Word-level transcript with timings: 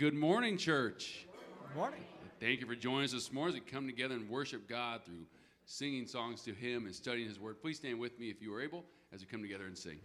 Good 0.00 0.14
morning, 0.14 0.56
church. 0.56 1.26
Good 1.68 1.76
morning. 1.76 2.00
Thank 2.40 2.60
you 2.60 2.66
for 2.66 2.74
joining 2.74 3.04
us 3.04 3.12
this 3.12 3.30
morning 3.30 3.54
as 3.54 3.60
we 3.62 3.70
come 3.70 3.86
together 3.86 4.14
and 4.14 4.30
worship 4.30 4.66
God 4.66 5.04
through 5.04 5.26
singing 5.66 6.06
songs 6.06 6.40
to 6.44 6.54
Him 6.54 6.86
and 6.86 6.94
studying 6.94 7.28
His 7.28 7.38
Word. 7.38 7.60
Please 7.60 7.76
stand 7.76 8.00
with 8.00 8.18
me 8.18 8.30
if 8.30 8.40
you 8.40 8.54
are 8.54 8.62
able 8.62 8.86
as 9.12 9.20
we 9.20 9.26
come 9.26 9.42
together 9.42 9.66
and 9.66 9.76
sing. 9.76 9.98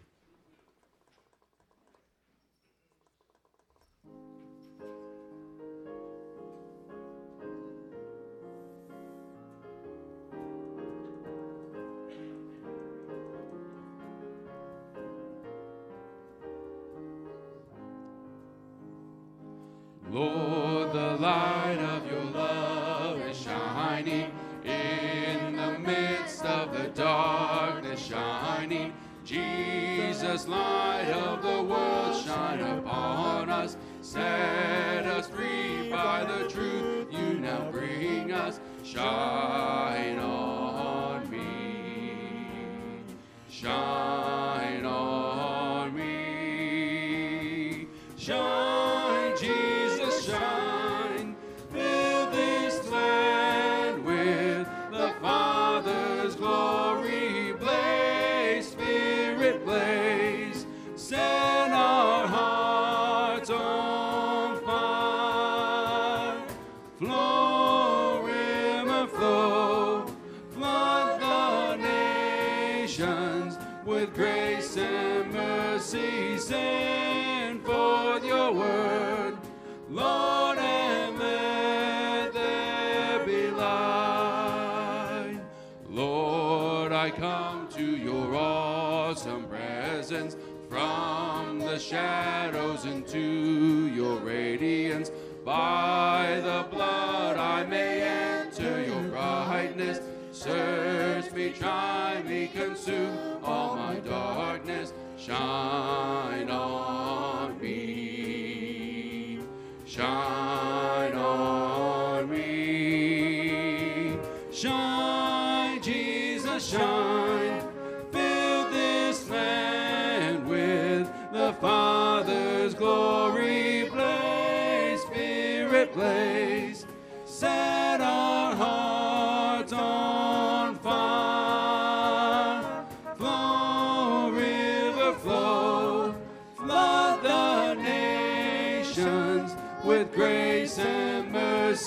I 87.06 87.11
come 87.11 87.67
to 87.75 87.86
your 87.86 88.36
awesome 88.36 89.44
presence 89.44 90.36
from 90.67 91.59
the 91.59 91.78
shadows 91.78 92.86
into 92.86 93.92
your 93.94 94.17
radiance. 94.17 95.11
By 95.45 96.42
the 96.44 96.66
blood 96.76 97.38
I 97.38 97.64
may 97.66 98.02
enter 98.02 98.83
your 98.83 99.03
brightness. 99.03 100.00
Search 100.31 101.31
me, 101.33 101.52
try 101.52 102.23
me, 102.23 102.48
consume 102.48 103.38
all 103.44 103.76
my 103.76 104.00
darkness. 104.00 104.92
Shine 105.16 106.50
on 106.50 107.61
me. 107.61 109.42
Shine 109.86 110.34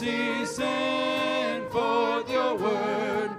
mercy. 0.01 0.47
Send 0.47 1.71
forth 1.71 2.31
your 2.31 2.57
word, 2.57 3.31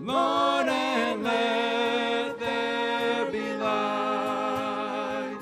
Lord, 0.00 0.68
and 0.68 1.22
let 1.24 2.38
there 2.38 3.30
be 3.30 3.52
light. 3.54 5.38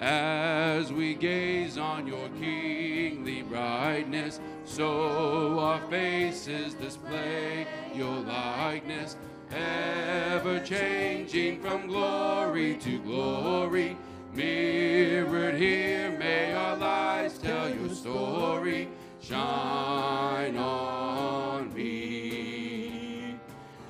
As 0.00 0.92
we 0.92 1.14
gaze 1.14 1.78
on 1.78 2.06
your 2.06 2.28
kingly 2.40 3.42
brightness, 3.42 4.40
so 4.64 5.58
our 5.58 5.80
faces 5.90 6.74
display 6.74 7.66
your 7.94 8.16
likeness, 8.20 9.16
ever 9.50 10.60
changing 10.60 11.60
from 11.60 11.86
glory 11.86 12.76
to 12.76 12.98
glory. 13.00 13.96
Mirrored 14.32 15.56
here, 15.56 16.16
may 16.18 16.54
our 16.54 16.76
lives 16.76 17.38
tell 17.38 17.68
your 17.68 17.88
story. 17.88 18.88
Shine 19.22 20.56
on 20.56 21.74
me. 21.74 23.36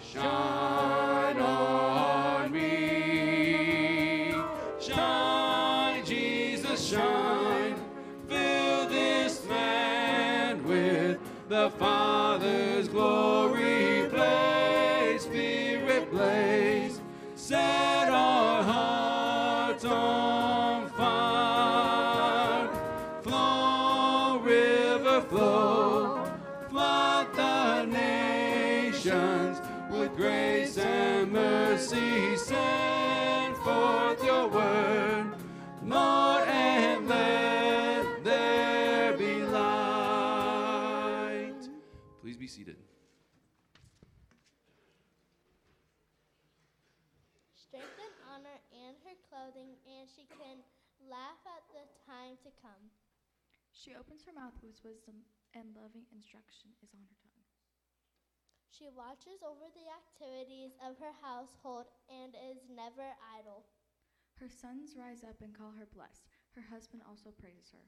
Shine 0.03 1.39
on 1.39 2.53
me. 2.53 4.35
Shine, 4.81 6.05
Jesus, 6.05 6.85
shine. 6.89 7.77
Fill 8.29 8.89
this 8.89 9.47
land 9.47 10.65
with 10.65 11.19
the 11.49 11.71
laugh 51.11 51.43
at 51.43 51.67
the 51.75 51.83
time 52.07 52.39
to 52.47 52.55
come. 52.63 52.95
She 53.75 53.99
opens 53.99 54.23
her 54.23 54.35
mouth 54.35 54.55
with 54.63 54.79
wisdom, 54.87 55.27
and 55.51 55.75
loving 55.75 56.07
instruction 56.15 56.71
is 56.79 56.95
on 56.95 57.03
her 57.03 57.19
tongue. 57.19 57.47
She 58.71 58.87
watches 58.95 59.43
over 59.43 59.67
the 59.75 59.91
activities 59.91 60.79
of 60.79 60.95
her 61.03 61.11
household 61.19 61.91
and 62.07 62.39
is 62.39 62.71
never 62.71 63.11
idle. 63.35 63.67
Her 64.39 64.47
sons 64.47 64.95
rise 64.95 65.27
up 65.27 65.43
and 65.43 65.51
call 65.51 65.75
her 65.75 65.91
blessed. 65.91 66.31
Her 66.55 66.63
husband 66.63 67.03
also 67.03 67.35
praises 67.35 67.75
her. 67.75 67.87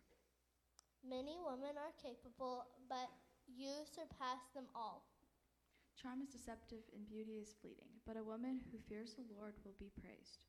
Many 1.07 1.39
women 1.39 1.79
are 1.79 1.95
capable, 2.03 2.67
but 2.91 3.09
you 3.47 3.71
surpass 3.87 4.51
them 4.51 4.67
all. 4.75 5.07
Charm 5.95 6.21
is 6.21 6.35
deceptive 6.35 6.83
and 6.91 7.07
beauty 7.07 7.39
is 7.39 7.55
fleeting, 7.55 8.03
but 8.03 8.19
a 8.19 8.27
woman 8.27 8.61
who 8.71 8.83
fears 8.83 9.15
the 9.15 9.31
Lord 9.31 9.55
will 9.63 9.79
be 9.79 9.95
praised. 10.03 10.43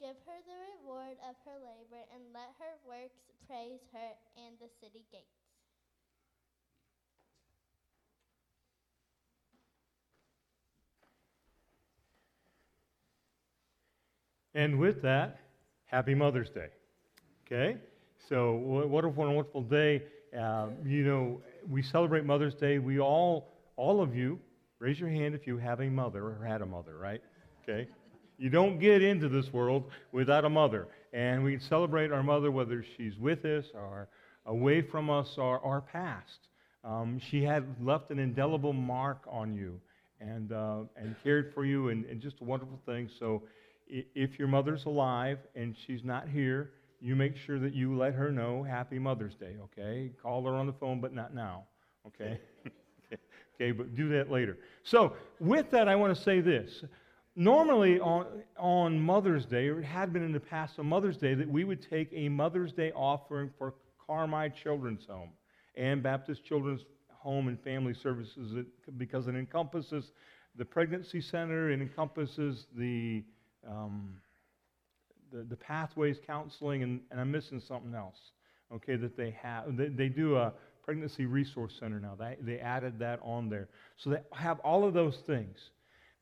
Give 0.00 0.16
her 0.26 0.38
the 0.46 0.58
reward 0.82 1.16
of 1.28 1.36
her 1.44 1.58
labor, 1.58 2.02
and 2.14 2.22
let 2.32 2.52
her 2.58 2.74
works 2.86 3.20
praise 3.46 3.80
her 3.92 4.10
and 4.36 4.58
the 4.60 4.68
city 4.80 5.04
gates. 5.10 5.24
And 14.54 14.78
with 14.78 15.02
that, 15.02 15.40
happy 15.86 16.14
Mother's 16.14 16.50
Day. 16.50 16.68
Okay? 17.46 17.76
So, 18.28 18.56
wh- 18.56 18.90
what 18.90 19.04
a 19.04 19.08
wonderful 19.08 19.62
day. 19.62 20.02
Uh, 20.38 20.68
you 20.84 21.04
know, 21.04 21.40
we 21.68 21.82
celebrate 21.82 22.24
Mother's 22.24 22.54
Day. 22.54 22.78
We 22.78 23.00
all, 23.00 23.52
all 23.76 24.00
of 24.00 24.14
you, 24.14 24.38
raise 24.78 24.98
your 24.98 25.08
hand 25.08 25.34
if 25.34 25.46
you 25.46 25.58
have 25.58 25.80
a 25.80 25.88
mother 25.88 26.22
or 26.22 26.44
had 26.44 26.62
a 26.62 26.66
mother, 26.66 26.96
right? 26.96 27.22
Okay? 27.62 27.88
You 28.38 28.50
don't 28.50 28.78
get 28.78 29.02
into 29.02 29.28
this 29.28 29.52
world 29.52 29.90
without 30.12 30.44
a 30.44 30.50
mother. 30.50 30.88
And 31.12 31.44
we 31.44 31.58
celebrate 31.58 32.10
our 32.12 32.22
mother 32.22 32.50
whether 32.50 32.84
she's 32.96 33.18
with 33.18 33.44
us 33.44 33.66
or, 33.74 34.08
away 34.46 34.82
from 34.82 35.10
us 35.10 35.36
or 35.38 35.64
our 35.64 35.80
past. 35.80 36.48
Um, 36.84 37.18
she 37.18 37.42
had 37.42 37.64
left 37.80 38.10
an 38.10 38.18
indelible 38.18 38.72
mark 38.72 39.22
on 39.30 39.54
you 39.54 39.80
and, 40.20 40.52
uh, 40.52 40.80
and 40.96 41.14
cared 41.22 41.52
for 41.54 41.64
you 41.64 41.88
and, 41.88 42.04
and 42.06 42.20
just 42.20 42.40
a 42.40 42.44
wonderful 42.44 42.78
thing. 42.84 43.08
So 43.18 43.42
if 43.86 44.38
your 44.38 44.48
mother's 44.48 44.84
alive 44.84 45.38
and 45.54 45.74
she's 45.86 46.04
not 46.04 46.28
here, 46.28 46.72
you 47.00 47.14
make 47.14 47.36
sure 47.36 47.58
that 47.58 47.74
you 47.74 47.96
let 47.96 48.14
her 48.14 48.30
know 48.30 48.62
Happy 48.62 48.98
Mother's 48.98 49.34
Day, 49.34 49.56
okay? 49.64 50.10
Call 50.22 50.44
her 50.44 50.54
on 50.54 50.66
the 50.66 50.72
phone, 50.72 51.00
but 51.00 51.14
not 51.14 51.34
now, 51.34 51.64
okay? 52.06 52.40
okay, 53.54 53.72
but 53.72 53.94
do 53.94 54.08
that 54.10 54.30
later. 54.30 54.58
So 54.84 55.12
with 55.38 55.70
that, 55.70 55.88
I 55.88 55.96
want 55.96 56.16
to 56.16 56.22
say 56.22 56.40
this. 56.40 56.84
Normally 57.36 57.98
on, 57.98 58.26
on 58.56 59.00
Mother's 59.00 59.44
Day, 59.44 59.68
or 59.68 59.80
it 59.80 59.84
had 59.84 60.12
been 60.12 60.22
in 60.22 60.32
the 60.32 60.40
past 60.40 60.78
on 60.78 60.86
Mother's 60.86 61.16
Day, 61.16 61.34
that 61.34 61.48
we 61.48 61.64
would 61.64 61.82
take 61.88 62.08
a 62.12 62.28
Mother's 62.28 62.72
Day 62.72 62.92
offering 62.92 63.50
for 63.58 63.74
Carmi 64.08 64.54
Children's 64.54 65.06
Home 65.06 65.30
and 65.76 66.02
Baptist 66.02 66.44
Children's 66.44 66.82
Home 67.08 67.48
and 67.48 67.60
Family 67.62 67.94
Services 67.94 68.64
because 68.96 69.26
it 69.26 69.34
encompasses 69.34 70.12
the 70.56 70.64
pregnancy 70.64 71.20
center, 71.20 71.70
it 71.70 71.80
encompasses 71.80 72.66
the, 72.76 73.24
um, 73.68 74.14
the, 75.32 75.42
the 75.42 75.56
pathways 75.56 76.18
counseling, 76.24 76.84
and, 76.84 77.00
and 77.10 77.20
I'm 77.20 77.32
missing 77.32 77.60
something 77.66 77.94
else, 77.94 78.18
okay, 78.72 78.94
that 78.94 79.16
they 79.16 79.36
have. 79.42 79.76
They, 79.76 79.88
they 79.88 80.08
do 80.08 80.36
a 80.36 80.52
pregnancy 80.84 81.26
resource 81.26 81.72
center 81.80 81.98
now. 81.98 82.14
They, 82.16 82.36
they 82.40 82.60
added 82.60 83.00
that 83.00 83.18
on 83.22 83.48
there. 83.48 83.68
So 83.96 84.10
they 84.10 84.18
have 84.32 84.60
all 84.60 84.86
of 84.86 84.94
those 84.94 85.16
things. 85.26 85.58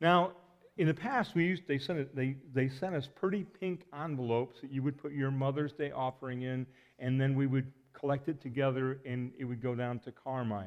Now, 0.01 0.31
in 0.77 0.87
the 0.87 0.93
past, 0.93 1.35
we 1.35 1.45
used, 1.45 1.63
they, 1.67 1.77
sent 1.77 1.99
it, 1.99 2.15
they, 2.15 2.35
they 2.53 2.67
sent 2.67 2.95
us 2.95 3.07
pretty 3.13 3.43
pink 3.43 3.85
envelopes 3.93 4.61
that 4.61 4.71
you 4.71 4.81
would 4.81 4.97
put 4.97 5.11
your 5.13 5.29
Mother's 5.29 5.73
Day 5.73 5.91
offering 5.91 6.41
in, 6.41 6.65
and 6.99 7.21
then 7.21 7.35
we 7.35 7.45
would 7.45 7.71
collect 7.93 8.27
it 8.27 8.41
together 8.41 8.99
and 9.05 9.31
it 9.37 9.45
would 9.45 9.61
go 9.61 9.75
down 9.75 9.99
to 9.99 10.11
Carmi. 10.11 10.65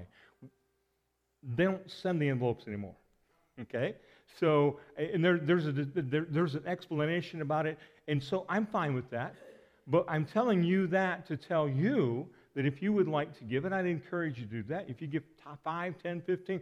They 1.57 1.65
don't 1.65 1.91
send 1.91 2.23
the 2.23 2.29
envelopes 2.29 2.67
anymore. 2.67 2.95
Okay? 3.61 3.97
So, 4.39 4.79
and 4.97 5.25
there, 5.25 5.39
there's, 5.39 5.67
a, 5.67 5.73
there, 5.73 6.27
there's 6.29 6.55
an 6.55 6.67
explanation 6.67 7.43
about 7.43 7.67
it, 7.67 7.79
and 8.07 8.23
so 8.23 8.45
I'm 8.49 8.67
fine 8.67 8.95
with 8.95 9.11
that. 9.11 9.35
But 9.89 10.05
I'm 10.09 10.25
telling 10.25 10.63
you 10.63 10.87
that 10.89 11.27
to 11.27 11.37
tell 11.37 11.69
you 11.69 12.29
that 12.55 12.65
if 12.65 12.83
you 12.83 12.93
would 12.93 13.09
like 13.09 13.37
to 13.39 13.45
give, 13.45 13.65
and 13.65 13.75
I'd 13.75 13.87
encourage 13.87 14.39
you 14.39 14.47
to 14.47 14.51
do 14.51 14.63
that, 14.65 14.89
if 14.89 15.01
you 15.01 15.07
give 15.07 15.23
top 15.43 15.61
5, 15.63 15.95
10, 16.03 16.23
15, 16.23 16.61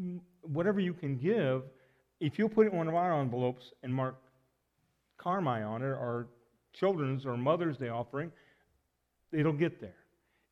mm, 0.00 0.20
whatever 0.42 0.78
you 0.80 0.92
can 0.92 1.16
give, 1.16 1.62
if 2.22 2.38
you'll 2.38 2.48
put 2.48 2.66
it 2.66 2.72
in 2.72 2.78
one 2.78 2.86
of 2.86 2.94
our 2.94 3.20
envelopes 3.20 3.72
and 3.82 3.92
mark 3.92 4.16
Carmi 5.20 5.68
on 5.68 5.82
it, 5.82 5.86
or 5.86 6.28
children's 6.72 7.26
or 7.26 7.36
Mother's 7.36 7.76
Day 7.76 7.88
offering, 7.88 8.30
it'll 9.32 9.52
get 9.52 9.80
there. 9.80 9.96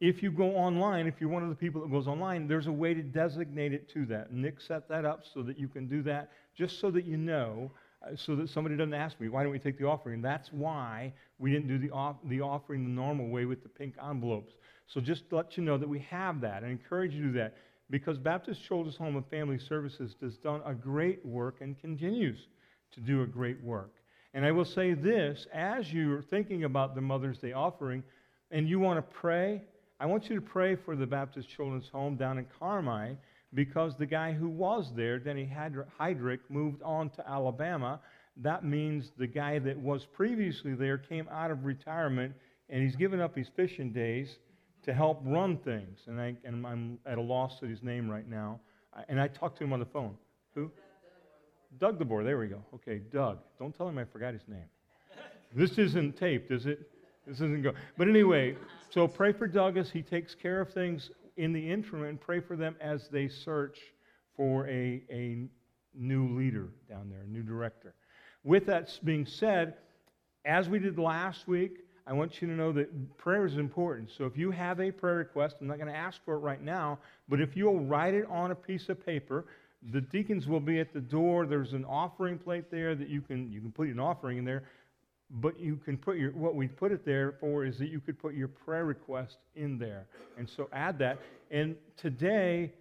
If 0.01 0.23
you 0.23 0.33
go 0.33 0.57
online, 0.57 1.07
if 1.07 1.15
you're 1.21 1.31
one 1.31 1.45
of 1.45 1.49
the 1.49 1.55
people 1.55 1.81
that 1.83 1.91
goes 1.91 2.09
online, 2.09 2.49
there's 2.49 2.67
a 2.67 2.73
way 2.73 2.93
to 2.95 3.03
designate 3.03 3.73
it 3.73 3.89
to 3.91 4.05
that. 4.07 4.33
Nick 4.33 4.61
set 4.61 4.89
that 4.89 5.05
up 5.05 5.23
so 5.33 5.43
that 5.43 5.59
you 5.59 5.69
can 5.69 5.87
do 5.87 6.03
that, 6.03 6.31
just 6.57 6.81
so 6.81 6.91
that 6.91 7.05
you 7.05 7.17
know, 7.17 7.71
uh, 8.03 8.17
so 8.17 8.35
that 8.35 8.49
somebody 8.49 8.77
doesn't 8.77 8.95
ask 8.95 9.21
me, 9.21 9.29
why 9.29 9.43
don't 9.43 9.53
we 9.53 9.59
take 9.59 9.79
the 9.79 9.87
offering? 9.87 10.23
That's 10.23 10.53
why 10.53 11.13
we 11.39 11.53
didn't 11.53 11.69
do 11.69 11.79
the, 11.79 11.91
off, 11.91 12.17
the 12.25 12.41
offering 12.41 12.83
the 12.83 12.91
normal 12.91 13.29
way 13.29 13.45
with 13.45 13.63
the 13.63 13.69
pink 13.69 13.95
envelopes. 14.05 14.55
So 14.89 15.01
just 15.01 15.29
to 15.29 15.37
let 15.37 15.57
you 15.57 15.63
know 15.63 15.79
that 15.79 15.89
we 15.89 16.01
have 16.11 16.41
that. 16.41 16.65
I 16.65 16.69
encourage 16.69 17.15
you 17.15 17.23
to 17.23 17.29
do 17.29 17.39
that 17.39 17.55
because 17.91 18.19
Baptist 18.19 18.63
Children's 18.63 18.97
Home 18.97 19.17
and 19.17 19.27
Family 19.27 19.59
Services 19.59 20.15
has 20.23 20.37
done 20.39 20.63
a 20.65 20.73
great 20.73 21.25
work 21.27 21.57
and 21.61 21.79
continues 21.79 22.39
to 22.93 23.01
do 23.01 23.23
a 23.23 23.27
great 23.27 23.63
work. 23.63 23.95
And 24.33 24.45
I 24.45 24.53
will 24.53 24.65
say 24.65 24.95
this 24.95 25.47
as 25.53 25.93
you're 25.93 26.23
thinking 26.23 26.65
about 26.65 26.95
the 26.95 27.01
Mother's 27.01 27.39
Day 27.39 27.53
offering 27.53 28.03
and 28.53 28.69
you 28.69 28.79
want 28.79 28.99
to 28.99 29.15
pray, 29.15 29.63
I 29.99 30.07
want 30.07 30.31
you 30.31 30.37
to 30.37 30.41
pray 30.41 30.77
for 30.77 30.95
the 30.95 31.07
Baptist 31.07 31.49
Children's 31.49 31.89
Home 31.89 32.17
down 32.17 32.39
in 32.39 32.47
Carmi 32.61 33.17
because 33.55 33.97
the 33.97 34.07
guy 34.07 34.33
who 34.33 34.49
was 34.49 34.93
there, 34.95 35.19
Denny 35.19 35.53
Heydrich, 35.99 36.41
moved 36.49 36.83
on 36.83 37.11
to 37.11 37.29
Alabama. 37.29 38.01
That 38.37 38.65
means 38.65 39.11
the 39.19 39.27
guy 39.27 39.59
that 39.59 39.77
was 39.77 40.07
previously 40.07 40.75
there 40.75 40.97
came 40.97 41.29
out 41.29 41.51
of 41.51 41.65
retirement 41.65 42.35
and 42.69 42.83
he's 42.83 42.95
given 42.95 43.21
up 43.21 43.37
his 43.37 43.49
fishing 43.57 43.93
days 43.93 44.39
to 44.83 44.95
help 44.95 45.21
run 45.25 45.57
things. 45.59 46.01
And, 46.07 46.21
I, 46.21 46.35
and 46.45 46.67
I'm 46.67 46.99
at 47.07 47.19
a 47.19 47.21
loss 47.21 47.63
at 47.63 47.69
his 47.69 47.83
name 47.83 48.09
right 48.09 48.29
now. 48.29 48.61
I- 48.95 49.05
And 49.09 49.21
I 49.21 49.29
talked 49.29 49.59
to 49.59 49.65
him 49.65 49.73
on 49.73 49.81
the 49.81 49.87
phone. 49.87 50.17
Who? 50.55 50.71
Doug 51.79 51.99
DeBoer. 52.01 52.25
There 52.25 52.39
we 52.39 52.49
go. 52.49 52.63
Okay, 52.75 52.99
Doug. 53.13 53.39
Don't 53.59 53.77
tell 53.77 53.89
him 53.89 53.99
I 53.99 54.05
forgot 54.05 54.33
his 54.33 54.47
name. 54.49 54.69
this 55.55 55.79
isn't 55.79 56.17
taped, 56.17 56.51
is 56.51 56.67
it? 56.67 56.91
This 57.27 57.37
isn't 57.37 57.63
go. 57.63 57.73
But 57.97 58.09
anyway, 58.09 58.57
so 58.91 59.07
pray 59.07 59.33
for 59.33 59.47
Doug 59.47 59.77
as 59.77 59.91
he 59.91 60.03
takes 60.03 60.35
care 60.35 60.61
of 60.61 60.73
things 60.73 61.11
in 61.37 61.53
the 61.53 61.71
interim, 61.71 62.05
and 62.05 62.21
pray 62.21 62.41
for 62.41 62.57
them 62.57 62.75
as 62.81 63.09
they 63.09 63.29
search 63.29 63.79
for 64.37 64.67
a, 64.69 65.03
a 65.11 65.47
new 65.95 66.29
leader 66.37 66.69
down 66.89 67.09
there, 67.09 67.23
a 67.23 67.27
new 67.27 67.43
director. 67.43 67.95
With 68.43 68.67
that 68.67 68.99
being 69.05 69.27
said, 69.27 69.75
as 70.45 70.69
we 70.69 70.79
did 70.79 70.99
last 70.99 71.47
week, 71.47 71.85
I 72.07 72.13
want 72.13 72.41
you 72.41 72.49
to 72.49 72.55
know 72.55 72.73
that 72.73 73.19
prayer 73.19 73.47
is 73.47 73.57
important. 73.57 74.11
So 74.17 74.25
if 74.25 74.37
you 74.37 74.51
have 74.51 74.81
a 74.81 74.91
prayer 74.91 75.17
request, 75.17 75.57
I'm 75.61 75.67
not 75.67 75.79
going 75.79 75.93
to 75.93 75.97
ask 75.97 76.19
for 76.25 76.35
it 76.35 76.39
right 76.39 76.63
now, 76.63 76.99
but 77.29 77.41
if 77.41 77.57
you'll 77.57 77.81
write 77.81 78.15
it 78.15 78.27
on 78.29 78.51
a 78.51 78.55
piece 78.55 78.89
of 78.89 79.05
paper, 79.05 79.47
the 79.93 80.01
deacons 80.01 80.47
will 80.47 80.61
be 80.61 80.81
at 80.81 80.93
the 80.93 81.01
door. 81.01 81.47
There's 81.47 81.73
an 81.73 81.85
offering 81.85 82.39
plate 82.39 82.71
there 82.71 82.95
that 82.95 83.09
you 83.09 83.21
can 83.21 83.51
you 83.51 83.61
can 83.61 83.73
put 83.73 83.89
an 83.89 83.99
offering 83.99 84.39
in 84.39 84.45
there, 84.45 84.65
but 85.31 85.59
you 85.59 85.77
can 85.77 85.97
put 85.97 86.19
your 86.19 86.33
what 86.33 86.55
we 86.55 86.69
put 86.69 86.93
it 86.93 87.05
there 87.05 87.35
for 87.41 87.65
is 87.65 87.79
that 87.79 87.89
you 87.89 88.01
could 88.01 88.19
put 88.19 88.35
your 88.35 88.49
prayer 88.49 88.85
request 88.85 89.39
in 89.57 89.79
there, 89.79 90.07
and 90.37 90.49
so 90.49 90.69
add 90.73 90.99
that. 90.99 91.19
And 91.51 91.77
today, 91.97 92.73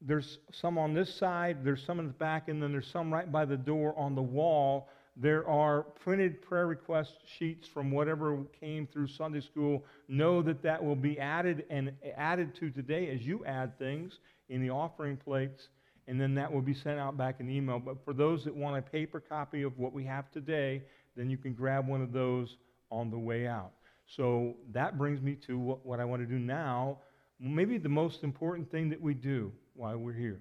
there's 0.00 0.38
some 0.50 0.78
on 0.78 0.94
this 0.94 1.14
side, 1.14 1.58
there's 1.64 1.84
some 1.84 2.00
in 2.00 2.06
the 2.08 2.12
back, 2.12 2.48
and 2.48 2.60
then 2.62 2.72
there's 2.72 2.90
some 2.90 3.12
right 3.12 3.30
by 3.30 3.44
the 3.44 3.56
door 3.56 3.94
on 3.96 4.14
the 4.14 4.22
wall. 4.22 4.88
There 5.16 5.46
are 5.46 5.82
printed 5.82 6.40
prayer 6.40 6.66
request 6.66 7.18
sheets 7.26 7.68
from 7.68 7.90
whatever 7.90 8.38
came 8.58 8.86
through 8.86 9.08
Sunday 9.08 9.40
school. 9.40 9.84
Know 10.08 10.40
that 10.42 10.62
that 10.62 10.82
will 10.82 10.96
be 10.96 11.18
added 11.18 11.64
and 11.68 11.92
added 12.16 12.54
to 12.56 12.70
today 12.70 13.10
as 13.10 13.20
you 13.20 13.44
add 13.44 13.78
things 13.78 14.18
in 14.48 14.62
the 14.62 14.70
offering 14.70 15.18
plates, 15.18 15.68
and 16.08 16.20
then 16.20 16.34
that 16.34 16.50
will 16.50 16.62
be 16.62 16.74
sent 16.74 16.98
out 16.98 17.18
back 17.18 17.40
in 17.40 17.50
email. 17.50 17.78
But 17.78 18.02
for 18.04 18.14
those 18.14 18.44
that 18.44 18.56
want 18.56 18.78
a 18.78 18.82
paper 18.82 19.20
copy 19.20 19.62
of 19.62 19.78
what 19.78 19.92
we 19.92 20.04
have 20.04 20.30
today, 20.30 20.82
then 21.14 21.28
you 21.28 21.36
can 21.36 21.52
grab 21.52 21.86
one 21.86 22.00
of 22.00 22.12
those 22.12 22.56
on 22.90 23.10
the 23.10 23.18
way 23.18 23.46
out. 23.46 23.72
So 24.06 24.54
that 24.72 24.98
brings 24.98 25.20
me 25.20 25.36
to 25.46 25.58
what, 25.58 25.84
what 25.84 26.00
I 26.00 26.04
want 26.04 26.22
to 26.22 26.26
do 26.26 26.38
now. 26.38 26.98
Maybe 27.38 27.76
the 27.76 27.88
most 27.88 28.24
important 28.24 28.70
thing 28.70 28.88
that 28.90 29.00
we 29.00 29.14
do 29.14 29.52
while 29.74 29.96
we're 29.96 30.12
here. 30.12 30.40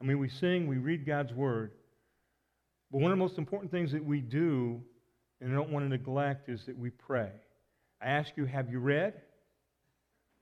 I 0.00 0.04
mean, 0.04 0.18
we 0.18 0.28
sing, 0.28 0.66
we 0.66 0.76
read 0.76 1.06
God's 1.06 1.32
Word, 1.32 1.72
but 2.90 3.00
one 3.00 3.10
of 3.10 3.18
the 3.18 3.22
most 3.22 3.38
important 3.38 3.70
things 3.70 3.92
that 3.92 4.04
we 4.04 4.20
do, 4.20 4.80
and 5.40 5.52
I 5.52 5.54
don't 5.54 5.70
want 5.70 5.84
to 5.84 5.88
neglect, 5.88 6.48
is 6.48 6.66
that 6.66 6.78
we 6.78 6.90
pray. 6.90 7.30
I 8.00 8.06
ask 8.06 8.32
you, 8.36 8.44
have 8.44 8.70
you 8.70 8.78
read? 8.78 9.14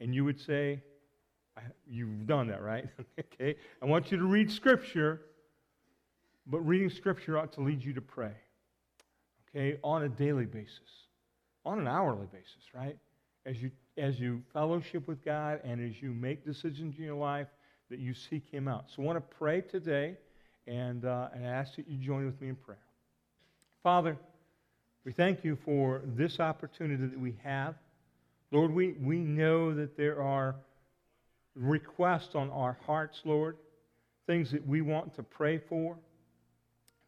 And 0.00 0.14
you 0.14 0.24
would 0.24 0.40
say, 0.40 0.82
You've 1.86 2.26
done 2.26 2.48
that, 2.48 2.62
right? 2.62 2.86
okay. 3.20 3.56
I 3.80 3.86
want 3.86 4.10
you 4.10 4.18
to 4.18 4.24
read 4.24 4.50
Scripture, 4.50 5.22
but 6.46 6.58
reading 6.60 6.90
Scripture 6.90 7.38
ought 7.38 7.52
to 7.52 7.60
lead 7.60 7.84
you 7.84 7.92
to 7.92 8.00
pray, 8.00 8.32
okay, 9.48 9.78
on 9.84 10.02
a 10.02 10.08
daily 10.08 10.46
basis, 10.46 11.06
on 11.64 11.78
an 11.78 11.86
hourly 11.86 12.26
basis, 12.32 12.74
right? 12.74 12.96
As 13.46 13.62
you, 13.62 13.70
as 13.96 14.18
you 14.18 14.42
fellowship 14.52 15.06
with 15.06 15.24
God 15.24 15.60
and 15.64 15.80
as 15.80 16.02
you 16.02 16.10
make 16.10 16.44
decisions 16.44 16.96
in 16.98 17.04
your 17.04 17.14
life, 17.14 17.48
that 17.90 18.00
you 18.00 18.14
seek 18.14 18.50
Him 18.50 18.66
out. 18.66 18.86
So 18.88 19.02
I 19.02 19.06
want 19.06 19.18
to 19.18 19.36
pray 19.36 19.60
today 19.60 20.16
and, 20.66 21.04
uh, 21.04 21.28
and 21.34 21.44
ask 21.44 21.76
that 21.76 21.88
you 21.88 21.98
join 21.98 22.26
with 22.26 22.40
me 22.40 22.48
in 22.48 22.56
prayer. 22.56 22.78
Father, 23.82 24.16
we 25.04 25.12
thank 25.12 25.44
you 25.44 25.58
for 25.64 26.02
this 26.16 26.40
opportunity 26.40 27.06
that 27.06 27.18
we 27.18 27.36
have. 27.42 27.74
Lord, 28.50 28.72
we, 28.72 28.92
we 29.00 29.18
know 29.18 29.74
that 29.74 29.96
there 29.96 30.22
are 30.22 30.56
requests 31.54 32.34
on 32.34 32.50
our 32.50 32.78
hearts, 32.86 33.20
Lord, 33.24 33.56
things 34.26 34.50
that 34.52 34.66
we 34.66 34.80
want 34.80 35.14
to 35.16 35.22
pray 35.22 35.58
for. 35.58 35.96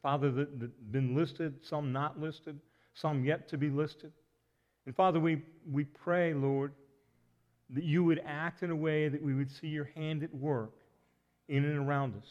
Father, 0.02 0.30
that 0.30 0.48
have 0.60 0.92
been 0.92 1.16
listed, 1.16 1.54
some 1.62 1.92
not 1.92 2.20
listed, 2.20 2.60
some 2.94 3.24
yet 3.24 3.48
to 3.48 3.58
be 3.58 3.70
listed. 3.70 4.12
And 4.84 4.94
Father, 4.94 5.18
we, 5.18 5.42
we 5.70 5.84
pray, 5.84 6.32
Lord, 6.32 6.72
that 7.70 7.84
you 7.84 8.04
would 8.04 8.22
act 8.24 8.62
in 8.62 8.70
a 8.70 8.76
way 8.76 9.08
that 9.08 9.20
we 9.20 9.34
would 9.34 9.50
see 9.50 9.66
your 9.66 9.90
hand 9.96 10.22
at 10.22 10.32
work 10.34 10.74
in 11.48 11.64
and 11.64 11.78
around 11.78 12.14
us. 12.16 12.28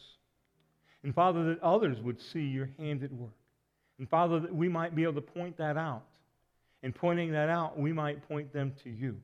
And 1.06 1.14
Father, 1.14 1.44
that 1.46 1.62
others 1.62 2.02
would 2.02 2.20
see 2.20 2.42
your 2.42 2.68
hand 2.80 3.04
at 3.04 3.12
work. 3.12 3.30
And 4.00 4.10
Father, 4.10 4.40
that 4.40 4.54
we 4.54 4.68
might 4.68 4.96
be 4.96 5.04
able 5.04 5.14
to 5.14 5.22
point 5.22 5.56
that 5.58 5.78
out. 5.78 6.08
And 6.82 6.96
pointing 6.96 7.32
that 7.34 7.48
out, 7.48 7.78
we 7.78 7.94
might 7.94 8.28
point 8.28 8.52
them 8.52 8.74
to 8.84 8.90
you. 8.90 9.16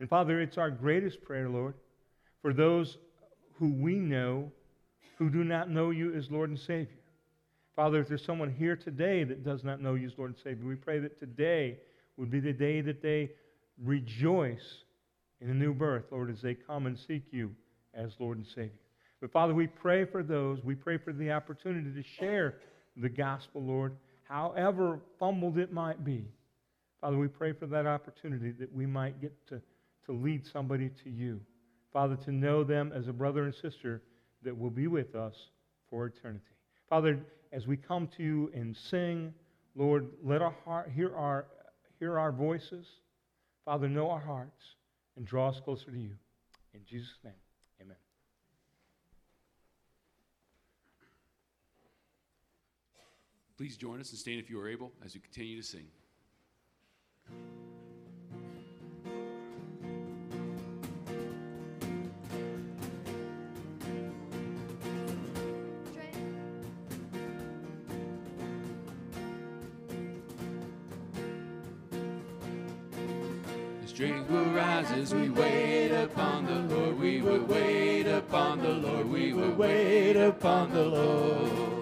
And 0.00 0.08
Father, 0.08 0.40
it's 0.40 0.58
our 0.58 0.68
greatest 0.68 1.22
prayer, 1.22 1.48
Lord, 1.48 1.74
for 2.42 2.52
those 2.52 2.98
who 3.54 3.68
we 3.68 3.94
know 3.94 4.50
who 5.16 5.30
do 5.30 5.44
not 5.44 5.70
know 5.70 5.90
you 5.90 6.12
as 6.12 6.28
Lord 6.28 6.50
and 6.50 6.58
Savior. 6.58 6.98
Father, 7.76 8.00
if 8.00 8.08
there's 8.08 8.24
someone 8.24 8.50
here 8.50 8.74
today 8.74 9.22
that 9.22 9.44
does 9.44 9.62
not 9.62 9.80
know 9.80 9.94
you 9.94 10.08
as 10.08 10.18
Lord 10.18 10.32
and 10.32 10.42
Savior, 10.42 10.66
we 10.66 10.74
pray 10.74 10.98
that 10.98 11.20
today 11.20 11.78
would 12.16 12.32
be 12.32 12.40
the 12.40 12.52
day 12.52 12.80
that 12.80 13.00
they 13.00 13.30
rejoice 13.80 14.82
in 15.40 15.50
a 15.50 15.54
new 15.54 15.72
birth, 15.72 16.06
Lord, 16.10 16.30
as 16.30 16.42
they 16.42 16.54
come 16.54 16.86
and 16.86 16.98
seek 16.98 17.22
you 17.30 17.54
as 17.94 18.16
Lord 18.18 18.38
and 18.38 18.46
Savior. 18.46 18.72
But 19.20 19.32
Father, 19.32 19.54
we 19.54 19.66
pray 19.66 20.04
for 20.04 20.22
those. 20.22 20.62
We 20.62 20.74
pray 20.74 20.98
for 20.98 21.12
the 21.12 21.32
opportunity 21.32 21.90
to 21.92 22.02
share 22.02 22.56
the 22.96 23.08
gospel, 23.08 23.62
Lord, 23.62 23.96
however 24.24 25.00
fumbled 25.18 25.58
it 25.58 25.72
might 25.72 26.04
be. 26.04 26.26
Father, 27.00 27.16
we 27.16 27.28
pray 27.28 27.52
for 27.52 27.66
that 27.66 27.86
opportunity 27.86 28.52
that 28.52 28.72
we 28.74 28.86
might 28.86 29.20
get 29.20 29.32
to, 29.48 29.60
to 30.06 30.12
lead 30.12 30.46
somebody 30.46 30.90
to 31.04 31.10
you. 31.10 31.40
Father, 31.92 32.16
to 32.16 32.32
know 32.32 32.64
them 32.64 32.92
as 32.94 33.08
a 33.08 33.12
brother 33.12 33.44
and 33.44 33.54
sister 33.54 34.02
that 34.42 34.56
will 34.56 34.70
be 34.70 34.86
with 34.86 35.14
us 35.14 35.34
for 35.88 36.06
eternity. 36.06 36.44
Father, 36.88 37.18
as 37.52 37.66
we 37.66 37.76
come 37.76 38.08
to 38.16 38.22
you 38.22 38.50
and 38.54 38.76
sing, 38.76 39.32
Lord, 39.74 40.08
let 40.22 40.42
our 40.42 40.54
heart 40.64 40.90
hear 40.94 41.14
our, 41.14 41.46
hear 41.98 42.18
our 42.18 42.32
voices. 42.32 42.86
Father, 43.64 43.88
know 43.88 44.10
our 44.10 44.20
hearts 44.20 44.74
and 45.16 45.26
draw 45.26 45.48
us 45.48 45.60
closer 45.60 45.90
to 45.90 45.98
you. 45.98 46.12
In 46.74 46.80
Jesus' 46.88 47.18
name, 47.24 47.32
amen. 47.80 47.96
Please 53.56 53.78
join 53.78 54.00
us 54.00 54.10
and 54.10 54.18
stand 54.18 54.38
if 54.38 54.50
you 54.50 54.60
are 54.60 54.68
able 54.68 54.92
as 55.02 55.14
we 55.14 55.20
continue 55.20 55.56
to 55.56 55.66
sing. 55.66 55.86
Strength 73.86 74.28
will 74.28 74.44
rise 74.50 74.90
as 74.90 75.14
we 75.14 75.30
wait 75.30 75.90
upon 75.90 76.44
the 76.44 76.74
Lord. 76.74 76.98
We 77.00 77.22
will 77.22 77.44
wait 77.44 78.06
upon 78.06 78.58
the 78.58 78.68
Lord. 78.68 79.08
We 79.08 79.32
will 79.32 79.52
wait 79.52 80.16
upon 80.16 80.74
the 80.74 80.84
Lord. 80.84 81.75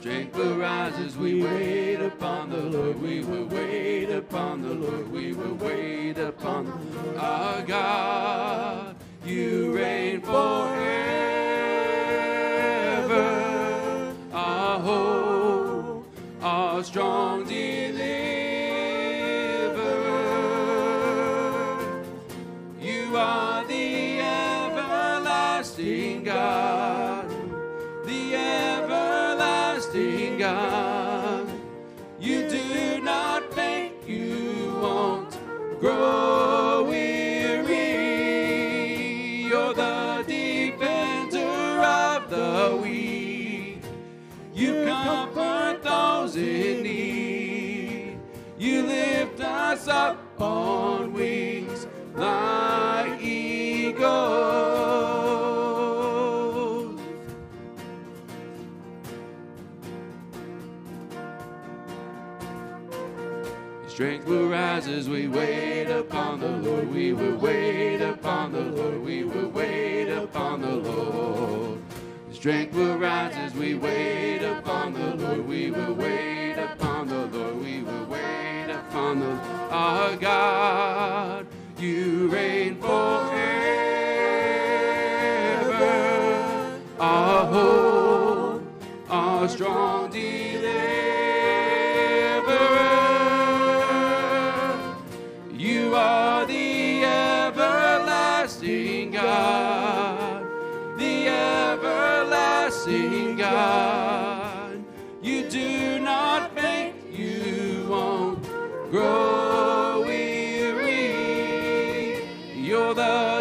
Strength 0.00 0.34
will 0.34 0.56
rise 0.56 0.98
as 0.98 1.14
we 1.14 1.42
wait 1.42 1.96
upon 1.96 2.48
the 2.48 2.56
Lord. 2.56 3.02
We 3.02 3.22
will 3.22 3.44
wait 3.44 4.10
upon 4.10 4.62
the 4.62 4.72
Lord. 4.72 5.12
We 5.12 5.34
will 5.34 5.56
wait 5.56 6.16
upon 6.16 6.72
our 7.18 7.60
God. 7.60 8.96
You 9.26 9.76
reign 9.76 10.22
forever. 10.22 11.39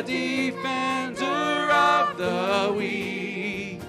Defender 0.03 1.71
of 1.71 2.17
the 2.17 2.73
weak. 2.77 3.81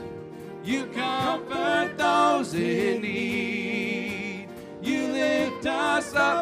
You 0.64 0.86
comfort 0.86 1.98
those 1.98 2.54
in 2.54 3.02
need. 3.02 4.48
You 4.82 5.08
lift 5.08 5.66
us 5.66 6.14
up 6.14 6.39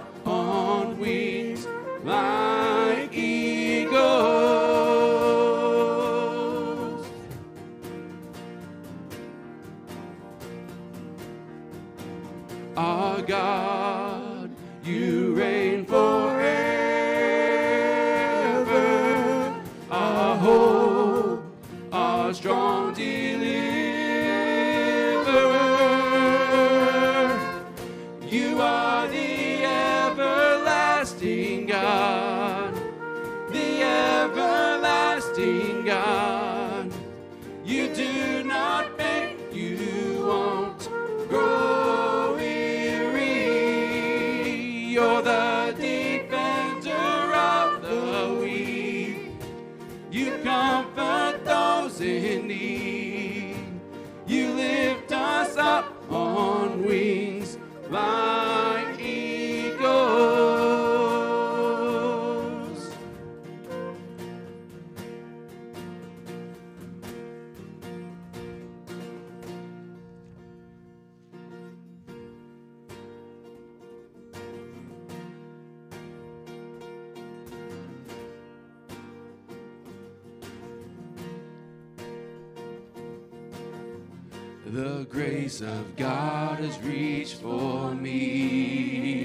The 84.72 85.06
grace 85.08 85.60
of 85.62 85.96
God 85.96 86.58
has 86.58 86.78
reached 86.80 87.36
for 87.36 87.94
me 87.94 89.24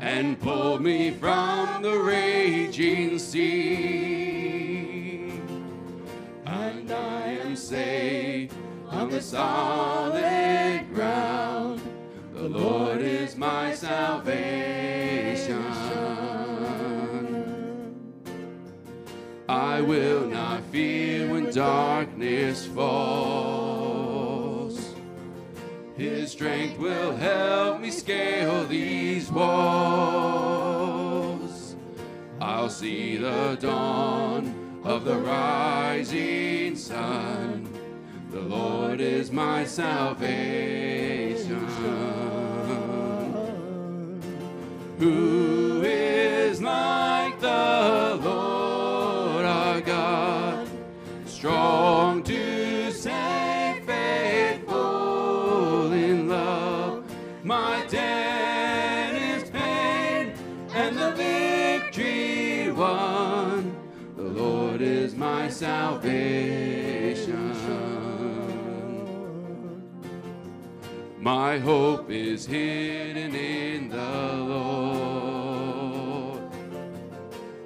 and 0.00 0.40
pulled 0.40 0.82
me 0.82 1.12
from 1.12 1.80
the 1.82 1.96
raging 1.96 3.16
sea. 3.20 3.70
And 6.44 6.90
I 6.90 7.38
am 7.44 7.54
safe 7.54 8.50
on 8.90 9.10
the 9.10 9.22
solid 9.22 10.84
ground. 10.92 11.80
The 12.32 12.48
Lord 12.48 13.02
is 13.02 13.36
my 13.36 13.72
salvation. 13.72 14.64
I 19.48 19.80
will 19.80 20.26
not 20.26 20.62
fear 20.72 21.30
when 21.30 21.52
darkness 21.52 22.66
falls. 22.66 23.43
Strength 26.34 26.78
will 26.80 27.14
help 27.14 27.80
me 27.80 27.92
scale 27.92 28.64
these 28.64 29.30
walls. 29.30 29.46
I'll 32.40 32.68
see 32.68 33.16
the 33.16 33.56
dawn 33.60 34.82
of 34.82 35.04
the 35.04 35.16
rising 35.16 36.74
sun. 36.74 37.68
The 38.32 38.40
Lord 38.40 39.00
is 39.00 39.30
my 39.30 39.64
salvation. 39.64 41.68
Who 44.98 45.84
is 45.84 46.60
like 46.60 46.93
salvation. 65.64 67.54
My 71.18 71.58
hope 71.58 72.10
is 72.10 72.44
hidden 72.44 73.34
in 73.34 73.88
the 73.88 74.34
Lord. 74.56 76.42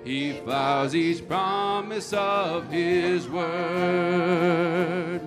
He 0.05 0.35
follows 0.47 0.95
each 0.95 1.27
promise 1.27 2.13
of 2.13 2.71
His 2.71 3.27
word. 3.29 5.21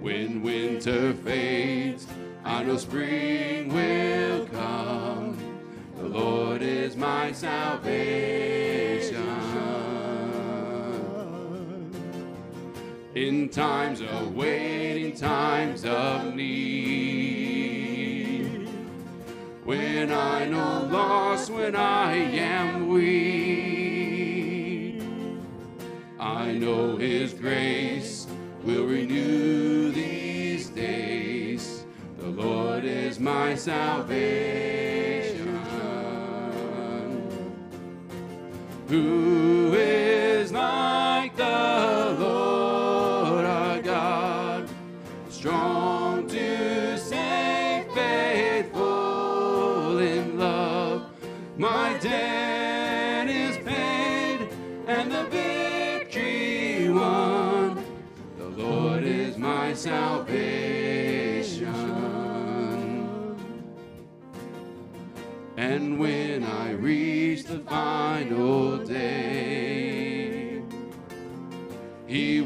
When 0.00 0.42
winter 0.42 1.14
fades, 1.14 2.06
I 2.44 2.62
know 2.62 2.76
spring 2.76 3.72
will 3.72 4.44
come. 4.48 5.38
The 5.96 6.08
Lord 6.08 6.60
is 6.60 6.94
my 6.94 7.32
salvation. 7.32 8.67
In 13.18 13.48
times 13.48 14.00
of 14.00 14.36
waiting, 14.36 15.12
times 15.12 15.84
of 15.84 16.36
need. 16.36 18.68
When 19.64 20.12
I 20.12 20.44
know 20.44 20.86
loss, 20.88 21.50
when 21.50 21.74
I 21.74 22.14
am 22.14 22.86
weak. 22.86 25.02
I 26.20 26.52
know 26.52 26.96
His 26.96 27.34
grace 27.34 28.28
will 28.62 28.84
renew 28.84 29.90
these 29.90 30.68
days. 30.68 31.86
The 32.18 32.28
Lord 32.28 32.84
is 32.84 33.18
my 33.18 33.56
salvation. 33.56 35.58
Who 38.86 39.57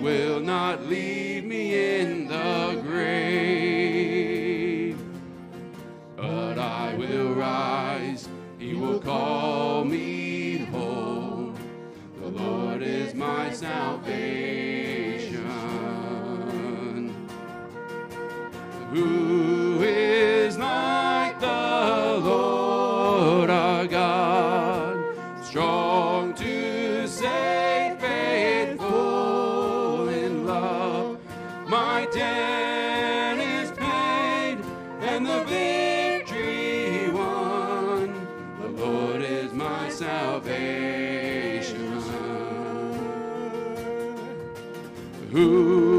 will 0.02 0.40
not 0.40 0.84
leave 0.86 1.44
me 1.44 2.00
in 2.00 2.26
the 2.26 2.82
grave, 2.84 4.18
but 6.16 6.58
I 6.58 6.94
will 6.96 7.34
rise. 7.34 8.28
He 8.58 8.74
will 8.74 8.98
call 8.98 9.84
me 9.84 10.58
home. 10.72 11.54
The 12.20 12.28
Lord 12.30 12.82
is 12.82 13.14
my 13.14 13.52
salvation. 13.52 14.41
My 31.72 32.04
debt 32.12 33.38
is 33.38 33.70
paid, 33.70 34.58
and 35.00 35.24
the 35.24 35.42
victory 35.44 37.08
won. 37.08 38.12
The 38.60 38.68
Lord 38.68 39.22
is 39.22 39.54
my 39.54 39.88
salvation. 39.88 41.22
Who 45.30 45.91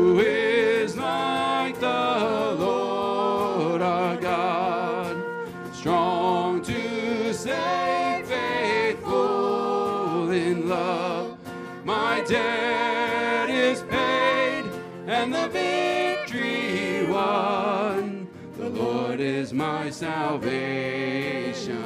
my 19.84 19.90
salvation. 19.90 21.78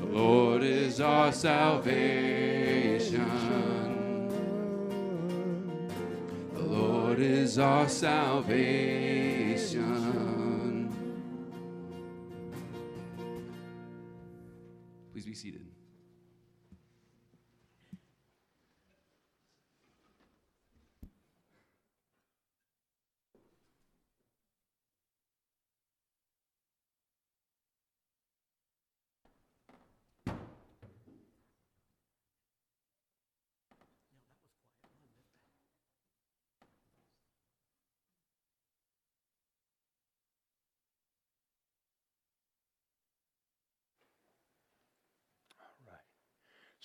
The 0.00 0.06
Lord 0.06 0.62
is 0.62 0.98
our 0.98 1.30
salvation. 1.30 1.90
The 6.54 6.62
Lord 6.62 7.18
is 7.18 7.58
our 7.58 7.86
salvation. 7.86 8.72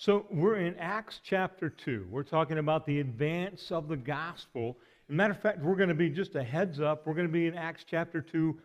So 0.00 0.26
we're 0.30 0.58
in 0.58 0.76
Acts 0.76 1.18
chapter 1.24 1.68
2. 1.68 2.06
We're 2.08 2.22
talking 2.22 2.58
about 2.58 2.86
the 2.86 3.00
advance 3.00 3.72
of 3.72 3.88
the 3.88 3.96
gospel. 3.96 4.78
Matter 5.08 5.32
of 5.32 5.40
fact, 5.40 5.58
we're 5.60 5.74
going 5.74 5.88
to 5.88 5.94
be 5.96 6.08
just 6.08 6.36
a 6.36 6.42
heads 6.44 6.80
up. 6.80 7.04
We're 7.04 7.14
going 7.14 7.26
to 7.26 7.32
be 7.32 7.48
in 7.48 7.56
Acts 7.56 7.84
chapter 7.84 8.20
2 8.20 8.56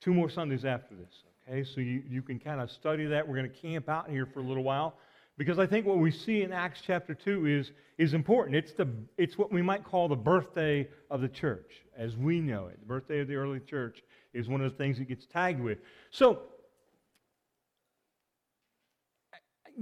two 0.00 0.14
more 0.14 0.30
Sundays 0.30 0.64
after 0.64 0.94
this. 0.94 1.24
Okay, 1.50 1.64
so 1.64 1.80
you, 1.80 2.04
you 2.08 2.22
can 2.22 2.38
kind 2.38 2.60
of 2.60 2.70
study 2.70 3.04
that. 3.06 3.26
We're 3.26 3.34
going 3.34 3.50
to 3.50 3.56
camp 3.56 3.88
out 3.88 4.08
here 4.08 4.26
for 4.26 4.38
a 4.38 4.44
little 4.44 4.62
while 4.62 4.94
because 5.36 5.58
I 5.58 5.66
think 5.66 5.86
what 5.86 5.98
we 5.98 6.12
see 6.12 6.42
in 6.42 6.52
Acts 6.52 6.82
chapter 6.86 7.14
2 7.14 7.46
is, 7.46 7.72
is 7.98 8.14
important. 8.14 8.54
It's, 8.54 8.72
the, 8.72 8.86
it's 9.18 9.36
what 9.36 9.50
we 9.50 9.62
might 9.62 9.82
call 9.82 10.06
the 10.06 10.14
birthday 10.14 10.88
of 11.10 11.20
the 11.20 11.28
church 11.28 11.82
as 11.98 12.16
we 12.16 12.40
know 12.40 12.68
it. 12.68 12.78
The 12.78 12.86
birthday 12.86 13.18
of 13.18 13.26
the 13.26 13.34
early 13.34 13.58
church 13.58 14.04
is 14.32 14.46
one 14.48 14.60
of 14.60 14.70
the 14.70 14.78
things 14.78 15.00
it 15.00 15.08
gets 15.08 15.26
tagged 15.26 15.60
with. 15.60 15.78
So 16.12 16.42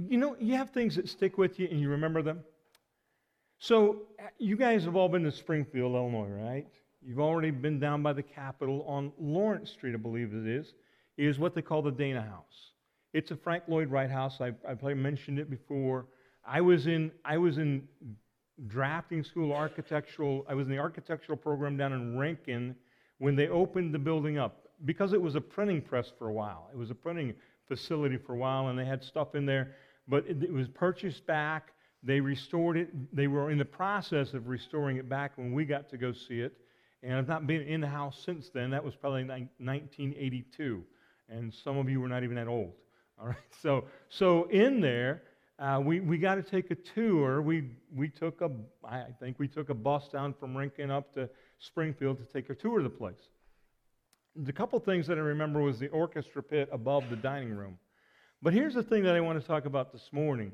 you 0.08 0.18
know, 0.18 0.36
you 0.40 0.56
have 0.56 0.70
things 0.70 0.96
that 0.96 1.08
stick 1.08 1.38
with 1.38 1.58
you 1.58 1.68
and 1.70 1.80
you 1.80 1.88
remember 1.88 2.22
them. 2.22 2.40
So, 3.58 4.02
uh, 4.18 4.24
you 4.38 4.56
guys 4.56 4.84
have 4.84 4.96
all 4.96 5.08
been 5.08 5.22
to 5.24 5.32
Springfield, 5.32 5.94
Illinois, 5.94 6.28
right? 6.28 6.66
You've 7.02 7.20
already 7.20 7.50
been 7.50 7.78
down 7.78 8.02
by 8.02 8.12
the 8.12 8.22
Capitol 8.22 8.84
on 8.88 9.12
Lawrence 9.18 9.70
Street, 9.70 9.94
I 9.94 9.98
believe 9.98 10.32
it 10.34 10.46
is, 10.46 10.74
is 11.16 11.38
what 11.38 11.54
they 11.54 11.62
call 11.62 11.82
the 11.82 11.92
Dana 11.92 12.22
House. 12.22 12.72
It's 13.12 13.30
a 13.30 13.36
Frank 13.36 13.64
Lloyd 13.68 13.90
Wright 13.90 14.10
house. 14.10 14.40
I, 14.40 14.48
I 14.48 14.74
probably 14.74 14.94
mentioned 14.94 15.38
it 15.38 15.48
before. 15.48 16.06
I 16.44 16.60
was 16.60 16.88
in 16.88 17.12
I 17.24 17.38
was 17.38 17.58
in 17.58 17.86
drafting 18.66 19.22
school 19.22 19.52
architectural. 19.52 20.44
I 20.48 20.54
was 20.54 20.66
in 20.66 20.72
the 20.72 20.80
architectural 20.80 21.38
program 21.38 21.76
down 21.76 21.92
in 21.92 22.16
Ranken 22.16 22.74
when 23.18 23.36
they 23.36 23.48
opened 23.48 23.94
the 23.94 23.98
building 24.00 24.36
up 24.36 24.68
because 24.84 25.12
it 25.12 25.22
was 25.22 25.36
a 25.36 25.40
printing 25.40 25.80
press 25.80 26.10
for 26.18 26.28
a 26.28 26.32
while. 26.32 26.68
It 26.72 26.76
was 26.76 26.90
a 26.90 26.94
printing 26.94 27.34
facility 27.68 28.16
for 28.16 28.34
a 28.34 28.36
while, 28.36 28.68
and 28.68 28.78
they 28.78 28.84
had 28.84 29.02
stuff 29.02 29.34
in 29.36 29.46
there. 29.46 29.76
But 30.06 30.26
it, 30.26 30.52
was 30.52 30.68
purchased 30.68 31.26
back. 31.26 31.72
They 32.02 32.20
restored 32.20 32.76
it. 32.76 33.14
They 33.14 33.26
were 33.26 33.50
in 33.50 33.58
the 33.58 33.64
process 33.64 34.34
of 34.34 34.48
restoring 34.48 34.98
it 34.98 35.08
back 35.08 35.38
when 35.38 35.52
we 35.52 35.64
got 35.64 35.88
to 35.90 35.96
go 35.96 36.12
see 36.12 36.40
it. 36.40 36.54
And 37.02 37.14
I've 37.14 37.28
not 37.28 37.46
been 37.46 37.62
in 37.62 37.80
the 37.80 37.88
house 37.88 38.20
since 38.24 38.50
then. 38.50 38.70
That 38.70 38.84
was 38.84 38.94
probably 38.94 39.24
1982. 39.24 40.82
And 41.28 41.52
some 41.52 41.78
of 41.78 41.88
you 41.88 42.00
were 42.00 42.08
not 42.08 42.22
even 42.24 42.36
that 42.36 42.48
old. 42.48 42.72
All 43.20 43.28
right. 43.28 43.36
So, 43.62 43.84
so 44.08 44.44
in 44.44 44.80
there, 44.80 45.22
uh, 45.58 45.80
we, 45.82 46.00
we 46.00 46.18
got 46.18 46.34
to 46.34 46.42
take 46.42 46.70
a 46.70 46.74
tour. 46.74 47.40
We, 47.40 47.70
we 47.94 48.08
took 48.08 48.40
a, 48.40 48.50
I 48.84 49.04
think 49.20 49.38
we 49.38 49.46
took 49.46 49.70
a 49.70 49.74
bus 49.74 50.08
down 50.08 50.34
from 50.34 50.54
Ranken 50.54 50.90
up 50.90 51.14
to 51.14 51.28
Springfield 51.58 52.18
to 52.18 52.24
take 52.24 52.50
a 52.50 52.54
tour 52.54 52.78
of 52.78 52.84
the 52.84 52.90
place. 52.90 53.28
The 54.36 54.52
couple 54.52 54.80
things 54.80 55.06
that 55.06 55.16
I 55.16 55.20
remember 55.20 55.60
was 55.60 55.78
the 55.78 55.88
orchestra 55.88 56.42
pit 56.42 56.68
above 56.72 57.08
the 57.08 57.16
dining 57.16 57.54
room. 57.54 57.78
But 58.44 58.52
here's 58.52 58.74
the 58.74 58.82
thing 58.82 59.04
that 59.04 59.14
I 59.14 59.20
want 59.20 59.40
to 59.40 59.46
talk 59.46 59.64
about 59.64 59.90
this 59.90 60.10
morning. 60.12 60.52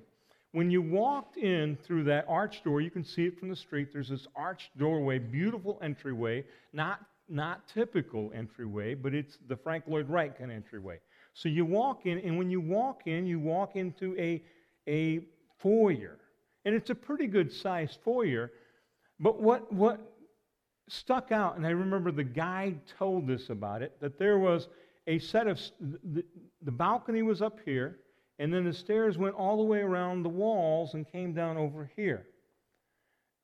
When 0.52 0.70
you 0.70 0.80
walked 0.80 1.36
in 1.36 1.76
through 1.84 2.04
that 2.04 2.24
arch 2.28 2.62
door, 2.62 2.80
you 2.80 2.88
can 2.88 3.02
see 3.02 3.26
it 3.26 3.36
from 3.36 3.48
the 3.48 3.56
street. 3.56 3.88
There's 3.92 4.10
this 4.10 4.28
arched 4.36 4.78
doorway, 4.78 5.18
beautiful 5.18 5.76
entryway, 5.82 6.44
not, 6.72 7.00
not 7.28 7.66
typical 7.66 8.30
entryway, 8.32 8.94
but 8.94 9.12
it's 9.12 9.38
the 9.48 9.56
Frank 9.56 9.88
Lloyd 9.88 10.08
Wright 10.08 10.38
kind 10.38 10.52
of 10.52 10.56
entryway. 10.56 11.00
So 11.34 11.48
you 11.48 11.64
walk 11.64 12.06
in, 12.06 12.18
and 12.18 12.38
when 12.38 12.48
you 12.48 12.60
walk 12.60 13.08
in, 13.08 13.26
you 13.26 13.40
walk 13.40 13.74
into 13.74 14.16
a, 14.16 14.40
a 14.88 15.26
foyer. 15.58 16.16
And 16.64 16.76
it's 16.76 16.90
a 16.90 16.94
pretty 16.94 17.26
good 17.26 17.52
sized 17.52 17.98
foyer. 18.04 18.52
But 19.18 19.42
what, 19.42 19.72
what 19.72 20.00
stuck 20.88 21.32
out, 21.32 21.56
and 21.56 21.66
I 21.66 21.70
remember 21.70 22.12
the 22.12 22.22
guide 22.22 22.82
told 23.00 23.28
us 23.32 23.50
about 23.50 23.82
it, 23.82 24.00
that 24.00 24.16
there 24.16 24.38
was 24.38 24.68
a 25.06 25.18
set 25.18 25.46
of, 25.46 25.60
the, 25.80 26.24
the 26.62 26.70
balcony 26.70 27.22
was 27.22 27.42
up 27.42 27.58
here, 27.64 27.98
and 28.38 28.52
then 28.52 28.64
the 28.64 28.72
stairs 28.72 29.18
went 29.18 29.34
all 29.34 29.56
the 29.56 29.64
way 29.64 29.80
around 29.80 30.22
the 30.22 30.28
walls 30.28 30.94
and 30.94 31.10
came 31.10 31.32
down 31.32 31.56
over 31.56 31.90
here. 31.96 32.26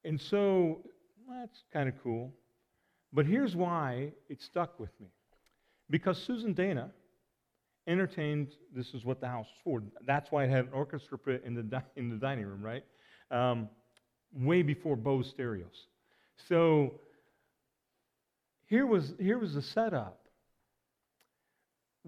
And 0.05 0.21
so 0.21 0.81
that's 1.29 1.65
kind 1.73 1.89
of 1.89 1.95
cool. 2.03 2.33
But 3.13 3.27
here's 3.27 3.57
why 3.57 4.13
it 4.29 4.41
stuck 4.41 4.79
with 4.79 4.91
me. 5.01 5.09
Because 5.91 6.19
Susan 6.19 6.53
Dana 6.53 6.91
entertained, 7.87 8.55
this 8.75 8.95
is 8.95 9.05
what 9.05 9.21
the 9.21 9.29
house 9.29 9.47
was 9.47 9.61
for. 9.65 9.83
That's 10.07 10.31
why 10.31 10.45
it 10.45 10.51
had 10.51 10.67
an 10.67 10.73
orchestra 10.73 11.19
pit 11.19 11.43
in 11.45 11.55
the, 11.55 11.63
di- 11.63 11.85
in 11.97 12.09
the 12.09 12.17
dining 12.17 12.47
room, 12.47 12.63
right? 12.63 12.85
Um, 13.31 13.69
way 14.33 14.63
before 14.63 14.97
Bose 14.97 15.29
stereos. 15.29 15.87
So 16.49 17.01
here 18.67 18.87
was, 18.87 19.15
here 19.19 19.39
was 19.39 19.55
the 19.55 19.63
setup. 19.63 20.26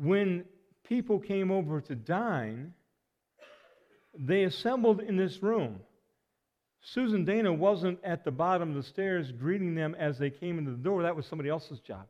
When 0.01 0.45
people 0.85 1.19
came 1.19 1.51
over 1.51 1.81
to 1.81 1.95
dine, 1.97 2.73
they 4.17 4.45
assembled 4.45 5.01
in 5.01 5.17
this 5.17 5.43
room. 5.43 5.81
Susan 6.81 7.25
Dana 7.25 7.53
wasn't 7.53 7.99
at 8.05 8.25
the 8.25 8.31
bottom 8.31 8.71
of 8.71 8.77
the 8.77 8.83
stairs 8.83 9.33
greeting 9.33 9.75
them 9.75 9.97
as 9.99 10.17
they 10.17 10.31
came 10.31 10.59
into 10.59 10.71
the 10.71 10.77
door. 10.77 11.03
That 11.03 11.17
was 11.17 11.27
somebody 11.27 11.51
else's 11.51 11.81
job. 11.81 12.07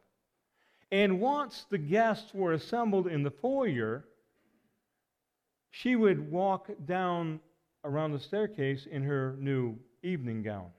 And 0.92 1.20
once 1.20 1.64
the 1.70 1.78
guests 1.78 2.32
were 2.34 2.52
assembled 2.52 3.06
in 3.06 3.22
the 3.22 3.30
foyer, 3.30 4.04
she 5.70 5.96
would 5.96 6.30
walk 6.30 6.70
down 6.84 7.40
around 7.84 8.12
the 8.12 8.20
staircase 8.20 8.86
in 8.90 9.02
her 9.02 9.34
new 9.38 9.78
evening 10.02 10.42
gown. 10.42 10.70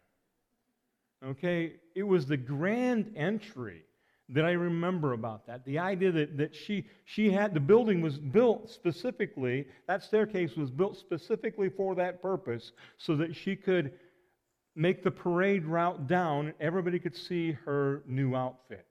Okay? 1.25 1.73
It 1.95 2.03
was 2.03 2.27
the 2.27 2.37
grand 2.37 3.13
entry 3.15 3.83
that 4.29 4.45
I 4.45 4.51
remember 4.51 5.13
about 5.13 5.47
that. 5.47 5.65
The 5.65 5.79
idea 5.79 6.11
that, 6.11 6.37
that 6.37 6.55
she, 6.55 6.85
she 7.05 7.31
had, 7.31 7.53
the 7.53 7.59
building 7.59 8.01
was 8.01 8.17
built 8.17 8.69
specifically, 8.69 9.67
that 9.87 10.03
staircase 10.03 10.55
was 10.55 10.69
built 10.69 10.97
specifically 10.97 11.69
for 11.69 11.95
that 11.95 12.21
purpose, 12.21 12.71
so 12.97 13.15
that 13.15 13.35
she 13.35 13.55
could 13.55 13.91
make 14.75 15.03
the 15.03 15.11
parade 15.11 15.65
route 15.65 16.07
down 16.07 16.47
and 16.47 16.55
everybody 16.59 16.99
could 16.99 17.15
see 17.15 17.51
her 17.65 18.03
new 18.07 18.35
outfit. 18.35 18.85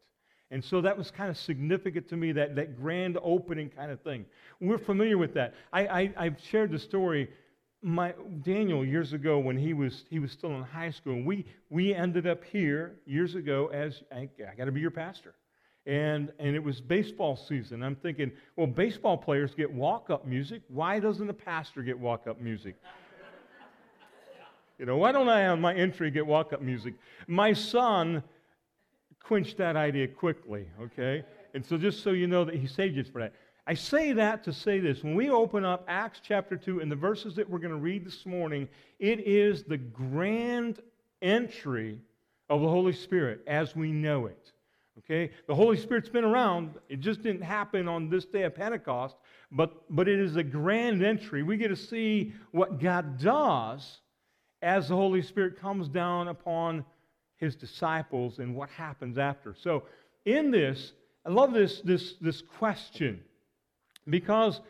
And 0.51 0.65
so 0.65 0.81
that 0.81 0.97
was 0.97 1.11
kind 1.11 1.31
of 1.31 1.37
significant 1.37 2.09
to 2.09 2.17
me, 2.17 2.33
that, 2.33 2.57
that 2.57 2.77
grand 2.81 3.19
opening 3.23 3.69
kind 3.69 3.93
of 3.93 4.01
thing. 4.01 4.25
We're 4.61 4.79
familiar 4.79 5.19
with 5.19 5.35
that. 5.35 5.55
I, 5.73 6.13
I, 6.17 6.25
have 6.25 6.41
shared 6.51 6.73
the 6.73 6.79
story. 6.79 7.29
My, 7.81 8.13
Daniel, 8.43 8.85
years 8.85 9.13
ago, 9.13 9.39
when 9.39 9.57
he 9.57 9.73
was, 9.73 10.05
he 10.11 10.19
was 10.19 10.33
still 10.33 10.51
in 10.57 10.63
high 10.63 10.91
school, 10.91 11.23
we, 11.23 11.45
we 11.71 11.95
ended 11.95 12.27
up 12.27 12.43
here 12.43 12.97
years 13.07 13.37
ago 13.37 13.71
as 13.73 14.03
I, 14.13 14.29
I 14.51 14.55
got 14.57 14.65
to 14.65 14.73
be 14.73 14.81
your 14.81 14.91
pastor. 14.91 15.35
And, 15.87 16.33
and 16.39 16.57
it 16.57 16.63
was 16.63 16.81
baseball 16.81 17.37
season. 17.37 17.83
I'm 17.83 17.95
thinking, 17.95 18.33
well, 18.57 18.67
baseball 18.67 19.17
players 19.17 19.55
get 19.55 19.73
walk 19.73 20.11
up 20.11 20.27
music. 20.27 20.63
Why 20.69 20.99
doesn't 20.99 21.31
a 21.31 21.35
pastor 21.35 21.83
get 21.83 21.99
walk 21.99 22.27
up 22.27 22.41
music? 22.41 22.75
you 24.79 24.85
know, 24.85 24.97
why 24.97 25.13
don't 25.13 25.29
I 25.29 25.47
on 25.47 25.61
my 25.61 25.75
entry 25.75 26.11
get 26.11 26.27
walk 26.27 26.53
up 26.53 26.61
music? 26.61 26.95
My 27.27 27.53
son 27.53 28.23
quench 29.23 29.57
that 29.57 29.77
idea 29.77 30.09
quickly, 30.09 30.67
okay? 30.81 31.25
And 31.55 31.65
so 31.65 31.77
just 31.77 32.03
so 32.03 32.11
you 32.11 32.27
know 32.27 32.45
that 32.45 32.55
he 32.55 32.67
saved 32.67 32.97
you 32.97 33.05
for 33.05 33.21
that. 33.21 33.33
I 33.69 33.75
say 33.75 34.15
that 34.15 34.45
to 34.45 34.53
say 34.55 34.81
this. 34.81 35.05
When 35.05 35.15
we 35.15 35.29
open 35.29 35.63
up 35.63 35.85
Acts 35.89 36.23
chapter 36.27 36.57
2 36.57 36.81
and 36.81 36.91
the 36.91 36.97
verses 36.97 37.37
that 37.37 37.49
we're 37.49 37.59
going 37.59 37.75
to 37.75 37.77
read 37.77 38.03
this 38.03 38.25
morning, 38.25 38.67
it 38.99 39.21
is 39.21 39.63
the 39.63 39.77
grand 39.77 40.81
entry 41.21 41.99
of 42.49 42.63
the 42.63 42.69
Holy 42.69 42.95
Spirit 42.95 43.43
as 43.47 43.77
we 43.77 43.93
know 43.93 44.25
it. 44.25 44.53
Okay? 45.01 45.31
The 45.47 45.55
Holy 45.55 45.77
Spirit's 45.77 46.09
been 46.09 46.25
around. 46.25 46.77
It 46.89 47.01
just 47.01 47.23
didn't 47.23 47.43
happen 47.43 47.89
on 47.89 48.09
this 48.09 48.25
day 48.25 48.45
of 48.45 48.55
Pentecost, 48.55 49.17
but, 49.53 49.83
but 49.95 50.09
it 50.09 50.19
is 50.19 50.37
a 50.37 50.43
grand 50.43 51.05
entry. 51.05 51.43
We 51.43 51.59
get 51.59 51.69
to 51.69 51.77
see 51.77 52.33
what 52.53 52.81
God 52.81 53.19
does 53.19 53.99
as 54.63 54.89
the 54.89 54.97
Holy 54.97 55.21
Spirit 55.21 55.61
comes 55.61 55.91
down 55.91 56.29
upon 56.29 56.87
his 57.37 57.55
disciples 57.55 58.39
and 58.39 58.57
what 58.57 58.71
happens 58.71 59.19
after. 59.19 59.55
So, 59.55 59.83
in 60.25 60.51
this, 60.51 60.95
I 61.27 61.29
love 61.29 61.53
this, 61.53 61.83
this, 61.83 62.15
this 62.23 62.41
question 62.41 63.21
because 64.09 64.61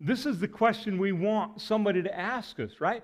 this 0.00 0.26
is 0.26 0.38
the 0.38 0.48
question 0.48 0.98
we 0.98 1.12
want 1.12 1.60
somebody 1.60 2.02
to 2.02 2.18
ask 2.18 2.58
us, 2.60 2.80
right? 2.80 3.02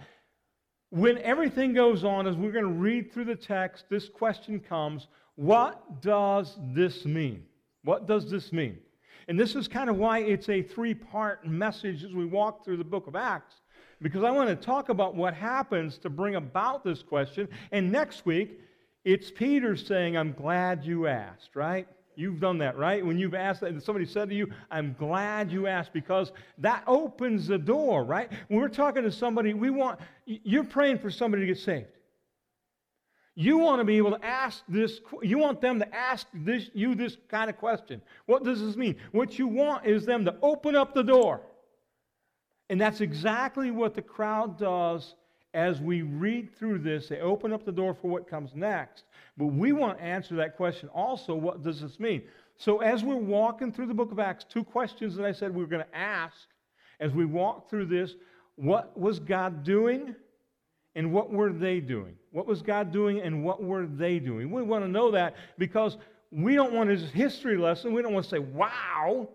When 0.90 1.18
everything 1.18 1.72
goes 1.72 2.02
on, 2.04 2.26
as 2.26 2.36
we're 2.36 2.52
going 2.52 2.64
to 2.64 2.70
read 2.70 3.12
through 3.12 3.26
the 3.26 3.36
text, 3.36 3.84
this 3.88 4.08
question 4.08 4.60
comes 4.60 5.06
what 5.36 6.02
does 6.02 6.58
this 6.74 7.06
mean? 7.06 7.44
What 7.84 8.06
does 8.06 8.30
this 8.30 8.52
mean? 8.52 8.78
And 9.28 9.38
this 9.38 9.54
is 9.54 9.68
kind 9.68 9.88
of 9.88 9.96
why 9.96 10.18
it's 10.18 10.48
a 10.48 10.60
three 10.60 10.92
part 10.92 11.46
message 11.46 12.04
as 12.04 12.12
we 12.12 12.26
walk 12.26 12.64
through 12.64 12.76
the 12.76 12.84
book 12.84 13.06
of 13.06 13.16
Acts, 13.16 13.54
because 14.02 14.24
I 14.24 14.30
want 14.30 14.48
to 14.48 14.56
talk 14.56 14.88
about 14.88 15.14
what 15.14 15.32
happens 15.32 15.96
to 15.98 16.10
bring 16.10 16.34
about 16.34 16.84
this 16.84 17.02
question. 17.02 17.48
And 17.70 17.90
next 17.92 18.26
week, 18.26 18.60
it's 19.04 19.30
Peter 19.30 19.76
saying, 19.76 20.16
I'm 20.16 20.32
glad 20.32 20.84
you 20.84 21.06
asked, 21.06 21.54
right? 21.54 21.86
You've 22.20 22.38
done 22.38 22.58
that, 22.58 22.76
right? 22.76 23.04
When 23.04 23.18
you've 23.18 23.34
asked 23.34 23.62
that, 23.62 23.82
somebody 23.82 24.04
said 24.04 24.28
to 24.28 24.34
you, 24.34 24.46
I'm 24.70 24.94
glad 24.98 25.50
you 25.50 25.66
asked, 25.66 25.94
because 25.94 26.32
that 26.58 26.84
opens 26.86 27.46
the 27.46 27.56
door, 27.56 28.04
right? 28.04 28.30
When 28.48 28.60
we're 28.60 28.68
talking 28.68 29.04
to 29.04 29.10
somebody, 29.10 29.54
we 29.54 29.70
want, 29.70 29.98
you're 30.26 30.64
praying 30.64 30.98
for 30.98 31.10
somebody 31.10 31.44
to 31.44 31.46
get 31.46 31.58
saved. 31.58 31.86
You 33.36 33.56
want 33.56 33.80
to 33.80 33.84
be 33.84 33.96
able 33.96 34.10
to 34.10 34.22
ask 34.22 34.62
this, 34.68 35.00
you 35.22 35.38
want 35.38 35.62
them 35.62 35.78
to 35.78 35.94
ask 35.94 36.26
this, 36.34 36.68
you 36.74 36.94
this 36.94 37.16
kind 37.30 37.48
of 37.48 37.56
question. 37.56 38.02
What 38.26 38.44
does 38.44 38.60
this 38.60 38.76
mean? 38.76 38.96
What 39.12 39.38
you 39.38 39.46
want 39.46 39.86
is 39.86 40.04
them 40.04 40.26
to 40.26 40.36
open 40.42 40.76
up 40.76 40.92
the 40.92 41.02
door. 41.02 41.40
And 42.68 42.78
that's 42.78 43.00
exactly 43.00 43.70
what 43.70 43.94
the 43.94 44.02
crowd 44.02 44.58
does 44.58 45.14
as 45.54 45.80
we 45.80 46.02
read 46.02 46.54
through 46.56 46.78
this, 46.78 47.08
they 47.08 47.20
open 47.20 47.52
up 47.52 47.64
the 47.64 47.72
door 47.72 47.94
for 47.94 48.08
what 48.08 48.28
comes 48.28 48.54
next. 48.54 49.04
But 49.36 49.46
we 49.46 49.72
want 49.72 49.98
to 49.98 50.04
answer 50.04 50.36
that 50.36 50.56
question 50.56 50.88
also 50.90 51.34
what 51.34 51.62
does 51.62 51.80
this 51.80 51.98
mean? 51.98 52.22
So, 52.56 52.78
as 52.78 53.02
we're 53.02 53.16
walking 53.16 53.72
through 53.72 53.86
the 53.86 53.94
book 53.94 54.12
of 54.12 54.18
Acts, 54.18 54.44
two 54.44 54.62
questions 54.62 55.16
that 55.16 55.24
I 55.24 55.32
said 55.32 55.54
we 55.54 55.62
were 55.62 55.68
going 55.68 55.84
to 55.84 55.96
ask 55.96 56.36
as 57.00 57.12
we 57.12 57.24
walk 57.24 57.70
through 57.70 57.86
this 57.86 58.14
what 58.56 58.98
was 58.98 59.18
God 59.18 59.64
doing 59.64 60.14
and 60.94 61.12
what 61.12 61.32
were 61.32 61.52
they 61.52 61.80
doing? 61.80 62.16
What 62.32 62.46
was 62.46 62.60
God 62.62 62.92
doing 62.92 63.20
and 63.20 63.42
what 63.44 63.62
were 63.62 63.86
they 63.86 64.18
doing? 64.18 64.50
We 64.50 64.62
want 64.62 64.84
to 64.84 64.90
know 64.90 65.10
that 65.12 65.36
because 65.56 65.96
we 66.30 66.54
don't 66.54 66.72
want 66.72 66.90
a 66.90 66.96
history 66.96 67.56
lesson. 67.56 67.92
We 67.92 68.02
don't 68.02 68.12
want 68.12 68.24
to 68.24 68.30
say, 68.30 68.38
wow. 68.38 69.28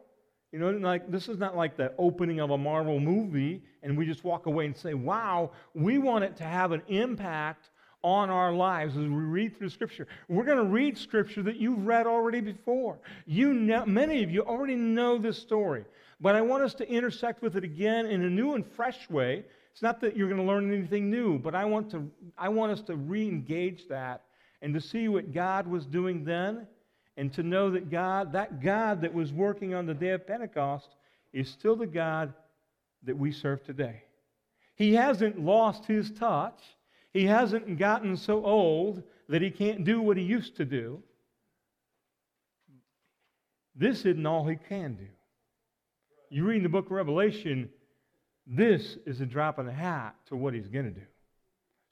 You 0.56 0.62
know, 0.62 0.70
like 0.70 1.12
this 1.12 1.28
is 1.28 1.38
not 1.38 1.58
like 1.58 1.76
the 1.76 1.92
opening 1.98 2.40
of 2.40 2.52
a 2.52 2.58
Marvel 2.58 2.98
movie 2.98 3.62
and 3.84 3.98
we 3.98 4.06
just 4.06 4.24
walk 4.24 4.46
away 4.46 4.66
and 4.66 4.78
say, 4.78 4.94
wow, 4.94 5.52
we 5.74 5.98
want 5.98 6.24
it 6.24 6.38
to 6.38 6.46
have 6.46 6.72
an 6.72 6.82
impact 6.88 7.72
on 8.02 8.30
our 8.30 8.54
lives 8.54 8.96
as 8.96 9.02
we 9.02 9.10
read 9.10 9.58
through 9.58 9.68
Scripture. 9.68 10.08
We're 10.30 10.46
going 10.46 10.60
to 10.60 10.64
read 10.64 10.98
Scripture 10.98 11.44
that 11.44 11.58
you've 11.58 11.86
read 11.86 12.08
already 12.08 12.40
before. 12.40 13.00
You 13.26 13.52
know, 13.52 13.86
many 13.86 14.24
of 14.24 14.32
you 14.32 14.44
already 14.44 14.78
know 14.78 15.18
this 15.18 15.38
story. 15.38 15.84
But 16.22 16.36
I 16.36 16.42
want 16.42 16.64
us 16.64 16.74
to 16.76 16.90
intersect 16.90 17.42
with 17.42 17.58
it 17.58 17.66
again 17.66 18.06
in 18.06 18.24
a 18.24 18.30
new 18.30 18.54
and 18.54 18.66
fresh 18.66 19.10
way. 19.10 19.44
It's 19.74 19.82
not 19.82 20.00
that 20.00 20.16
you're 20.16 20.30
going 20.30 20.40
to 20.40 20.48
learn 20.48 20.74
anything 20.74 21.12
new, 21.12 21.38
but 21.38 21.54
I 21.54 21.66
want, 21.66 21.92
to, 21.92 22.10
I 22.38 22.48
want 22.48 22.72
us 22.72 22.82
to 22.84 22.96
re 22.96 23.28
engage 23.28 23.90
that 23.90 24.22
and 24.62 24.74
to 24.74 24.80
see 24.80 25.10
what 25.10 25.34
God 25.34 25.68
was 25.68 25.86
doing 25.86 26.24
then 26.24 26.66
and 27.18 27.32
to 27.34 27.44
know 27.44 27.72
that 27.72 27.90
God, 27.90 28.34
that 28.34 28.62
God 28.62 29.02
that 29.02 29.14
was 29.14 29.32
working 29.32 29.74
on 29.74 29.86
the 29.86 29.94
day 29.94 30.10
of 30.10 30.28
Pentecost, 30.28 30.90
is 31.34 31.50
still 31.50 31.76
the 31.76 31.88
God 31.88 32.34
that 33.04 33.18
we 33.18 33.32
serve 33.32 33.64
today. 33.64 34.04
He 34.76 34.94
hasn't 34.94 35.40
lost 35.40 35.86
his 35.86 36.12
touch. 36.12 36.60
He 37.14 37.26
hasn't 37.26 37.78
gotten 37.78 38.18
so 38.18 38.44
old 38.46 39.04
that 39.30 39.42
he 39.42 39.50
can't 39.50 39.86
do 39.86 40.02
what 40.02 40.18
he 40.18 40.24
used 40.24 40.58
to 40.58 40.66
do. 40.66 41.02
This 43.76 44.00
isn't 44.00 44.26
all 44.26 44.46
he 44.46 44.58
can 44.58 44.96
do. 44.96 45.08
You 46.30 46.46
read 46.46 46.58
in 46.58 46.64
the 46.64 46.70
book 46.70 46.86
of 46.86 46.92
Revelation, 46.92 47.70
this 48.48 48.98
is 49.06 49.22
a 49.22 49.26
drop 49.26 49.60
in 49.60 49.66
the 49.66 49.72
hat 49.72 50.16
to 50.28 50.36
what 50.36 50.54
he's 50.54 50.68
going 50.68 50.86
to 50.86 50.92
do. 50.92 51.06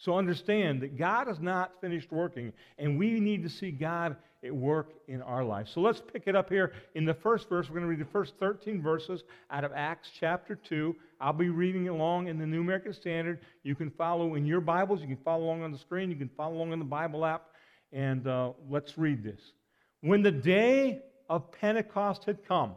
So 0.03 0.17
understand 0.17 0.81
that 0.81 0.97
God 0.97 1.27
has 1.27 1.39
not 1.39 1.79
finished 1.79 2.11
working, 2.11 2.51
and 2.77 2.99
we 2.99 3.21
need 3.21 3.41
to 3.43 3.49
see 3.49 3.71
God 3.71 4.17
at 4.43 4.53
work 4.53 4.89
in 5.07 5.21
our 5.21 5.45
life. 5.45 5.69
So 5.69 5.79
let's 5.79 6.01
pick 6.01 6.23
it 6.25 6.35
up 6.35 6.49
here 6.49 6.73
in 6.93 7.05
the 7.05 7.13
first 7.13 7.47
verse. 7.47 7.69
We're 7.69 7.75
going 7.75 7.83
to 7.83 7.87
read 7.87 8.05
the 8.05 8.11
first 8.11 8.33
13 8.37 8.81
verses 8.81 9.23
out 9.49 9.63
of 9.63 9.71
Acts 9.73 10.09
chapter 10.19 10.55
2. 10.55 10.93
I'll 11.21 11.31
be 11.31 11.47
reading 11.47 11.87
along 11.87 12.27
in 12.27 12.37
the 12.37 12.45
New 12.45 12.59
American 12.59 12.91
Standard. 12.91 13.39
You 13.63 13.75
can 13.75 13.89
follow 13.91 14.35
in 14.35 14.45
your 14.45 14.59
Bibles, 14.59 14.99
you 14.99 15.07
can 15.07 15.23
follow 15.23 15.45
along 15.45 15.63
on 15.63 15.71
the 15.71 15.77
screen, 15.77 16.09
you 16.09 16.17
can 16.17 16.29
follow 16.35 16.55
along 16.55 16.73
in 16.73 16.79
the 16.79 16.85
Bible 16.85 17.23
app, 17.23 17.51
and 17.93 18.27
uh, 18.27 18.51
let's 18.69 18.97
read 18.97 19.23
this. 19.23 19.53
When 20.01 20.21
the 20.21 20.31
day 20.31 21.01
of 21.29 21.49
Pentecost 21.53 22.25
had 22.25 22.45
come, 22.45 22.73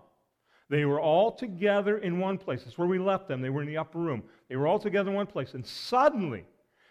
they 0.69 0.85
were 0.85 1.01
all 1.01 1.33
together 1.33 1.99
in 1.99 2.21
one 2.21 2.39
place. 2.39 2.63
That's 2.63 2.79
where 2.79 2.87
we 2.87 3.01
left 3.01 3.27
them. 3.27 3.43
They 3.43 3.51
were 3.51 3.63
in 3.63 3.69
the 3.69 3.79
upper 3.79 3.99
room. 3.99 4.23
They 4.49 4.55
were 4.55 4.69
all 4.69 4.79
together 4.79 5.11
in 5.11 5.17
one 5.17 5.27
place. 5.27 5.55
And 5.55 5.67
suddenly, 5.67 6.45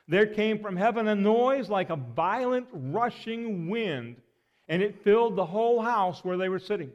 there 0.07 0.27
came 0.27 0.59
from 0.59 0.75
heaven 0.75 1.07
a 1.07 1.15
noise 1.15 1.69
like 1.69 1.89
a 1.89 1.95
violent 1.95 2.67
rushing 2.71 3.69
wind, 3.69 4.17
and 4.67 4.81
it 4.81 5.03
filled 5.03 5.35
the 5.35 5.45
whole 5.45 5.81
house 5.81 6.23
where 6.23 6.37
they 6.37 6.49
were 6.49 6.59
sitting. 6.59 6.91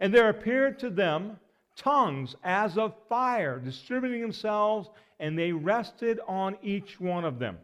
And 0.00 0.14
there 0.14 0.28
appeared 0.28 0.78
to 0.80 0.90
them 0.90 1.38
tongues 1.76 2.36
as 2.44 2.78
of 2.78 2.94
fire, 3.08 3.58
distributing 3.58 4.20
themselves, 4.20 4.88
and 5.20 5.38
they 5.38 5.52
rested 5.52 6.20
on 6.26 6.56
each 6.62 7.00
one 7.00 7.24
of 7.24 7.38
them. 7.38 7.58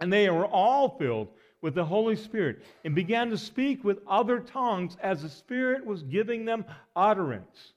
And 0.00 0.12
they 0.12 0.28
were 0.30 0.46
all 0.46 0.96
filled 0.98 1.28
with 1.60 1.74
the 1.74 1.84
Holy 1.84 2.16
Spirit 2.16 2.62
and 2.84 2.94
began 2.94 3.30
to 3.30 3.38
speak 3.38 3.84
with 3.84 4.00
other 4.06 4.40
tongues 4.40 4.96
as 5.00 5.22
the 5.22 5.28
Spirit 5.28 5.86
was 5.86 6.02
giving 6.02 6.44
them 6.44 6.64
utterance. 6.94 7.72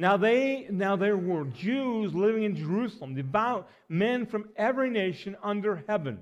Now, 0.00 0.16
they, 0.16 0.68
now 0.70 0.94
there 0.94 1.16
were 1.16 1.44
Jews 1.44 2.14
living 2.14 2.44
in 2.44 2.54
Jerusalem, 2.54 3.16
devout 3.16 3.68
men 3.88 4.26
from 4.26 4.48
every 4.56 4.90
nation 4.90 5.36
under 5.42 5.82
heaven. 5.88 6.20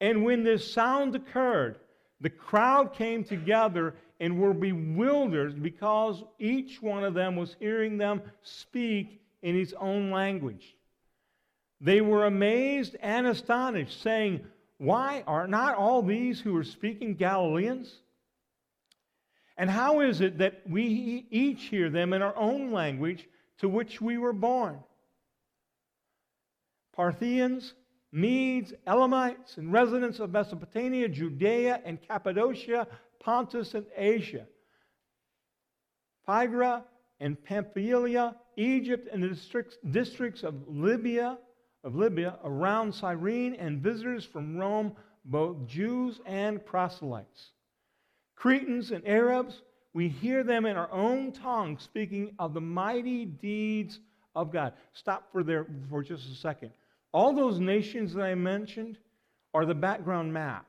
And 0.00 0.24
when 0.24 0.42
this 0.42 0.70
sound 0.72 1.14
occurred, 1.14 1.78
the 2.20 2.30
crowd 2.30 2.94
came 2.94 3.22
together 3.22 3.94
and 4.18 4.40
were 4.40 4.52
bewildered 4.52 5.62
because 5.62 6.24
each 6.40 6.82
one 6.82 7.04
of 7.04 7.14
them 7.14 7.36
was 7.36 7.54
hearing 7.60 7.98
them 7.98 8.20
speak 8.42 9.20
in 9.42 9.54
his 9.54 9.72
own 9.74 10.10
language. 10.10 10.74
They 11.80 12.00
were 12.00 12.26
amazed 12.26 12.96
and 13.00 13.28
astonished, 13.28 14.02
saying, 14.02 14.44
Why 14.78 15.22
are 15.28 15.46
not 15.46 15.76
all 15.76 16.02
these 16.02 16.40
who 16.40 16.56
are 16.56 16.64
speaking 16.64 17.14
Galileans? 17.14 18.00
And 19.56 19.70
how 19.70 20.00
is 20.00 20.20
it 20.20 20.38
that 20.38 20.62
we 20.68 21.26
each 21.30 21.64
hear 21.64 21.88
them 21.88 22.12
in 22.12 22.22
our 22.22 22.36
own 22.36 22.72
language 22.72 23.28
to 23.58 23.68
which 23.68 24.00
we 24.00 24.18
were 24.18 24.32
born? 24.32 24.80
Parthians, 26.94 27.74
Medes, 28.12 28.72
Elamites, 28.86 29.56
and 29.56 29.72
residents 29.72 30.20
of 30.20 30.30
Mesopotamia, 30.30 31.08
Judea 31.08 31.80
and 31.84 32.00
Cappadocia, 32.00 32.86
Pontus 33.20 33.74
and 33.74 33.86
Asia, 33.96 34.46
Phrygia 36.24 36.84
and 37.20 37.42
Pamphylia, 37.44 38.36
Egypt 38.56 39.08
and 39.12 39.22
the 39.22 39.28
districts, 39.28 39.76
districts 39.90 40.42
of 40.42 40.54
Libya, 40.68 41.38
of 41.82 41.94
Libya 41.94 42.38
around 42.44 42.94
Cyrene, 42.94 43.54
and 43.54 43.82
visitors 43.82 44.24
from 44.24 44.56
Rome, 44.56 44.94
both 45.24 45.66
Jews 45.66 46.20
and 46.26 46.64
proselytes. 46.64 47.50
Cretans 48.36 48.90
and 48.90 49.06
Arabs, 49.06 49.62
we 49.92 50.08
hear 50.08 50.42
them 50.42 50.66
in 50.66 50.76
our 50.76 50.90
own 50.90 51.32
tongue 51.32 51.78
speaking 51.78 52.34
of 52.38 52.52
the 52.52 52.60
mighty 52.60 53.24
deeds 53.24 54.00
of 54.34 54.52
God. 54.52 54.72
Stop 54.92 55.30
for 55.32 55.42
there 55.42 55.66
for 55.88 56.02
just 56.02 56.28
a 56.30 56.34
second. 56.34 56.72
All 57.12 57.32
those 57.32 57.60
nations 57.60 58.12
that 58.14 58.22
I 58.22 58.34
mentioned 58.34 58.98
are 59.54 59.64
the 59.64 59.74
background 59.74 60.32
map. 60.32 60.66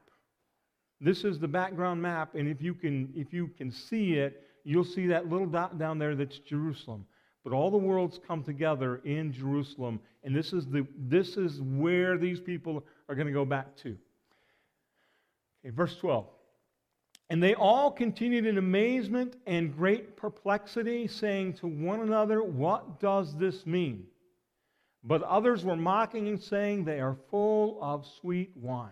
This 1.01 1.23
is 1.23 1.39
the 1.39 1.47
background 1.47 2.01
map, 2.01 2.35
and 2.35 2.47
if 2.47 2.61
you 2.61 2.73
can, 2.73 3.11
if 3.15 3.33
you 3.33 3.47
can 3.57 3.71
see 3.71 4.13
it, 4.13 4.43
you'll 4.63 4.83
see 4.83 5.07
that 5.07 5.29
little 5.29 5.47
dot 5.47 5.77
down 5.77 5.97
there 5.97 6.15
that's 6.15 6.39
Jerusalem. 6.39 7.05
But 7.43 7.53
all 7.53 7.69
the 7.69 7.77
worlds 7.77 8.19
come 8.27 8.43
together 8.43 9.01
in 9.05 9.31
Jerusalem, 9.31 9.99
and 10.23 10.35
this 10.35 10.53
is, 10.53 10.65
the, 10.65 10.87
this 10.97 11.37
is 11.37 11.61
where 11.61 12.17
these 12.17 12.39
people 12.39 12.83
are 13.07 13.15
going 13.15 13.27
to 13.27 13.33
go 13.33 13.45
back 13.45 13.75
to. 13.77 13.97
Okay, 15.63 15.75
verse 15.75 15.95
12. 15.97 16.25
And 17.29 17.41
they 17.41 17.55
all 17.55 17.91
continued 17.91 18.45
in 18.45 18.57
amazement 18.57 19.35
and 19.47 19.75
great 19.75 20.15
perplexity, 20.15 21.07
saying 21.07 21.53
to 21.53 21.67
one 21.67 22.01
another, 22.01 22.43
What 22.43 22.99
does 22.99 23.35
this 23.37 23.65
mean? 23.65 24.05
But 25.03 25.23
others 25.23 25.63
were 25.63 25.75
mocking 25.75 26.27
and 26.27 26.41
saying, 26.41 26.85
They 26.85 26.99
are 26.99 27.17
full 27.31 27.79
of 27.81 28.05
sweet 28.21 28.51
wine. 28.55 28.91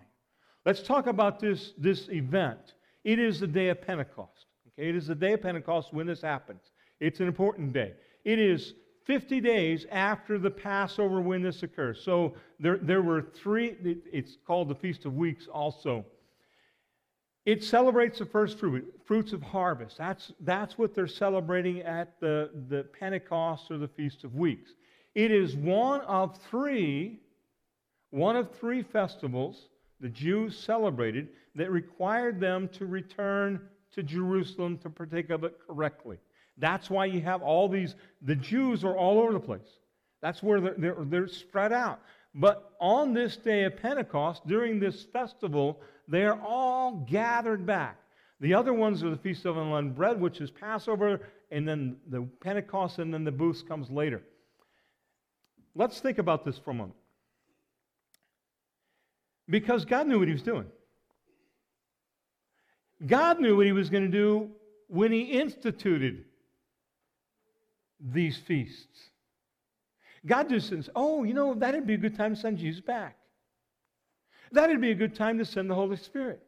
Let's 0.64 0.82
talk 0.82 1.06
about 1.06 1.38
this, 1.38 1.74
this 1.78 2.08
event. 2.08 2.74
It 3.04 3.18
is 3.18 3.38
the 3.38 3.46
day 3.46 3.68
of 3.68 3.82
Pentecost. 3.82 4.46
Okay, 4.68 4.88
it 4.88 4.96
is 4.96 5.06
the 5.06 5.14
day 5.14 5.34
of 5.34 5.42
Pentecost 5.42 5.92
when 5.92 6.06
this 6.06 6.22
happens. 6.22 6.62
It's 7.00 7.20
an 7.20 7.28
important 7.28 7.72
day. 7.72 7.92
It 8.24 8.38
is 8.38 8.74
50 9.04 9.40
days 9.40 9.86
after 9.90 10.38
the 10.38 10.50
Passover 10.50 11.20
when 11.20 11.42
this 11.42 11.62
occurs. 11.62 12.02
So 12.02 12.34
there, 12.58 12.78
there 12.78 13.02
were 13.02 13.22
three, 13.22 13.76
it's 14.10 14.38
called 14.46 14.68
the 14.68 14.74
Feast 14.74 15.04
of 15.04 15.14
Weeks 15.14 15.46
also. 15.46 16.04
It 17.44 17.62
celebrates 17.62 18.18
the 18.18 18.26
first 18.26 18.58
fruit, 18.58 19.00
fruits 19.04 19.32
of 19.32 19.42
harvest. 19.42 19.98
That's, 19.98 20.32
that's 20.40 20.78
what 20.78 20.94
they're 20.94 21.06
celebrating 21.06 21.80
at 21.82 22.18
the, 22.20 22.50
the 22.68 22.84
Pentecost 22.98 23.70
or 23.70 23.76
the 23.76 23.88
Feast 23.88 24.24
of 24.24 24.34
Weeks. 24.34 24.70
It 25.14 25.30
is 25.30 25.54
one 25.54 26.00
of 26.02 26.38
three, 26.50 27.20
one 28.10 28.36
of 28.36 28.54
three 28.56 28.82
festivals 28.82 29.68
the 30.00 30.08
Jews 30.08 30.58
celebrated 30.58 31.28
that 31.54 31.70
required 31.70 32.40
them 32.40 32.68
to 32.68 32.86
return 32.86 33.60
to 33.92 34.02
Jerusalem 34.02 34.78
to 34.78 34.90
partake 34.90 35.30
of 35.30 35.44
it 35.44 35.58
correctly. 35.66 36.18
That's 36.58 36.90
why 36.90 37.06
you 37.06 37.20
have 37.20 37.42
all 37.42 37.68
these, 37.68 37.94
the 38.22 38.34
Jews 38.34 38.84
are 38.84 38.96
all 38.96 39.20
over 39.20 39.32
the 39.32 39.40
place. 39.40 39.78
That's 40.20 40.42
where 40.42 40.60
they're, 40.60 40.74
they're, 40.76 40.96
they're 41.00 41.28
spread 41.28 41.72
out. 41.72 42.00
But 42.34 42.72
on 42.80 43.14
this 43.14 43.36
day 43.36 43.64
of 43.64 43.76
Pentecost, 43.76 44.46
during 44.46 44.80
this 44.80 45.04
festival, 45.04 45.80
they 46.08 46.24
are 46.24 46.40
all 46.40 47.06
gathered 47.08 47.64
back. 47.64 47.98
The 48.40 48.54
other 48.54 48.74
ones 48.74 49.04
are 49.04 49.10
the 49.10 49.16
Feast 49.16 49.44
of 49.46 49.56
Unleavened 49.56 49.94
Bread, 49.94 50.20
which 50.20 50.40
is 50.40 50.50
Passover, 50.50 51.20
and 51.52 51.66
then 51.66 51.96
the 52.08 52.22
Pentecost, 52.40 52.98
and 52.98 53.14
then 53.14 53.24
the 53.24 53.32
booths 53.32 53.62
comes 53.62 53.88
later. 53.88 54.22
Let's 55.76 56.00
think 56.00 56.18
about 56.18 56.44
this 56.44 56.58
for 56.58 56.72
a 56.72 56.74
moment. 56.74 56.96
Because 59.48 59.84
God 59.84 60.08
knew 60.08 60.18
what 60.18 60.28
He 60.28 60.34
was 60.34 60.42
doing. 60.42 60.66
God 63.06 63.40
knew 63.40 63.56
what 63.56 63.66
He 63.66 63.72
was 63.72 63.90
going 63.90 64.04
to 64.04 64.10
do 64.10 64.50
when 64.88 65.12
He 65.12 65.22
instituted 65.22 66.24
these 68.00 68.36
feasts. 68.36 69.10
God 70.26 70.48
just 70.48 70.68
says, 70.68 70.88
oh, 70.96 71.24
you 71.24 71.34
know, 71.34 71.54
that'd 71.54 71.86
be 71.86 71.94
a 71.94 71.98
good 71.98 72.16
time 72.16 72.34
to 72.34 72.40
send 72.40 72.58
Jesus 72.58 72.80
back. 72.80 73.16
That'd 74.52 74.80
be 74.80 74.90
a 74.90 74.94
good 74.94 75.14
time 75.14 75.38
to 75.38 75.44
send 75.44 75.68
the 75.68 75.74
Holy 75.74 75.96
Spirit. 75.96 76.40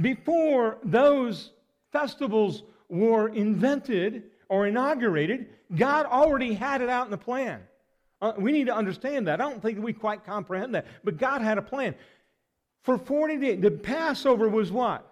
Before 0.00 0.78
those 0.84 1.52
festivals 1.92 2.62
were 2.88 3.28
invented 3.28 4.24
or 4.48 4.66
inaugurated, 4.66 5.48
God 5.74 6.06
already 6.06 6.54
had 6.54 6.82
it 6.82 6.88
out 6.88 7.06
in 7.06 7.10
the 7.10 7.18
plan. 7.18 7.62
Uh, 8.20 8.32
we 8.36 8.52
need 8.52 8.66
to 8.66 8.74
understand 8.74 9.26
that. 9.26 9.40
I 9.40 9.48
don't 9.48 9.62
think 9.62 9.82
we 9.82 9.92
quite 9.92 10.24
comprehend 10.24 10.74
that, 10.74 10.86
but 11.02 11.16
God 11.16 11.42
had 11.42 11.58
a 11.58 11.62
plan. 11.62 11.94
For 12.82 12.98
40 12.98 13.36
days, 13.38 13.60
the 13.60 13.70
Passover 13.70 14.48
was 14.48 14.70
what? 14.70 15.08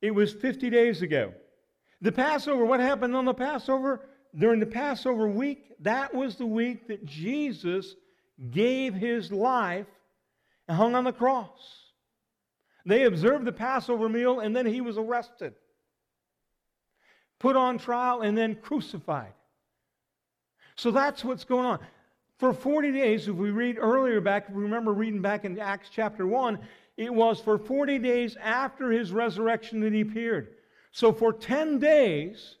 It 0.00 0.12
was 0.12 0.32
50 0.32 0.70
days 0.70 1.02
ago. 1.02 1.32
The 2.00 2.12
Passover, 2.12 2.64
what 2.64 2.80
happened 2.80 3.14
on 3.14 3.24
the 3.24 3.34
Passover? 3.34 4.00
During 4.36 4.60
the 4.60 4.66
Passover 4.66 5.28
week, 5.28 5.72
that 5.80 6.14
was 6.14 6.36
the 6.36 6.46
week 6.46 6.88
that 6.88 7.04
Jesus 7.04 7.94
gave 8.50 8.94
his 8.94 9.30
life 9.30 9.86
and 10.68 10.76
hung 10.76 10.94
on 10.94 11.04
the 11.04 11.12
cross. 11.12 11.92
They 12.86 13.04
observed 13.04 13.44
the 13.44 13.52
Passover 13.52 14.08
meal 14.08 14.40
and 14.40 14.56
then 14.56 14.66
he 14.66 14.80
was 14.80 14.96
arrested. 14.98 15.54
put 17.42 17.56
on 17.56 17.76
trial, 17.76 18.22
and 18.22 18.38
then 18.38 18.54
crucified. 18.54 19.32
So 20.76 20.92
that's 20.92 21.24
what's 21.24 21.42
going 21.42 21.66
on. 21.66 21.80
For 22.38 22.52
40 22.52 22.92
days, 22.92 23.26
if 23.26 23.34
we 23.34 23.50
read 23.50 23.78
earlier 23.78 24.20
back, 24.20 24.46
remember 24.48 24.92
reading 24.92 25.20
back 25.20 25.44
in 25.44 25.58
Acts 25.58 25.90
chapter 25.92 26.24
1, 26.24 26.58
it 26.96 27.12
was 27.12 27.40
for 27.40 27.58
40 27.58 27.98
days 27.98 28.36
after 28.40 28.92
his 28.92 29.10
resurrection 29.10 29.80
that 29.80 29.92
he 29.92 30.02
appeared. 30.02 30.54
So 30.92 31.12
for 31.12 31.32
10 31.32 31.80
days, 31.80 32.56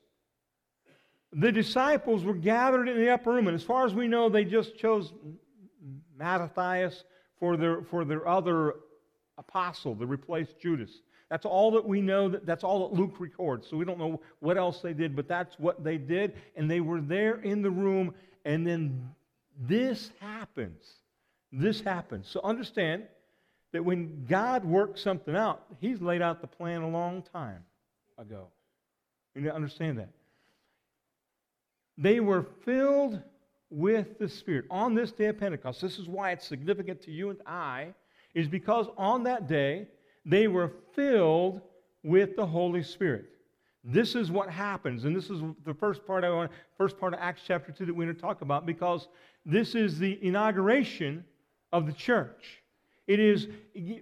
the 1.32 1.50
disciples 1.50 2.24
were 2.24 2.34
gathered 2.34 2.88
in 2.88 2.96
the 2.98 3.10
upper 3.10 3.32
room. 3.32 3.48
And 3.48 3.54
as 3.54 3.62
far 3.62 3.86
as 3.86 3.94
we 3.94 4.06
know, 4.06 4.28
they 4.28 4.44
just 4.44 4.76
chose 4.76 5.12
Matthias 6.16 7.04
for 7.38 7.56
their, 7.56 7.82
for 7.82 8.04
their 8.04 8.28
other 8.28 8.74
apostle 9.38 9.96
to 9.96 10.06
replace 10.06 10.48
Judas. 10.60 10.90
That's 11.30 11.46
all 11.46 11.70
that 11.72 11.86
we 11.86 12.02
know. 12.02 12.28
That, 12.28 12.44
that's 12.44 12.62
all 12.62 12.88
that 12.88 12.94
Luke 12.94 13.18
records. 13.18 13.66
So 13.68 13.76
we 13.78 13.86
don't 13.86 13.98
know 13.98 14.20
what 14.40 14.58
else 14.58 14.80
they 14.80 14.92
did, 14.92 15.16
but 15.16 15.26
that's 15.26 15.58
what 15.58 15.82
they 15.82 15.96
did. 15.96 16.34
And 16.56 16.70
they 16.70 16.80
were 16.80 17.00
there 17.00 17.40
in 17.40 17.62
the 17.62 17.70
room, 17.70 18.14
and 18.44 18.66
then 18.66 19.10
this 19.58 20.10
happens. 20.20 20.84
This 21.50 21.80
happens. 21.80 22.28
So 22.28 22.40
understand 22.44 23.04
that 23.72 23.82
when 23.82 24.26
God 24.28 24.64
works 24.64 25.00
something 25.00 25.34
out, 25.34 25.64
He's 25.80 26.02
laid 26.02 26.20
out 26.20 26.42
the 26.42 26.46
plan 26.46 26.82
a 26.82 26.88
long 26.88 27.22
time 27.32 27.64
ago. 28.18 28.48
You 29.34 29.40
need 29.40 29.48
to 29.48 29.54
understand 29.54 29.98
that. 29.98 30.10
They 31.98 32.20
were 32.20 32.46
filled 32.64 33.20
with 33.70 34.18
the 34.18 34.28
Spirit 34.28 34.66
on 34.70 34.94
this 34.94 35.12
day 35.12 35.26
of 35.26 35.38
Pentecost. 35.38 35.80
This 35.80 35.98
is 35.98 36.08
why 36.08 36.32
it's 36.32 36.46
significant 36.46 37.00
to 37.02 37.10
you 37.10 37.30
and 37.30 37.40
I, 37.46 37.94
is 38.34 38.48
because 38.48 38.86
on 38.96 39.22
that 39.24 39.48
day, 39.48 39.86
they 40.24 40.48
were 40.48 40.72
filled 40.94 41.60
with 42.02 42.36
the 42.36 42.46
Holy 42.46 42.82
Spirit. 42.82 43.26
This 43.84 44.14
is 44.14 44.30
what 44.30 44.48
happens, 44.48 45.04
and 45.04 45.16
this 45.16 45.28
is 45.28 45.40
the 45.64 45.74
first 45.74 46.06
part 46.06 46.22
I 46.22 46.30
want, 46.30 46.52
first 46.78 46.98
part 46.98 47.14
of 47.14 47.20
Acts 47.20 47.42
chapter 47.46 47.72
2 47.72 47.86
that 47.86 47.94
we're 47.94 48.04
going 48.04 48.14
to 48.14 48.20
talk 48.20 48.42
about, 48.42 48.64
because 48.64 49.08
this 49.44 49.74
is 49.74 49.98
the 49.98 50.18
inauguration 50.24 51.24
of 51.72 51.86
the 51.86 51.92
church. 51.92 52.62
It 53.08 53.18
is, 53.18 53.48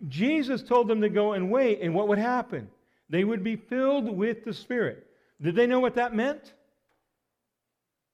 Jesus 0.09 0.63
told 0.63 0.89
them 0.89 1.01
to 1.01 1.09
go 1.09 1.33
and 1.33 1.51
wait, 1.51 1.81
and 1.81 1.95
what 1.95 2.09
would 2.09 2.19
happen? 2.19 2.69
They 3.09 3.25
would 3.25 3.43
be 3.43 3.57
filled 3.57 4.11
with 4.11 4.45
the 4.45 4.53
Spirit. 4.53 5.07
Did 5.41 5.57
they 5.57 5.67
know 5.67 5.81
what 5.81 5.95
that 5.95 6.15
meant? 6.15 6.53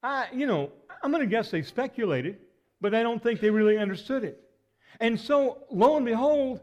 I, 0.07 0.29
you 0.33 0.47
know, 0.47 0.71
I'm 1.03 1.11
going 1.11 1.21
to 1.21 1.27
guess 1.27 1.51
they 1.51 1.63
speculated, 1.63 2.39
but 2.81 2.95
I 2.95 3.03
don't 3.03 3.21
think 3.21 3.41
they 3.41 3.51
really 3.51 3.77
understood 3.77 4.23
it. 4.23 4.41
And 5.01 5.19
so, 5.19 5.65
lo 5.69 5.97
and 5.97 6.07
behold, 6.07 6.61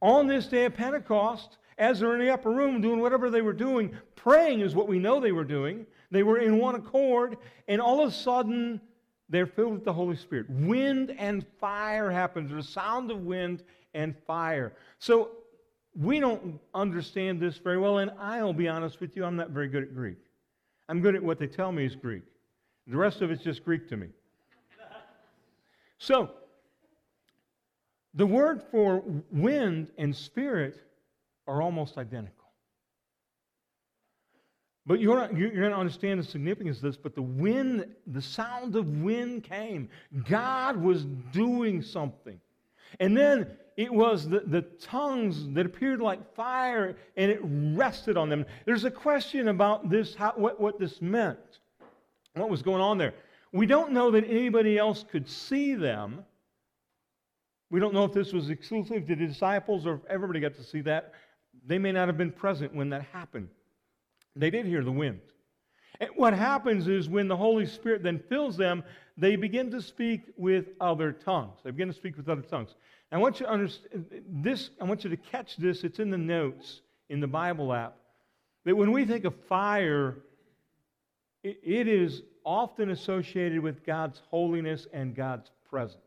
on 0.00 0.26
this 0.26 0.46
day 0.46 0.64
of 0.64 0.74
Pentecost, 0.74 1.58
as 1.76 2.00
they're 2.00 2.14
in 2.14 2.20
the 2.20 2.32
upper 2.32 2.50
room 2.50 2.80
doing 2.80 3.00
whatever 3.00 3.28
they 3.28 3.42
were 3.42 3.52
doing, 3.52 3.94
praying 4.16 4.60
is 4.60 4.74
what 4.74 4.88
we 4.88 4.98
know 4.98 5.20
they 5.20 5.32
were 5.32 5.44
doing. 5.44 5.84
They 6.10 6.22
were 6.22 6.38
in 6.38 6.56
one 6.56 6.76
accord, 6.76 7.36
and 7.68 7.78
all 7.78 8.02
of 8.02 8.08
a 8.08 8.12
sudden, 8.12 8.80
they're 9.28 9.46
filled 9.46 9.74
with 9.74 9.84
the 9.84 9.92
Holy 9.92 10.16
Spirit. 10.16 10.48
Wind 10.48 11.14
and 11.18 11.44
fire 11.60 12.10
happens. 12.10 12.50
A 12.52 12.62
sound 12.62 13.10
of 13.10 13.26
wind 13.26 13.64
and 13.92 14.14
fire. 14.26 14.72
So 14.98 15.32
we 15.94 16.20
don't 16.20 16.58
understand 16.72 17.38
this 17.38 17.58
very 17.58 17.76
well, 17.76 17.98
and 17.98 18.10
I'll 18.18 18.54
be 18.54 18.66
honest 18.66 18.98
with 18.98 19.14
you, 19.14 19.26
I'm 19.26 19.36
not 19.36 19.50
very 19.50 19.68
good 19.68 19.82
at 19.82 19.94
Greek. 19.94 20.16
I'm 20.88 21.02
good 21.02 21.14
at 21.14 21.22
what 21.22 21.38
they 21.38 21.48
tell 21.48 21.70
me 21.70 21.84
is 21.84 21.94
Greek. 21.94 22.22
The 22.88 22.96
rest 22.96 23.20
of 23.20 23.30
it's 23.30 23.42
just 23.42 23.64
Greek 23.64 23.88
to 23.90 23.96
me. 23.96 24.08
So, 25.98 26.30
the 28.14 28.26
word 28.26 28.62
for 28.70 29.02
wind 29.30 29.90
and 29.98 30.14
spirit 30.14 30.80
are 31.46 31.60
almost 31.60 31.98
identical. 31.98 32.38
But 34.86 35.00
you're, 35.00 35.16
not, 35.16 35.36
you're 35.36 35.50
going 35.50 35.70
to 35.70 35.76
understand 35.76 36.18
the 36.18 36.24
significance 36.24 36.78
of 36.78 36.84
this. 36.84 36.96
But 36.96 37.14
the 37.14 37.20
wind, 37.22 37.94
the 38.06 38.22
sound 38.22 38.74
of 38.74 39.02
wind 39.02 39.44
came. 39.44 39.90
God 40.26 40.78
was 40.78 41.04
doing 41.30 41.82
something. 41.82 42.40
And 42.98 43.14
then 43.14 43.48
it 43.76 43.92
was 43.92 44.26
the, 44.26 44.40
the 44.40 44.62
tongues 44.62 45.46
that 45.50 45.66
appeared 45.66 46.00
like 46.00 46.34
fire 46.34 46.96
and 47.18 47.30
it 47.30 47.40
rested 47.42 48.16
on 48.16 48.30
them. 48.30 48.46
There's 48.64 48.84
a 48.84 48.90
question 48.90 49.48
about 49.48 49.90
this, 49.90 50.14
how, 50.14 50.32
what, 50.36 50.58
what 50.58 50.78
this 50.78 51.02
meant, 51.02 51.38
what 52.38 52.50
was 52.50 52.62
going 52.62 52.80
on 52.80 52.98
there. 52.98 53.14
We 53.52 53.66
don't 53.66 53.92
know 53.92 54.10
that 54.10 54.24
anybody 54.24 54.78
else 54.78 55.04
could 55.10 55.28
see 55.28 55.74
them. 55.74 56.24
We 57.70 57.80
don't 57.80 57.94
know 57.94 58.04
if 58.04 58.12
this 58.12 58.32
was 58.32 58.50
exclusive 58.50 59.06
to 59.06 59.16
the 59.16 59.26
disciples 59.26 59.86
or 59.86 59.94
if 59.94 60.00
everybody 60.08 60.40
got 60.40 60.54
to 60.56 60.64
see 60.64 60.80
that. 60.82 61.14
They 61.66 61.78
may 61.78 61.92
not 61.92 62.08
have 62.08 62.16
been 62.16 62.32
present 62.32 62.74
when 62.74 62.90
that 62.90 63.02
happened. 63.12 63.48
They 64.36 64.50
did 64.50 64.66
hear 64.66 64.84
the 64.84 64.92
wind. 64.92 65.20
And 66.00 66.10
what 66.14 66.32
happens 66.32 66.86
is 66.86 67.08
when 67.08 67.28
the 67.28 67.36
Holy 67.36 67.66
Spirit 67.66 68.02
then 68.02 68.22
fills 68.28 68.56
them, 68.56 68.84
they 69.16 69.34
begin 69.36 69.70
to 69.72 69.82
speak 69.82 70.22
with 70.36 70.66
other 70.80 71.12
tongues. 71.12 71.58
They 71.64 71.72
begin 71.72 71.88
to 71.88 71.94
speak 71.94 72.16
with 72.16 72.28
other 72.28 72.42
tongues. 72.42 72.74
I 73.10 73.16
want 73.16 73.40
you 73.40 73.46
to 73.46 73.52
understand 73.52 74.06
this, 74.28 74.70
I 74.80 74.84
want 74.84 75.02
you 75.02 75.10
to 75.10 75.16
catch 75.16 75.56
this. 75.56 75.82
It's 75.82 75.98
in 75.98 76.10
the 76.10 76.18
notes 76.18 76.82
in 77.08 77.20
the 77.20 77.26
Bible 77.26 77.72
app. 77.72 77.96
That 78.64 78.76
when 78.76 78.92
we 78.92 79.04
think 79.06 79.24
of 79.24 79.34
fire, 79.48 80.18
it, 81.42 81.88
is 81.88 82.22
often 82.44 82.90
associated 82.90 83.60
with 83.60 83.84
God's 83.84 84.22
holiness 84.30 84.86
and 84.92 85.14
God's 85.14 85.50
presence. 85.68 86.02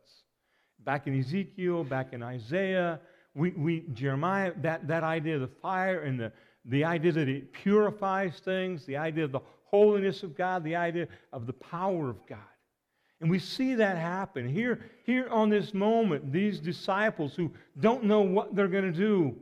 Back 0.84 1.08
in 1.08 1.20
Ezekiel, 1.20 1.84
back 1.84 2.14
in 2.14 2.24
Isaiah, 2.24 3.00
we, 3.36 3.52
we 3.52 3.86
Jeremiah, 3.94 4.54
that, 4.62 4.88
that 4.88 5.04
idea 5.04 5.36
of 5.36 5.42
the 5.42 5.56
fire 5.62 6.02
and 6.02 6.20
the, 6.20 6.32
the 6.66 6.84
idea 6.84 7.12
that 7.14 7.30
it 7.30 7.54
purifies 7.54 8.40
things, 8.40 8.86
the 8.86 8.98
idea 8.98 9.24
of 9.24 9.32
the 9.32 9.40
holiness 9.66 10.24
of 10.24 10.36
God, 10.36 10.64
the 10.64 10.76
idea 10.76 11.08
of 11.32 11.48
the 11.48 11.54
power 11.54 12.10
of 12.10 12.26
God. 12.28 12.40
And 13.22 13.30
we 13.30 13.40
see 13.40 13.76
that 13.76 13.98
happen. 13.98 14.50
Here, 14.50 14.84
here 15.06 15.30
on 15.30 15.50
this 15.50 15.74
moment, 15.74 16.32
these 16.32 16.60
disciples 16.60 17.36
who 17.36 17.52
don't 17.80 18.04
know 18.04 18.22
what 18.22 18.56
they're 18.56 18.68
going 18.68 18.92
to 18.92 18.98
do, 18.98 19.36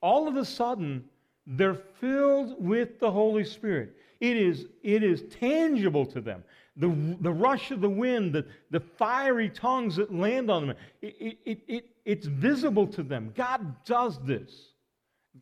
all 0.00 0.28
of 0.28 0.36
a 0.36 0.44
sudden, 0.44 1.04
they're 1.46 1.80
filled 2.00 2.54
with 2.64 3.00
the 3.00 3.10
Holy 3.10 3.44
Spirit. 3.44 3.96
It 4.24 4.38
is, 4.38 4.66
it 4.82 5.02
is 5.02 5.22
tangible 5.38 6.06
to 6.06 6.20
them. 6.22 6.44
The, 6.78 6.88
the 7.20 7.30
rush 7.30 7.70
of 7.72 7.82
the 7.82 7.90
wind, 7.90 8.32
the, 8.32 8.46
the 8.70 8.80
fiery 8.80 9.50
tongues 9.50 9.96
that 9.96 10.14
land 10.14 10.50
on 10.50 10.68
them, 10.68 10.76
it, 11.02 11.38
it, 11.44 11.60
it, 11.68 11.84
it's 12.06 12.26
visible 12.26 12.86
to 12.86 13.02
them. 13.02 13.32
God 13.36 13.84
does 13.84 14.18
this. 14.24 14.70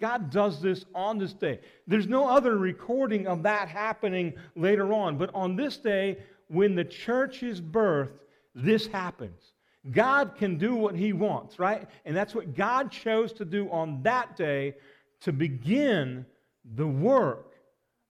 God 0.00 0.30
does 0.30 0.60
this 0.60 0.84
on 0.96 1.18
this 1.18 1.32
day. 1.32 1.60
There's 1.86 2.08
no 2.08 2.28
other 2.28 2.58
recording 2.58 3.28
of 3.28 3.44
that 3.44 3.68
happening 3.68 4.32
later 4.56 4.92
on. 4.92 5.16
But 5.16 5.30
on 5.32 5.54
this 5.54 5.76
day, 5.76 6.18
when 6.48 6.74
the 6.74 6.84
church 6.84 7.44
is 7.44 7.60
birthed, 7.60 8.18
this 8.52 8.88
happens. 8.88 9.52
God 9.92 10.34
can 10.36 10.58
do 10.58 10.74
what 10.74 10.96
he 10.96 11.12
wants, 11.12 11.60
right? 11.60 11.88
And 12.04 12.16
that's 12.16 12.34
what 12.34 12.56
God 12.56 12.90
chose 12.90 13.32
to 13.34 13.44
do 13.44 13.70
on 13.70 14.02
that 14.02 14.34
day 14.36 14.74
to 15.20 15.32
begin 15.32 16.26
the 16.74 16.86
work 16.86 17.51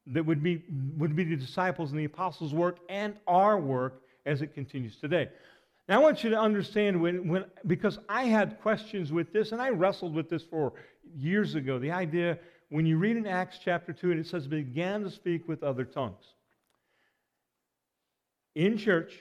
that 0.06 0.24
would 0.24 0.42
be, 0.42 0.64
would 0.96 1.14
be 1.14 1.24
the 1.24 1.36
disciples 1.36 1.90
and 1.90 2.00
the 2.00 2.04
apostles' 2.04 2.52
work 2.52 2.78
and 2.88 3.14
our 3.26 3.58
work 3.58 4.02
as 4.26 4.42
it 4.42 4.54
continues 4.54 4.96
today. 4.96 5.28
Now, 5.88 6.00
I 6.00 6.02
want 6.02 6.22
you 6.22 6.30
to 6.30 6.38
understand 6.38 7.00
when, 7.00 7.28
when, 7.28 7.44
because 7.66 7.98
I 8.08 8.24
had 8.24 8.60
questions 8.60 9.12
with 9.12 9.32
this, 9.32 9.52
and 9.52 9.60
I 9.60 9.70
wrestled 9.70 10.14
with 10.14 10.30
this 10.30 10.44
for 10.44 10.72
years 11.16 11.54
ago. 11.54 11.78
The 11.78 11.90
idea, 11.90 12.38
when 12.68 12.86
you 12.86 12.98
read 12.98 13.16
in 13.16 13.26
Acts 13.26 13.58
chapter 13.62 13.92
2, 13.92 14.12
and 14.12 14.20
it 14.20 14.26
says, 14.26 14.46
began 14.46 15.02
to 15.02 15.10
speak 15.10 15.48
with 15.48 15.62
other 15.62 15.84
tongues. 15.84 16.24
In 18.54 18.76
church, 18.76 19.12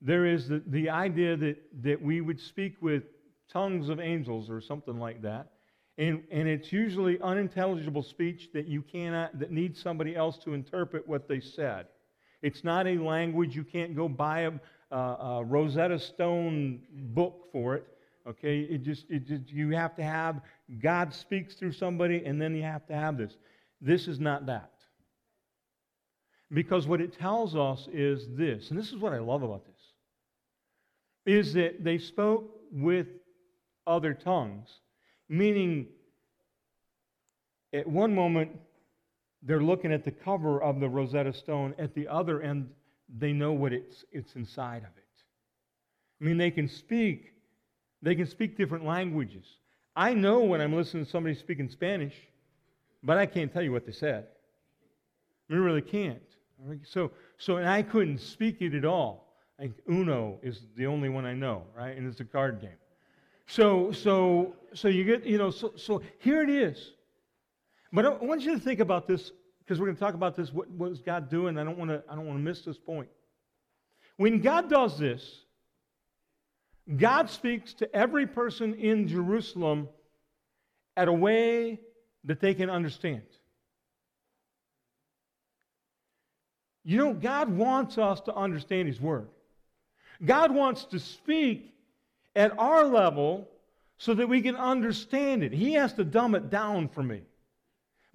there 0.00 0.26
is 0.26 0.48
the, 0.48 0.62
the 0.66 0.90
idea 0.90 1.36
that, 1.36 1.56
that 1.82 2.00
we 2.00 2.20
would 2.20 2.40
speak 2.40 2.80
with 2.80 3.04
tongues 3.52 3.88
of 3.88 4.00
angels 4.00 4.50
or 4.50 4.60
something 4.60 4.98
like 4.98 5.22
that. 5.22 5.48
And, 5.96 6.24
and 6.30 6.48
it's 6.48 6.72
usually 6.72 7.20
unintelligible 7.20 8.02
speech 8.02 8.50
that 8.52 8.66
you 8.66 8.82
cannot, 8.82 9.38
that 9.38 9.52
needs 9.52 9.80
somebody 9.80 10.16
else 10.16 10.38
to 10.38 10.54
interpret 10.54 11.06
what 11.06 11.28
they 11.28 11.40
said. 11.40 11.86
It's 12.42 12.64
not 12.64 12.86
a 12.86 12.98
language, 12.98 13.54
you 13.54 13.64
can't 13.64 13.94
go 13.94 14.08
buy 14.08 14.40
a, 14.40 14.52
a, 14.90 14.96
a 14.96 15.44
Rosetta 15.44 15.98
Stone 15.98 16.80
book 16.92 17.46
for 17.52 17.76
it. 17.76 17.86
Okay, 18.26 18.60
it 18.60 18.82
just, 18.82 19.04
it 19.10 19.26
just, 19.26 19.50
you 19.50 19.70
have 19.70 19.94
to 19.96 20.02
have, 20.02 20.40
God 20.82 21.12
speaks 21.12 21.54
through 21.54 21.72
somebody, 21.72 22.24
and 22.24 22.40
then 22.40 22.54
you 22.56 22.62
have 22.62 22.86
to 22.86 22.94
have 22.94 23.18
this. 23.18 23.36
This 23.80 24.08
is 24.08 24.18
not 24.18 24.46
that. 24.46 24.70
Because 26.52 26.86
what 26.86 27.00
it 27.00 27.18
tells 27.18 27.54
us 27.54 27.88
is 27.92 28.26
this, 28.30 28.70
and 28.70 28.78
this 28.78 28.92
is 28.92 28.96
what 28.96 29.12
I 29.12 29.18
love 29.18 29.42
about 29.42 29.64
this, 29.66 29.74
is 31.26 31.52
that 31.54 31.84
they 31.84 31.98
spoke 31.98 32.50
with 32.72 33.08
other 33.86 34.14
tongues, 34.14 34.80
meaning 35.38 35.86
at 37.72 37.86
one 37.86 38.14
moment 38.14 38.50
they're 39.42 39.62
looking 39.62 39.92
at 39.92 40.04
the 40.04 40.10
cover 40.10 40.62
of 40.62 40.80
the 40.80 40.88
Rosetta 40.88 41.32
Stone, 41.32 41.74
at 41.78 41.94
the 41.94 42.08
other 42.08 42.40
end, 42.40 42.70
they 43.18 43.32
know 43.32 43.52
what 43.52 43.72
it's, 43.72 44.04
it's 44.10 44.34
inside 44.36 44.78
of 44.78 44.96
it. 44.96 45.04
I 46.20 46.24
mean, 46.24 46.38
they 46.38 46.50
can 46.50 46.68
speak 46.68 47.34
they 48.04 48.14
can 48.14 48.26
speak 48.26 48.58
different 48.58 48.84
languages. 48.84 49.46
I 49.96 50.12
know 50.12 50.40
when 50.40 50.60
I'm 50.60 50.74
listening 50.74 51.06
to 51.06 51.10
somebody 51.10 51.34
speaking 51.34 51.70
Spanish, 51.70 52.14
but 53.02 53.16
I 53.16 53.24
can't 53.24 53.50
tell 53.50 53.62
you 53.62 53.72
what 53.72 53.86
they 53.86 53.92
said. 53.92 54.26
We 55.48 55.56
really 55.56 55.80
can't. 55.80 56.20
So, 56.84 57.12
so 57.38 57.56
and 57.56 57.68
I 57.68 57.82
couldn't 57.82 58.18
speak 58.18 58.60
it 58.60 58.74
at 58.74 58.84
all. 58.84 59.32
Like 59.58 59.72
Uno 59.90 60.38
is 60.42 60.60
the 60.76 60.86
only 60.86 61.08
one 61.08 61.24
I 61.24 61.32
know, 61.32 61.62
right? 61.74 61.96
And 61.96 62.06
it's 62.06 62.20
a 62.20 62.24
card 62.24 62.60
game. 62.60 62.70
So, 63.46 63.92
so, 63.92 64.54
so 64.72 64.88
you 64.88 65.04
get, 65.04 65.24
you 65.24 65.38
know, 65.38 65.50
so, 65.50 65.72
so 65.76 66.02
here 66.18 66.42
it 66.42 66.50
is. 66.50 66.92
But 67.92 68.06
I 68.06 68.08
want 68.10 68.42
you 68.42 68.54
to 68.54 68.58
think 68.60 68.80
about 68.80 69.06
this 69.06 69.32
because 69.60 69.78
we're 69.78 69.86
going 69.86 69.96
to 69.96 70.00
talk 70.00 70.14
about 70.14 70.34
this. 70.34 70.52
What, 70.52 70.68
what 70.70 70.90
is 70.90 71.00
God 71.00 71.30
doing? 71.30 71.58
I 71.58 71.64
don't 71.64 71.78
want 71.78 71.90
to. 71.90 72.02
I 72.08 72.14
don't 72.14 72.26
want 72.26 72.38
to 72.38 72.42
miss 72.42 72.62
this 72.62 72.78
point. 72.78 73.08
When 74.16 74.40
God 74.40 74.68
does 74.68 74.98
this, 74.98 75.44
God 76.96 77.30
speaks 77.30 77.72
to 77.74 77.94
every 77.94 78.26
person 78.26 78.74
in 78.74 79.08
Jerusalem 79.08 79.88
at 80.96 81.08
a 81.08 81.12
way 81.12 81.80
that 82.24 82.40
they 82.40 82.54
can 82.54 82.70
understand. 82.70 83.22
You 86.84 86.98
know, 86.98 87.14
God 87.14 87.48
wants 87.48 87.96
us 87.96 88.20
to 88.22 88.34
understand 88.34 88.88
His 88.88 89.00
Word. 89.00 89.28
God 90.24 90.52
wants 90.52 90.84
to 90.86 90.98
speak 90.98 91.73
at 92.36 92.58
our 92.58 92.84
level 92.84 93.48
so 93.98 94.14
that 94.14 94.28
we 94.28 94.42
can 94.42 94.56
understand 94.56 95.42
it. 95.42 95.52
He 95.52 95.74
has 95.74 95.92
to 95.94 96.04
dumb 96.04 96.34
it 96.34 96.50
down 96.50 96.88
for 96.88 97.02
me. 97.02 97.22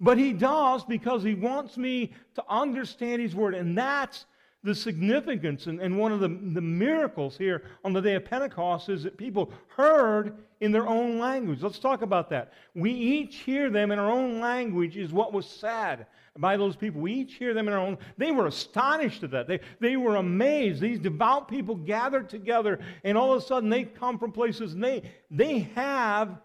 But 0.00 0.18
He 0.18 0.32
does 0.32 0.84
because 0.84 1.22
He 1.22 1.34
wants 1.34 1.76
me 1.76 2.12
to 2.34 2.44
understand 2.48 3.22
His 3.22 3.34
Word. 3.34 3.54
And 3.54 3.76
that's 3.76 4.26
the 4.62 4.74
significance 4.74 5.66
and, 5.66 5.80
and 5.80 5.96
one 5.96 6.12
of 6.12 6.20
the, 6.20 6.28
the 6.28 6.60
miracles 6.60 7.38
here 7.38 7.62
on 7.82 7.94
the 7.94 8.00
day 8.00 8.14
of 8.14 8.26
Pentecost 8.26 8.90
is 8.90 9.02
that 9.04 9.16
people 9.16 9.50
heard 9.68 10.36
in 10.60 10.70
their 10.70 10.86
own 10.86 11.18
language. 11.18 11.62
Let's 11.62 11.78
talk 11.78 12.02
about 12.02 12.28
that. 12.30 12.52
We 12.74 12.90
each 12.92 13.36
hear 13.36 13.70
them 13.70 13.90
in 13.90 13.98
our 13.98 14.10
own 14.10 14.38
language, 14.38 14.98
is 14.98 15.12
what 15.12 15.32
was 15.32 15.46
said 15.46 16.06
by 16.40 16.56
those 16.56 16.74
people. 16.74 17.00
We 17.00 17.12
each 17.12 17.34
hear 17.34 17.52
them 17.52 17.68
in 17.68 17.74
our 17.74 17.80
own. 17.80 17.98
They 18.16 18.32
were 18.32 18.46
astonished 18.46 19.22
at 19.22 19.30
that. 19.32 19.46
They, 19.46 19.60
they 19.78 19.96
were 19.96 20.16
amazed. 20.16 20.80
These 20.80 20.98
devout 20.98 21.48
people 21.48 21.74
gathered 21.74 22.28
together, 22.28 22.80
and 23.04 23.16
all 23.18 23.34
of 23.34 23.42
a 23.42 23.46
sudden 23.46 23.68
they 23.68 23.84
come 23.84 24.18
from 24.18 24.32
places 24.32 24.72
and 24.72 24.82
they, 24.82 25.02
they 25.30 25.60
have 25.74 26.38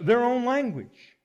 their 0.00 0.22
own 0.22 0.44
language. 0.44 1.16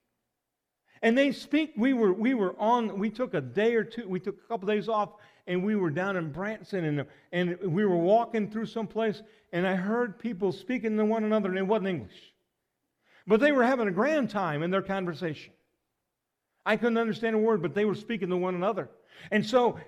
And 1.02 1.18
they 1.18 1.32
speak. 1.32 1.74
We 1.76 1.94
were, 1.94 2.14
we 2.14 2.34
were 2.34 2.56
on, 2.60 2.98
we 2.98 3.10
took 3.10 3.34
a 3.34 3.42
day 3.42 3.76
or 3.76 3.84
two, 3.84 4.08
we 4.08 4.20
took 4.20 4.38
a 4.44 4.48
couple 4.48 4.68
days 4.68 4.88
off 4.88 5.10
and 5.48 5.64
we 5.64 5.76
were 5.76 5.90
down 5.90 6.16
in 6.16 6.32
Branson 6.32 6.86
and, 6.86 7.06
and 7.32 7.58
we 7.74 7.84
were 7.84 7.98
walking 7.98 8.50
through 8.50 8.68
some 8.68 8.86
place 8.86 9.24
and 9.52 9.66
I 9.68 9.76
heard 9.76 10.20
people 10.20 10.52
speaking 10.52 10.96
to 10.98 11.06
one 11.06 11.24
another 11.24 11.50
and 11.50 11.58
it 11.58 11.66
wasn't 11.66 11.88
English. 11.88 12.34
But 13.26 13.40
they 13.40 13.52
were 13.52 13.64
having 13.64 13.88
a 13.88 13.92
grand 13.92 14.30
time 14.30 14.62
in 14.62 14.70
their 14.70 14.84
conversation. 14.84 15.54
I 16.66 16.78
couldn't 16.78 16.98
understand 16.98 17.36
a 17.36 17.40
word, 17.40 17.62
but 17.62 17.74
they 17.74 17.86
were 17.86 17.96
speaking 17.96 18.30
to 18.30 18.38
one 18.38 18.56
another. 18.56 18.90
And 19.32 19.46
so 19.46 19.80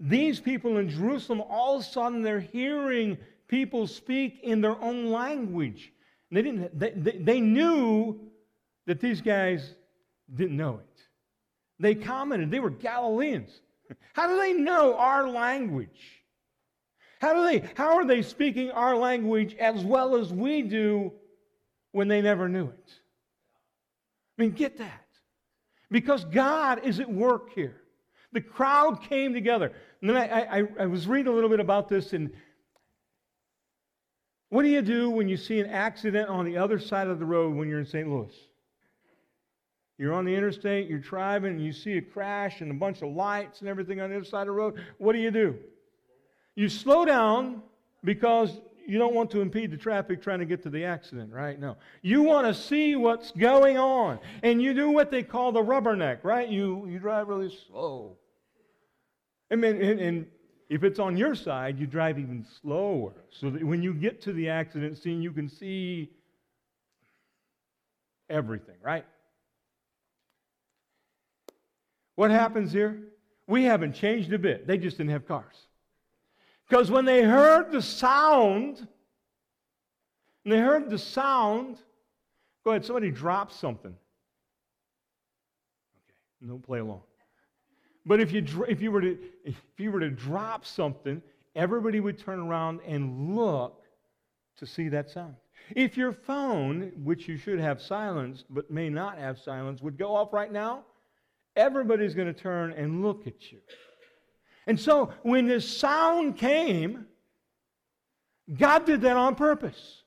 these 0.00 0.40
people 0.40 0.78
in 0.78 0.88
Jerusalem, 0.88 1.42
all 1.48 1.76
of 1.76 1.82
a 1.82 1.84
sudden, 1.84 2.22
they're 2.22 2.40
hearing 2.40 3.18
people 3.48 3.86
speak 3.86 4.40
in 4.42 4.60
their 4.60 4.80
own 4.82 5.10
language. 5.10 5.92
They, 6.30 6.42
didn't, 6.42 6.78
they, 6.78 6.90
they, 6.90 7.18
they 7.18 7.40
knew 7.40 8.20
that 8.86 9.00
these 9.00 9.20
guys 9.20 9.74
didn't 10.34 10.56
know 10.56 10.80
it. 10.80 11.02
They 11.78 11.94
commented, 11.94 12.50
they 12.50 12.60
were 12.60 12.70
Galileans. 12.70 13.60
How 14.14 14.28
do 14.28 14.36
they 14.36 14.52
know 14.52 14.96
our 14.96 15.28
language? 15.28 16.22
How, 17.20 17.34
do 17.34 17.44
they, 17.44 17.70
how 17.76 17.96
are 17.96 18.04
they 18.04 18.22
speaking 18.22 18.70
our 18.70 18.96
language 18.96 19.54
as 19.54 19.84
well 19.84 20.16
as 20.16 20.32
we 20.32 20.62
do 20.62 21.12
when 21.92 22.08
they 22.08 22.20
never 22.20 22.48
knew 22.48 22.66
it? 22.66 22.90
I 24.38 24.42
mean, 24.42 24.50
get 24.50 24.78
that. 24.78 25.05
Because 25.90 26.24
God 26.24 26.84
is 26.84 27.00
at 27.00 27.10
work 27.10 27.52
here. 27.54 27.76
The 28.32 28.40
crowd 28.40 29.02
came 29.02 29.32
together. 29.32 29.72
And 30.00 30.10
then 30.10 30.16
I, 30.16 30.58
I, 30.58 30.62
I 30.80 30.86
was 30.86 31.06
reading 31.06 31.32
a 31.32 31.34
little 31.34 31.48
bit 31.48 31.60
about 31.60 31.88
this, 31.88 32.12
and 32.12 32.30
what 34.48 34.62
do 34.62 34.68
you 34.68 34.82
do 34.82 35.10
when 35.10 35.28
you 35.28 35.36
see 35.36 35.60
an 35.60 35.66
accident 35.66 36.28
on 36.28 36.44
the 36.44 36.56
other 36.56 36.78
side 36.78 37.08
of 37.08 37.18
the 37.18 37.24
road 37.24 37.54
when 37.54 37.68
you're 37.68 37.80
in 37.80 37.86
St. 37.86 38.08
Louis? 38.08 38.32
You're 39.98 40.12
on 40.12 40.24
the 40.24 40.34
interstate, 40.34 40.88
you're 40.88 40.98
driving, 40.98 41.52
and 41.52 41.64
you 41.64 41.72
see 41.72 41.96
a 41.96 42.02
crash 42.02 42.60
and 42.60 42.70
a 42.70 42.74
bunch 42.74 43.02
of 43.02 43.14
lights 43.14 43.60
and 43.60 43.68
everything 43.68 44.00
on 44.00 44.10
the 44.10 44.16
other 44.16 44.24
side 44.24 44.42
of 44.42 44.46
the 44.48 44.52
road. 44.52 44.74
What 44.98 45.14
do 45.14 45.18
you 45.18 45.30
do? 45.30 45.56
You 46.54 46.68
slow 46.68 47.04
down 47.04 47.62
because 48.04 48.60
you 48.88 48.98
don't 48.98 49.14
want 49.14 49.30
to 49.32 49.40
impede 49.40 49.70
the 49.70 49.76
traffic 49.76 50.22
trying 50.22 50.38
to 50.38 50.44
get 50.44 50.62
to 50.62 50.70
the 50.70 50.84
accident, 50.84 51.32
right? 51.32 51.58
No. 51.58 51.76
You 52.02 52.22
want 52.22 52.46
to 52.46 52.54
see 52.54 52.96
what's 52.96 53.30
going 53.32 53.78
on. 53.78 54.18
And 54.42 54.62
you 54.62 54.74
do 54.74 54.90
what 54.90 55.10
they 55.10 55.22
call 55.22 55.52
the 55.52 55.62
rubberneck, 55.62 56.22
right? 56.22 56.48
You, 56.48 56.86
you 56.86 56.98
drive 56.98 57.28
really 57.28 57.54
slow. 57.68 58.16
I 59.50 59.56
mean, 59.56 59.80
and, 59.82 60.00
and 60.00 60.26
if 60.68 60.82
it's 60.82 60.98
on 60.98 61.16
your 61.16 61.34
side, 61.34 61.78
you 61.78 61.86
drive 61.86 62.18
even 62.18 62.44
slower 62.60 63.12
so 63.30 63.50
that 63.50 63.62
when 63.62 63.82
you 63.82 63.94
get 63.94 64.20
to 64.22 64.32
the 64.32 64.48
accident 64.48 64.98
scene, 64.98 65.22
you 65.22 65.32
can 65.32 65.48
see 65.48 66.10
everything, 68.28 68.76
right? 68.82 69.04
What 72.16 72.30
happens 72.30 72.72
here? 72.72 72.98
We 73.46 73.64
haven't 73.64 73.92
changed 73.92 74.32
a 74.32 74.38
bit. 74.38 74.66
They 74.66 74.78
just 74.78 74.96
didn't 74.96 75.12
have 75.12 75.28
cars. 75.28 75.54
Because 76.68 76.90
when 76.90 77.04
they 77.04 77.22
heard 77.22 77.70
the 77.70 77.82
sound, 77.82 78.88
and 80.44 80.52
they 80.52 80.58
heard 80.58 80.90
the 80.90 80.98
sound, 80.98 81.78
go 82.64 82.72
ahead, 82.72 82.84
somebody 82.84 83.10
drop 83.10 83.52
something. 83.52 83.94
Okay, 86.04 86.48
don't 86.48 86.62
play 86.62 86.80
along. 86.80 87.02
But 88.04 88.20
if 88.20 88.32
you, 88.32 88.44
if, 88.68 88.80
you 88.80 88.90
were 88.90 89.00
to, 89.00 89.18
if 89.44 89.60
you 89.78 89.90
were 89.90 90.00
to 90.00 90.10
drop 90.10 90.64
something, 90.64 91.22
everybody 91.54 92.00
would 92.00 92.18
turn 92.18 92.38
around 92.38 92.80
and 92.86 93.36
look 93.36 93.82
to 94.58 94.66
see 94.66 94.88
that 94.88 95.10
sound. 95.10 95.34
If 95.74 95.96
your 95.96 96.12
phone, 96.12 96.92
which 97.02 97.26
you 97.26 97.36
should 97.36 97.58
have 97.58 97.82
silenced 97.82 98.44
but 98.50 98.70
may 98.70 98.88
not 98.88 99.18
have 99.18 99.38
silenced, 99.38 99.82
would 99.82 99.98
go 99.98 100.14
off 100.14 100.32
right 100.32 100.52
now, 100.52 100.84
everybody's 101.56 102.14
going 102.14 102.32
to 102.32 102.40
turn 102.40 102.72
and 102.72 103.02
look 103.02 103.26
at 103.26 103.50
you. 103.50 103.58
And 104.66 104.78
so 104.78 105.12
when 105.22 105.46
this 105.46 105.68
sound 105.68 106.36
came, 106.36 107.06
God 108.54 108.84
did 108.84 109.00
that 109.02 109.16
on 109.16 109.34
purpose. 109.34 110.02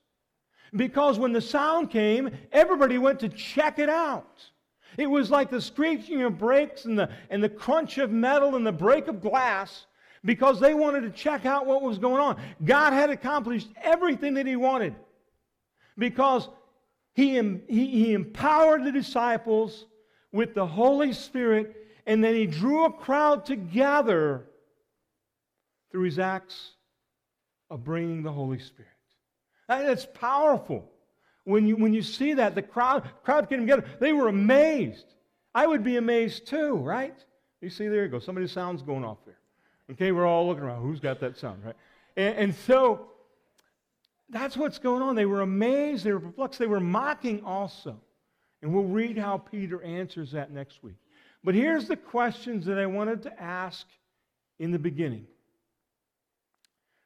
Because 0.76 1.18
when 1.18 1.34
the 1.34 1.42
sound 1.42 1.90
came, 1.90 2.30
everybody 2.52 2.98
went 2.98 3.20
to 3.22 3.30
check 3.30 3.80
it 3.80 3.90
out. 3.90 4.50
It 4.98 5.08
was 5.08 5.32
like 5.32 5.50
the 5.50 5.62
screeching 5.62 6.22
of 6.24 6.38
brakes 6.38 6.86
and 6.86 6.98
the, 6.98 7.10
and 7.30 7.44
the 7.44 7.50
crunch 7.50 7.98
of 7.98 8.12
metal 8.12 8.56
and 8.56 8.66
the 8.66 8.72
break 8.72 9.08
of 9.08 9.22
glass 9.22 9.86
because 10.26 10.60
they 10.60 10.74
wanted 10.74 11.02
to 11.02 11.10
check 11.12 11.46
out 11.46 11.66
what 11.66 11.82
was 11.82 11.98
going 11.98 12.22
on. 12.22 12.42
God 12.66 12.92
had 12.94 13.10
accomplished 13.10 13.70
everything 13.82 14.34
that 14.34 14.46
He 14.46 14.58
wanted 14.58 14.94
because 15.98 16.50
He, 17.14 17.36
he, 17.68 17.88
he 17.88 18.14
empowered 18.14 18.84
the 18.84 18.92
disciples 18.92 19.86
with 20.32 20.54
the 20.54 20.66
Holy 20.66 21.14
Spirit, 21.14 21.76
and 22.06 22.24
then 22.24 22.36
he 22.36 22.46
drew 22.46 22.86
a 22.86 22.92
crowd 22.92 23.46
together 23.46 24.46
through 25.92 26.04
his 26.04 26.20
acts 26.20 26.72
of 27.70 27.84
bringing 27.84 28.24
the 28.24 28.32
Holy 28.32 28.60
Spirit. 28.60 28.90
That's 29.68 30.06
powerful. 30.06 30.90
When 31.44 31.68
you, 31.68 31.76
when 31.76 31.94
you 31.94 32.02
see 32.02 32.34
that, 32.34 32.56
the 32.56 32.62
crowd, 32.62 33.10
crowd 33.24 33.50
came 33.50 33.62
together. 33.62 33.86
They 34.00 34.14
were 34.14 34.28
amazed. 34.28 35.06
I 35.54 35.68
would 35.68 35.84
be 35.84 35.98
amazed 35.98 36.48
too, 36.48 36.76
right? 36.76 37.16
You 37.62 37.70
see, 37.70 37.88
there 37.88 38.04
you 38.04 38.10
go. 38.10 38.20
Somebody's 38.20 38.52
sound's 38.52 38.82
going 38.82 39.04
off 39.04 39.18
there. 39.26 39.40
Okay, 39.92 40.12
we're 40.12 40.26
all 40.26 40.48
looking 40.48 40.64
around. 40.64 40.82
Who's 40.82 41.00
got 41.00 41.20
that 41.22 41.38
sound, 41.38 41.64
right? 41.66 41.76
And, 42.16 42.38
and 42.38 42.56
so 42.56 43.08
that's 44.30 44.56
what's 44.56 44.78
going 44.80 45.02
on. 45.02 45.16
They 45.16 45.26
were 45.26 45.42
amazed. 45.42 46.04
They 46.04 46.14
were 46.14 46.20
perplexed. 46.20 46.60
They 46.60 46.68
were 46.68 46.80
mocking 46.80 47.44
also. 47.44 48.00
And 48.62 48.74
we'll 48.74 48.84
read 48.84 49.18
how 49.18 49.38
Peter 49.38 49.82
answers 49.84 50.32
that 50.32 50.52
next 50.52 50.84
week. 50.84 50.98
But 51.44 51.56
here's 51.56 51.88
the 51.88 51.96
questions 51.96 52.66
that 52.66 52.78
I 52.78 52.86
wanted 52.86 53.24
to 53.24 53.42
ask 53.42 53.88
in 54.60 54.72
the 54.72 54.80
beginning. 54.80 55.26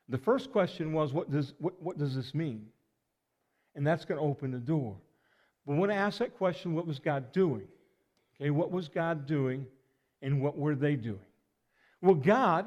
The 0.09 0.17
first 0.17 0.51
question 0.51 0.93
was, 0.93 1.13
what 1.13 1.31
does, 1.31 1.53
what, 1.59 1.81
what 1.81 1.97
does 1.97 2.15
this 2.15 2.33
mean? 2.33 2.67
And 3.75 3.85
that's 3.85 4.05
going 4.05 4.19
to 4.19 4.25
open 4.25 4.51
the 4.51 4.57
door. 4.57 4.97
But 5.65 5.77
when 5.77 5.89
I 5.89 5.95
ask 5.95 6.19
that 6.19 6.37
question, 6.37 6.73
what 6.73 6.85
was 6.85 6.99
God 6.99 7.31
doing? 7.31 7.67
Okay, 8.35 8.49
what 8.49 8.71
was 8.71 8.89
God 8.89 9.25
doing 9.25 9.65
and 10.21 10.41
what 10.41 10.57
were 10.57 10.75
they 10.75 10.95
doing? 10.95 11.19
Well, 12.01 12.15
God 12.15 12.65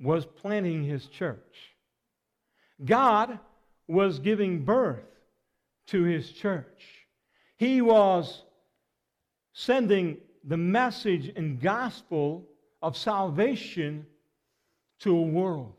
was 0.00 0.26
planting 0.26 0.84
his 0.84 1.06
church. 1.06 1.72
God 2.84 3.38
was 3.88 4.18
giving 4.18 4.64
birth 4.64 5.04
to 5.88 6.02
his 6.02 6.30
church. 6.30 7.06
He 7.56 7.80
was 7.80 8.42
sending 9.52 10.18
the 10.44 10.56
message 10.56 11.32
and 11.36 11.60
gospel 11.60 12.44
of 12.82 12.96
salvation 12.96 14.06
to 15.00 15.16
a 15.16 15.22
world, 15.22 15.74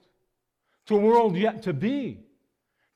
to 0.88 0.96
a 0.96 1.00
world 1.00 1.36
yet 1.36 1.64
to 1.64 1.74
be, 1.74 2.20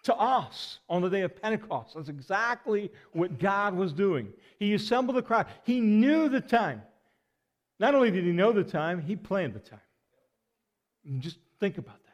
to 0.03 0.15
us 0.15 0.79
on 0.89 1.01
the 1.01 1.09
day 1.09 1.21
of 1.21 1.41
Pentecost. 1.41 1.95
That's 1.95 2.09
exactly 2.09 2.91
what 3.11 3.39
God 3.39 3.75
was 3.75 3.93
doing. 3.93 4.31
He 4.57 4.73
assembled 4.73 5.17
the 5.17 5.21
crowd. 5.21 5.47
He 5.63 5.79
knew 5.81 6.29
the 6.29 6.41
time. 6.41 6.81
Not 7.79 7.95
only 7.95 8.11
did 8.11 8.25
he 8.25 8.31
know 8.31 8.51
the 8.51 8.63
time, 8.63 9.01
he 9.01 9.15
planned 9.15 9.53
the 9.53 9.59
time. 9.59 9.79
Just 11.19 11.37
think 11.59 11.77
about 11.77 12.01
that. 12.03 12.09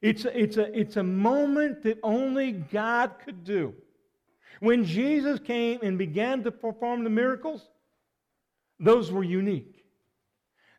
It's 0.00 0.24
a, 0.24 0.40
it's, 0.40 0.56
a, 0.56 0.78
it's 0.78 0.96
a 0.96 1.02
moment 1.02 1.82
that 1.82 1.98
only 2.02 2.52
God 2.52 3.12
could 3.24 3.44
do. 3.44 3.74
When 4.60 4.84
Jesus 4.84 5.40
came 5.40 5.80
and 5.82 5.98
began 5.98 6.44
to 6.44 6.52
perform 6.52 7.04
the 7.04 7.10
miracles, 7.10 7.68
those 8.78 9.10
were 9.10 9.24
unique. 9.24 9.84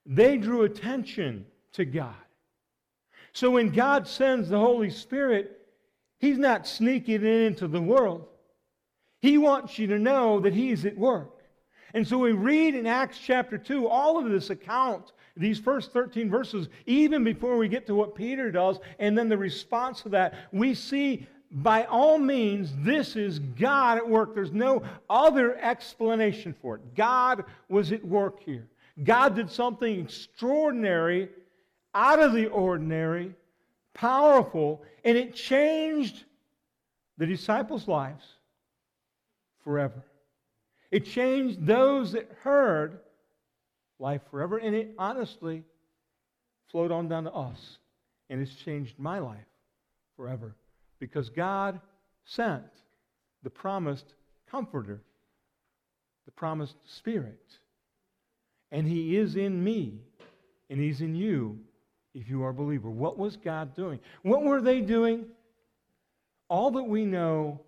They 0.05 0.37
drew 0.37 0.63
attention 0.63 1.45
to 1.73 1.85
God. 1.85 2.15
So 3.33 3.51
when 3.51 3.69
God 3.69 4.07
sends 4.07 4.49
the 4.49 4.59
Holy 4.59 4.89
Spirit, 4.89 5.59
He's 6.19 6.37
not 6.37 6.67
sneaking 6.67 7.15
it 7.15 7.25
into 7.25 7.67
the 7.67 7.81
world. 7.81 8.27
He 9.21 9.37
wants 9.37 9.77
you 9.77 9.87
to 9.87 9.99
know 9.99 10.39
that 10.41 10.53
He's 10.53 10.85
at 10.85 10.97
work. 10.97 11.41
And 11.93 12.07
so 12.07 12.17
we 12.17 12.31
read 12.31 12.75
in 12.75 12.87
Acts 12.87 13.19
chapter 13.19 13.57
2 13.57 13.87
all 13.87 14.17
of 14.17 14.31
this 14.31 14.49
account, 14.49 15.11
these 15.35 15.59
first 15.59 15.91
13 15.93 16.29
verses, 16.29 16.69
even 16.85 17.23
before 17.23 17.57
we 17.57 17.67
get 17.67 17.85
to 17.87 17.95
what 17.95 18.15
Peter 18.15 18.51
does, 18.51 18.79
and 18.99 19.17
then 19.17 19.29
the 19.29 19.37
response 19.37 20.01
to 20.01 20.09
that, 20.09 20.33
we 20.51 20.73
see 20.73 21.27
by 21.51 21.85
all 21.85 22.17
means, 22.17 22.73
this 22.79 23.15
is 23.15 23.37
God 23.37 23.97
at 23.97 24.09
work. 24.09 24.33
There's 24.33 24.51
no 24.51 24.81
other 25.07 25.55
explanation 25.57 26.55
for 26.59 26.75
it. 26.75 26.95
God 26.95 27.43
was 27.69 27.91
at 27.91 28.03
work 28.03 28.41
here. 28.43 28.67
God 29.03 29.35
did 29.35 29.51
something 29.51 29.99
extraordinary, 29.99 31.29
out 31.93 32.19
of 32.19 32.33
the 32.33 32.47
ordinary, 32.47 33.33
powerful, 33.93 34.83
and 35.03 35.17
it 35.17 35.35
changed 35.35 36.23
the 37.17 37.25
disciples' 37.25 37.87
lives 37.87 38.25
forever. 39.63 40.03
It 40.91 41.05
changed 41.05 41.65
those 41.65 42.11
that 42.13 42.29
heard 42.41 42.99
life 43.99 44.21
forever, 44.29 44.57
and 44.57 44.75
it 44.75 44.93
honestly 44.97 45.63
flowed 46.69 46.91
on 46.91 47.07
down 47.07 47.23
to 47.25 47.33
us. 47.33 47.77
And 48.29 48.41
it's 48.41 48.55
changed 48.55 48.95
my 48.97 49.19
life 49.19 49.37
forever 50.15 50.55
because 50.99 51.29
God 51.29 51.79
sent 52.25 52.63
the 53.43 53.49
promised 53.49 54.13
comforter, 54.49 55.01
the 56.25 56.31
promised 56.31 56.77
spirit. 56.85 57.57
And 58.71 58.87
he 58.87 59.17
is 59.17 59.35
in 59.35 59.63
me, 59.63 59.99
and 60.69 60.79
he's 60.79 61.01
in 61.01 61.15
you 61.15 61.59
if 62.13 62.29
you 62.29 62.43
are 62.43 62.49
a 62.49 62.53
believer. 62.53 62.89
What 62.89 63.17
was 63.17 63.37
God 63.37 63.75
doing? 63.75 63.99
What 64.21 64.43
were 64.43 64.61
they 64.61 64.81
doing? 64.81 65.25
All 66.49 66.71
that 66.71 66.83
we 66.83 67.05
know 67.05 67.61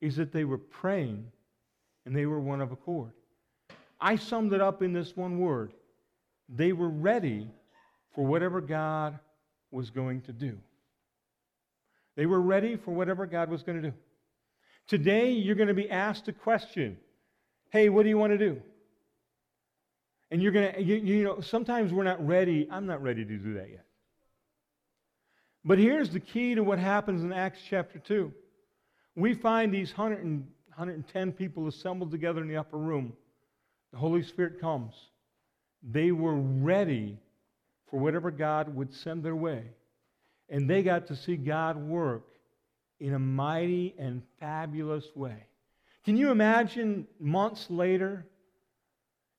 is 0.00 0.16
that 0.16 0.32
they 0.32 0.44
were 0.44 0.58
praying 0.58 1.24
and 2.04 2.14
they 2.14 2.26
were 2.26 2.40
one 2.40 2.60
of 2.60 2.72
accord. 2.72 3.12
I 4.00 4.16
summed 4.16 4.52
it 4.52 4.60
up 4.60 4.82
in 4.82 4.92
this 4.92 5.16
one 5.16 5.38
word 5.38 5.72
they 6.48 6.72
were 6.72 6.88
ready 6.88 7.48
for 8.14 8.24
whatever 8.24 8.60
God 8.60 9.18
was 9.72 9.90
going 9.90 10.20
to 10.22 10.32
do. 10.32 10.56
They 12.14 12.26
were 12.26 12.40
ready 12.40 12.76
for 12.76 12.92
whatever 12.92 13.26
God 13.26 13.50
was 13.50 13.62
going 13.62 13.82
to 13.82 13.90
do. 13.90 13.96
Today, 14.86 15.32
you're 15.32 15.56
going 15.56 15.68
to 15.68 15.74
be 15.74 15.90
asked 15.90 16.28
a 16.28 16.32
question 16.32 16.98
Hey, 17.70 17.88
what 17.88 18.04
do 18.04 18.08
you 18.08 18.16
want 18.16 18.32
to 18.32 18.38
do? 18.38 18.62
And 20.30 20.40
you're 20.40 20.52
going 20.52 20.72
to, 20.72 20.82
you, 20.82 20.96
you 20.96 21.24
know, 21.24 21.40
sometimes 21.40 21.92
we're 21.92 22.04
not 22.04 22.24
ready. 22.24 22.68
I'm 22.70 22.86
not 22.86 23.02
ready 23.02 23.24
to 23.24 23.36
do 23.36 23.54
that 23.54 23.70
yet. 23.70 23.85
But 25.66 25.78
here's 25.78 26.10
the 26.10 26.20
key 26.20 26.54
to 26.54 26.62
what 26.62 26.78
happens 26.78 27.24
in 27.24 27.32
Acts 27.32 27.58
chapter 27.68 27.98
2. 27.98 28.32
We 29.16 29.34
find 29.34 29.74
these 29.74 29.90
100 29.90 30.24
and, 30.24 30.46
110 30.68 31.32
people 31.32 31.66
assembled 31.66 32.12
together 32.12 32.40
in 32.40 32.46
the 32.46 32.56
upper 32.56 32.78
room. 32.78 33.14
The 33.92 33.98
Holy 33.98 34.22
Spirit 34.22 34.60
comes. 34.60 34.94
They 35.82 36.12
were 36.12 36.36
ready 36.36 37.18
for 37.90 37.98
whatever 37.98 38.30
God 38.30 38.74
would 38.76 38.94
send 38.94 39.24
their 39.24 39.34
way. 39.34 39.64
And 40.48 40.70
they 40.70 40.84
got 40.84 41.08
to 41.08 41.16
see 41.16 41.34
God 41.34 41.76
work 41.76 42.28
in 43.00 43.14
a 43.14 43.18
mighty 43.18 43.92
and 43.98 44.22
fabulous 44.38 45.04
way. 45.16 45.46
Can 46.04 46.16
you 46.16 46.30
imagine 46.30 47.08
months 47.18 47.66
later, 47.68 48.24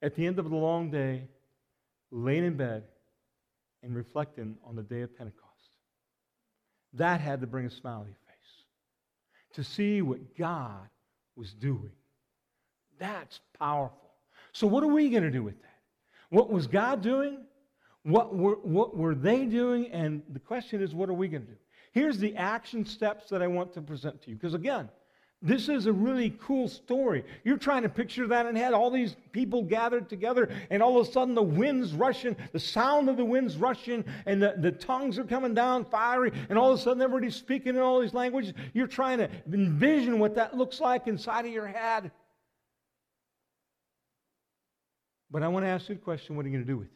at 0.01 0.15
the 0.15 0.27
end 0.27 0.39
of 0.39 0.49
the 0.49 0.55
long 0.57 0.91
day, 0.91 1.23
laying 2.11 2.43
in 2.43 2.57
bed 2.57 2.83
and 3.81 3.95
reflecting 3.95 4.57
on 4.65 4.75
the 4.75 4.83
day 4.83 5.01
of 5.01 5.17
Pentecost? 5.17 5.46
That 6.97 7.21
had 7.21 7.41
to 7.41 7.47
bring 7.47 7.65
a 7.65 7.71
smile 7.71 8.01
to 8.01 8.07
your 8.07 8.15
face. 8.15 9.55
To 9.55 9.63
see 9.63 10.01
what 10.01 10.37
God 10.37 10.87
was 11.35 11.53
doing. 11.53 11.91
That's 12.99 13.39
powerful. 13.57 14.11
So, 14.51 14.67
what 14.67 14.83
are 14.83 14.87
we 14.87 15.09
going 15.09 15.23
to 15.23 15.31
do 15.31 15.43
with 15.43 15.61
that? 15.61 15.75
What 16.29 16.49
was 16.49 16.67
God 16.67 17.01
doing? 17.01 17.39
What 18.03 18.35
were, 18.35 18.55
what 18.55 18.95
were 18.95 19.15
they 19.15 19.45
doing? 19.45 19.91
And 19.91 20.23
the 20.31 20.39
question 20.39 20.81
is, 20.81 20.95
what 20.95 21.09
are 21.09 21.13
we 21.13 21.27
going 21.27 21.43
to 21.43 21.51
do? 21.51 21.57
Here's 21.91 22.17
the 22.19 22.35
action 22.35 22.85
steps 22.85 23.29
that 23.29 23.41
I 23.41 23.47
want 23.47 23.73
to 23.73 23.81
present 23.81 24.21
to 24.23 24.29
you. 24.29 24.35
Because 24.35 24.53
again, 24.53 24.89
this 25.41 25.69
is 25.69 25.85
a 25.85 25.93
really 25.93 26.31
cool 26.41 26.67
story. 26.67 27.23
You're 27.43 27.57
trying 27.57 27.83
to 27.83 27.89
picture 27.89 28.27
that 28.27 28.47
in 28.47 28.55
head. 28.55 28.73
All 28.73 28.89
these 28.89 29.15
people 29.31 29.61
gathered 29.61 30.09
together, 30.09 30.49
and 30.71 30.81
all 30.81 30.99
of 30.99 31.07
a 31.07 31.11
sudden 31.11 31.35
the 31.35 31.43
wind's 31.43 31.93
rushing, 31.93 32.35
the 32.53 32.59
sound 32.59 33.07
of 33.07 33.17
the 33.17 33.25
wind's 33.25 33.55
rushing, 33.55 34.03
and 34.25 34.41
the, 34.41 34.55
the 34.57 34.71
tongues 34.71 35.19
are 35.19 35.23
coming 35.23 35.53
down 35.53 35.85
fiery, 35.85 36.31
and 36.49 36.57
all 36.57 36.73
of 36.73 36.79
a 36.79 36.81
sudden 36.81 37.03
everybody's 37.03 37.35
speaking 37.35 37.75
in 37.75 37.81
all 37.81 37.99
these 37.99 38.15
languages. 38.15 38.53
You're 38.73 38.87
trying 38.87 39.19
to 39.19 39.29
envision 39.53 40.17
what 40.17 40.33
that 40.35 40.57
looks 40.57 40.79
like 40.79 41.05
inside 41.07 41.45
of 41.45 41.51
your 41.51 41.67
head. 41.67 42.09
But 45.29 45.43
I 45.43 45.49
want 45.49 45.65
to 45.65 45.69
ask 45.69 45.87
you 45.89 45.95
a 45.95 45.97
question 45.99 46.35
what 46.35 46.45
are 46.45 46.49
you 46.49 46.55
going 46.55 46.65
to 46.65 46.71
do 46.71 46.77
with 46.77 46.87
it? 46.87 46.93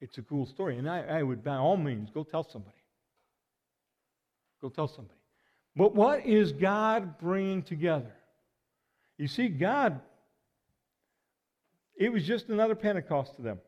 It's 0.00 0.16
a 0.16 0.22
cool 0.22 0.46
story. 0.46 0.78
And 0.78 0.88
I, 0.88 1.02
I 1.02 1.22
would, 1.22 1.44
by 1.44 1.56
all 1.56 1.76
means, 1.76 2.08
go 2.08 2.24
tell 2.24 2.44
somebody. 2.44 2.76
Go 4.62 4.70
tell 4.70 4.88
somebody. 4.88 5.19
But 5.76 5.94
what 5.94 6.26
is 6.26 6.52
God 6.52 7.18
bringing 7.18 7.62
together? 7.62 8.12
You 9.18 9.28
see, 9.28 9.48
God, 9.48 10.00
it 11.96 12.12
was 12.12 12.24
just 12.24 12.48
another 12.48 12.74
Pentecost 12.74 13.36
to 13.36 13.42
them. 13.42 13.60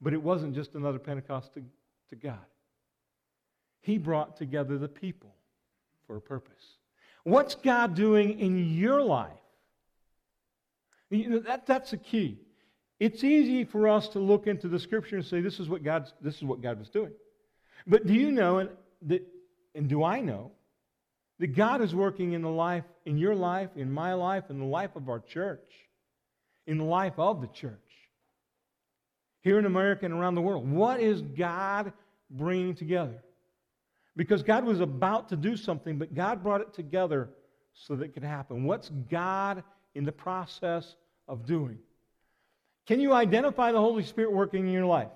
But 0.00 0.12
it 0.12 0.22
wasn't 0.22 0.54
just 0.54 0.74
another 0.74 0.98
Pentecost 0.98 1.54
to, 1.54 1.62
to 2.10 2.16
God. 2.16 2.44
He 3.80 3.98
brought 3.98 4.36
together 4.36 4.78
the 4.78 4.88
people 4.88 5.34
for 6.06 6.16
a 6.16 6.20
purpose. 6.20 6.64
What's 7.24 7.54
God 7.54 7.94
doing 7.94 8.38
in 8.38 8.74
your 8.74 9.02
life? 9.02 9.32
You 11.10 11.30
know, 11.30 11.38
that, 11.40 11.66
that's 11.66 11.92
the 11.92 11.96
key. 11.96 12.40
It's 12.98 13.22
easy 13.22 13.64
for 13.64 13.88
us 13.88 14.08
to 14.08 14.18
look 14.18 14.46
into 14.46 14.68
the 14.68 14.78
scripture 14.78 15.16
and 15.16 15.24
say, 15.24 15.40
this 15.40 15.60
is 15.60 15.68
what, 15.68 15.82
God's, 15.84 16.12
this 16.20 16.36
is 16.36 16.42
what 16.42 16.62
God 16.62 16.78
was 16.78 16.88
doing. 16.88 17.12
But 17.86 18.06
do 18.06 18.14
you 18.14 18.32
know, 18.32 18.68
that, 19.02 19.26
and 19.76 19.88
do 19.88 20.02
I 20.02 20.20
know, 20.20 20.50
that 21.38 21.48
God 21.48 21.82
is 21.82 21.94
working 21.94 22.32
in 22.32 22.42
the 22.42 22.48
life, 22.48 22.84
in 23.04 23.18
your 23.18 23.34
life, 23.34 23.70
in 23.76 23.92
my 23.92 24.14
life, 24.14 24.44
in 24.48 24.58
the 24.58 24.64
life 24.64 24.96
of 24.96 25.08
our 25.08 25.20
church, 25.20 25.70
in 26.66 26.78
the 26.78 26.84
life 26.84 27.12
of 27.18 27.40
the 27.40 27.46
church, 27.48 27.78
here 29.42 29.58
in 29.58 29.66
America 29.66 30.06
and 30.06 30.14
around 30.14 30.34
the 30.34 30.40
world? 30.40 30.68
What 30.68 31.00
is 31.00 31.20
God 31.20 31.92
bringing 32.30 32.74
together? 32.74 33.22
Because 34.16 34.42
God 34.42 34.64
was 34.64 34.80
about 34.80 35.28
to 35.28 35.36
do 35.36 35.56
something, 35.56 35.98
but 35.98 36.14
God 36.14 36.42
brought 36.42 36.62
it 36.62 36.72
together 36.72 37.28
so 37.74 37.94
that 37.96 38.04
it 38.04 38.14
could 38.14 38.24
happen. 38.24 38.64
What's 38.64 38.88
God 39.10 39.62
in 39.94 40.04
the 40.04 40.12
process 40.12 40.96
of 41.28 41.44
doing? 41.44 41.78
Can 42.86 43.00
you 43.00 43.12
identify 43.12 43.72
the 43.72 43.80
Holy 43.80 44.04
Spirit 44.04 44.32
working 44.32 44.66
in 44.66 44.72
your 44.72 44.86
life? 44.86 45.10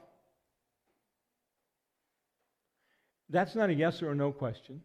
That's 3.30 3.54
not 3.54 3.70
a 3.70 3.74
yes 3.74 4.02
or 4.02 4.10
a 4.10 4.14
no 4.14 4.32
question. 4.32 4.82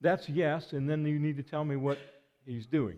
That's 0.00 0.28
yes, 0.28 0.72
and 0.72 0.88
then 0.88 1.04
you 1.06 1.18
need 1.18 1.36
to 1.36 1.42
tell 1.42 1.64
me 1.64 1.76
what 1.76 1.98
He's 2.44 2.66
doing. 2.66 2.96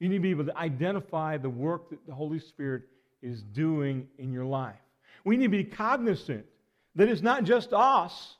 You 0.00 0.08
need 0.08 0.16
to 0.16 0.22
be 0.22 0.30
able 0.30 0.46
to 0.46 0.56
identify 0.56 1.36
the 1.36 1.50
work 1.50 1.90
that 1.90 2.06
the 2.06 2.14
Holy 2.14 2.38
Spirit 2.38 2.84
is 3.22 3.42
doing 3.42 4.08
in 4.18 4.32
your 4.32 4.44
life. 4.44 4.76
We 5.24 5.36
need 5.36 5.46
to 5.46 5.50
be 5.50 5.64
cognizant 5.64 6.46
that 6.94 7.08
it's 7.08 7.22
not 7.22 7.44
just 7.44 7.72
us, 7.72 8.36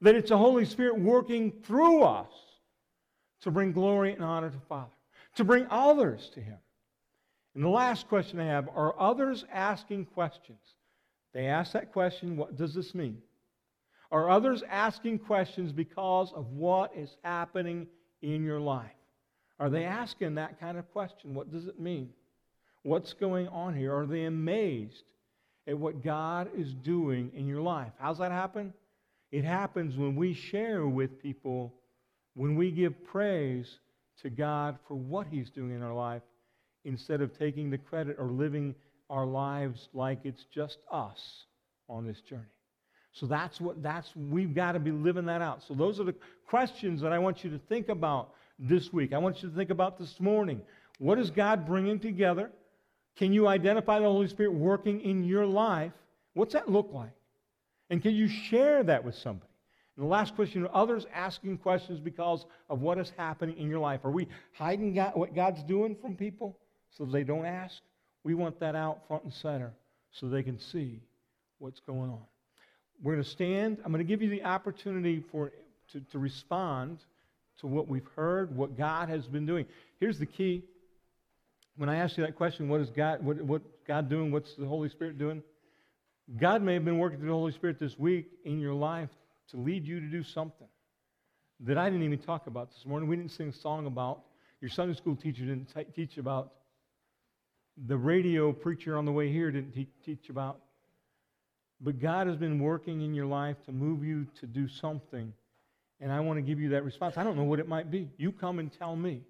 that 0.00 0.14
it's 0.14 0.30
the 0.30 0.38
Holy 0.38 0.64
Spirit 0.64 0.98
working 0.98 1.52
through 1.64 2.02
us 2.02 2.32
to 3.42 3.50
bring 3.50 3.72
glory 3.72 4.12
and 4.12 4.22
honor 4.22 4.50
to 4.50 4.60
Father, 4.68 4.92
to 5.36 5.44
bring 5.44 5.66
others 5.70 6.30
to 6.34 6.40
Him. 6.40 6.58
And 7.54 7.62
the 7.62 7.68
last 7.68 8.08
question 8.08 8.40
I 8.40 8.46
have 8.46 8.68
are 8.74 8.98
others 8.98 9.44
asking 9.52 10.06
questions? 10.06 10.58
They 11.32 11.46
ask 11.46 11.72
that 11.72 11.92
question, 11.92 12.36
what 12.36 12.56
does 12.56 12.74
this 12.74 12.94
mean? 12.94 13.18
Are 14.10 14.30
others 14.30 14.62
asking 14.70 15.20
questions 15.20 15.72
because 15.72 16.32
of 16.34 16.46
what 16.52 16.92
is 16.96 17.16
happening 17.22 17.86
in 18.22 18.44
your 18.44 18.60
life? 18.60 18.90
Are 19.58 19.70
they 19.70 19.84
asking 19.84 20.34
that 20.34 20.60
kind 20.60 20.78
of 20.78 20.90
question? 20.92 21.34
What 21.34 21.50
does 21.50 21.66
it 21.66 21.80
mean? 21.80 22.10
What's 22.82 23.12
going 23.14 23.48
on 23.48 23.74
here? 23.74 23.96
Are 23.96 24.06
they 24.06 24.24
amazed 24.24 25.04
at 25.66 25.78
what 25.78 26.04
God 26.04 26.50
is 26.56 26.74
doing 26.74 27.30
in 27.34 27.46
your 27.46 27.62
life? 27.62 27.92
How's 27.98 28.18
that 28.18 28.32
happen? 28.32 28.74
It 29.32 29.44
happens 29.44 29.96
when 29.96 30.16
we 30.16 30.34
share 30.34 30.86
with 30.86 31.20
people, 31.20 31.74
when 32.34 32.56
we 32.56 32.70
give 32.70 33.04
praise 33.04 33.78
to 34.22 34.30
God 34.30 34.78
for 34.86 34.94
what 34.94 35.26
He's 35.26 35.50
doing 35.50 35.72
in 35.74 35.82
our 35.82 35.94
life, 35.94 36.22
instead 36.84 37.20
of 37.20 37.36
taking 37.36 37.70
the 37.70 37.78
credit 37.78 38.16
or 38.18 38.26
living 38.26 38.74
our 39.10 39.26
lives 39.26 39.88
like 39.92 40.20
it's 40.24 40.44
just 40.54 40.78
us 40.92 41.46
on 41.88 42.06
this 42.06 42.20
journey. 42.20 42.42
So 43.14 43.26
that's 43.26 43.60
what 43.60 43.82
that's 43.82 44.10
we've 44.16 44.54
got 44.54 44.72
to 44.72 44.80
be 44.80 44.90
living 44.90 45.26
that 45.26 45.40
out. 45.40 45.62
So 45.66 45.74
those 45.74 46.00
are 46.00 46.04
the 46.04 46.16
questions 46.48 47.00
that 47.00 47.12
I 47.12 47.18
want 47.18 47.44
you 47.44 47.50
to 47.50 47.60
think 47.68 47.88
about 47.88 48.34
this 48.58 48.92
week. 48.92 49.12
I 49.12 49.18
want 49.18 49.42
you 49.42 49.48
to 49.48 49.54
think 49.54 49.70
about 49.70 49.98
this 49.98 50.18
morning. 50.18 50.60
What 50.98 51.18
is 51.18 51.30
God 51.30 51.64
bringing 51.64 52.00
together? 52.00 52.50
Can 53.16 53.32
you 53.32 53.46
identify 53.46 54.00
the 54.00 54.06
Holy 54.06 54.26
Spirit 54.26 54.52
working 54.52 55.00
in 55.00 55.22
your 55.22 55.46
life? 55.46 55.92
What's 56.34 56.54
that 56.54 56.68
look 56.68 56.90
like? 56.92 57.12
And 57.88 58.02
can 58.02 58.14
you 58.14 58.28
share 58.28 58.82
that 58.82 59.04
with 59.04 59.14
somebody? 59.14 59.50
And 59.96 60.04
the 60.04 60.08
last 60.08 60.34
question 60.34 60.64
are 60.64 60.74
others 60.74 61.06
asking 61.14 61.58
questions 61.58 62.00
because 62.00 62.44
of 62.68 62.80
what 62.80 62.98
is 62.98 63.12
happening 63.16 63.56
in 63.56 63.68
your 63.68 63.78
life? 63.78 64.00
Are 64.04 64.10
we 64.10 64.26
hiding 64.54 64.94
God, 64.94 65.12
what 65.14 65.36
God's 65.36 65.62
doing 65.62 65.94
from 66.00 66.16
people 66.16 66.58
so 66.90 67.04
they 67.04 67.22
don't 67.22 67.46
ask? 67.46 67.76
We 68.24 68.34
want 68.34 68.58
that 68.58 68.74
out 68.74 69.06
front 69.06 69.22
and 69.22 69.32
center 69.32 69.72
so 70.10 70.28
they 70.28 70.42
can 70.42 70.58
see 70.58 71.00
what's 71.58 71.78
going 71.78 72.10
on. 72.10 72.22
We're 73.02 73.14
going 73.14 73.24
to 73.24 73.30
stand. 73.30 73.78
I'm 73.84 73.92
going 73.92 74.04
to 74.04 74.08
give 74.08 74.22
you 74.22 74.30
the 74.30 74.44
opportunity 74.44 75.22
for, 75.30 75.52
to, 75.92 76.00
to 76.00 76.18
respond 76.18 76.98
to 77.60 77.66
what 77.66 77.88
we've 77.88 78.06
heard, 78.16 78.56
what 78.56 78.76
God 78.76 79.08
has 79.08 79.26
been 79.26 79.46
doing. 79.46 79.66
Here's 80.00 80.18
the 80.18 80.26
key. 80.26 80.64
When 81.76 81.88
I 81.88 81.96
ask 81.96 82.16
you 82.16 82.24
that 82.24 82.36
question, 82.36 82.68
what 82.68 82.80
is 82.80 82.90
God, 82.90 83.24
what, 83.24 83.40
what 83.42 83.62
God 83.86 84.08
doing? 84.08 84.30
What's 84.30 84.54
the 84.54 84.66
Holy 84.66 84.88
Spirit 84.88 85.18
doing? 85.18 85.42
God 86.36 86.62
may 86.62 86.74
have 86.74 86.84
been 86.84 86.98
working 86.98 87.18
through 87.18 87.28
the 87.28 87.34
Holy 87.34 87.52
Spirit 87.52 87.78
this 87.78 87.98
week 87.98 88.26
in 88.44 88.58
your 88.58 88.74
life 88.74 89.10
to 89.50 89.56
lead 89.56 89.84
you 89.84 90.00
to 90.00 90.06
do 90.06 90.22
something 90.22 90.68
that 91.60 91.78
I 91.78 91.88
didn't 91.90 92.04
even 92.04 92.18
talk 92.18 92.46
about 92.46 92.70
this 92.72 92.84
morning. 92.86 93.08
We 93.08 93.16
didn't 93.16 93.32
sing 93.32 93.48
a 93.48 93.52
song 93.52 93.86
about. 93.86 94.22
Your 94.60 94.70
Sunday 94.70 94.94
school 94.94 95.16
teacher 95.16 95.44
didn't 95.44 95.68
t- 95.74 95.84
teach 95.94 96.16
about. 96.16 96.52
The 97.86 97.96
radio 97.96 98.52
preacher 98.52 98.96
on 98.96 99.04
the 99.04 99.12
way 99.12 99.32
here 99.32 99.50
didn't 99.50 99.72
te- 99.72 99.88
teach 100.04 100.30
about. 100.30 100.60
But 101.84 102.00
God 102.00 102.26
has 102.26 102.36
been 102.36 102.60
working 102.60 103.02
in 103.02 103.12
your 103.12 103.26
life 103.26 103.56
to 103.66 103.72
move 103.72 104.02
you 104.02 104.26
to 104.40 104.46
do 104.46 104.66
something. 104.66 105.34
And 106.00 106.10
I 106.10 106.20
want 106.20 106.38
to 106.38 106.42
give 106.42 106.58
you 106.58 106.70
that 106.70 106.82
response. 106.82 107.18
I 107.18 107.24
don't 107.24 107.36
know 107.36 107.44
what 107.44 107.60
it 107.60 107.68
might 107.68 107.90
be. 107.90 108.08
You 108.16 108.32
come 108.32 108.58
and 108.58 108.72
tell 108.72 108.96
me 108.96 109.20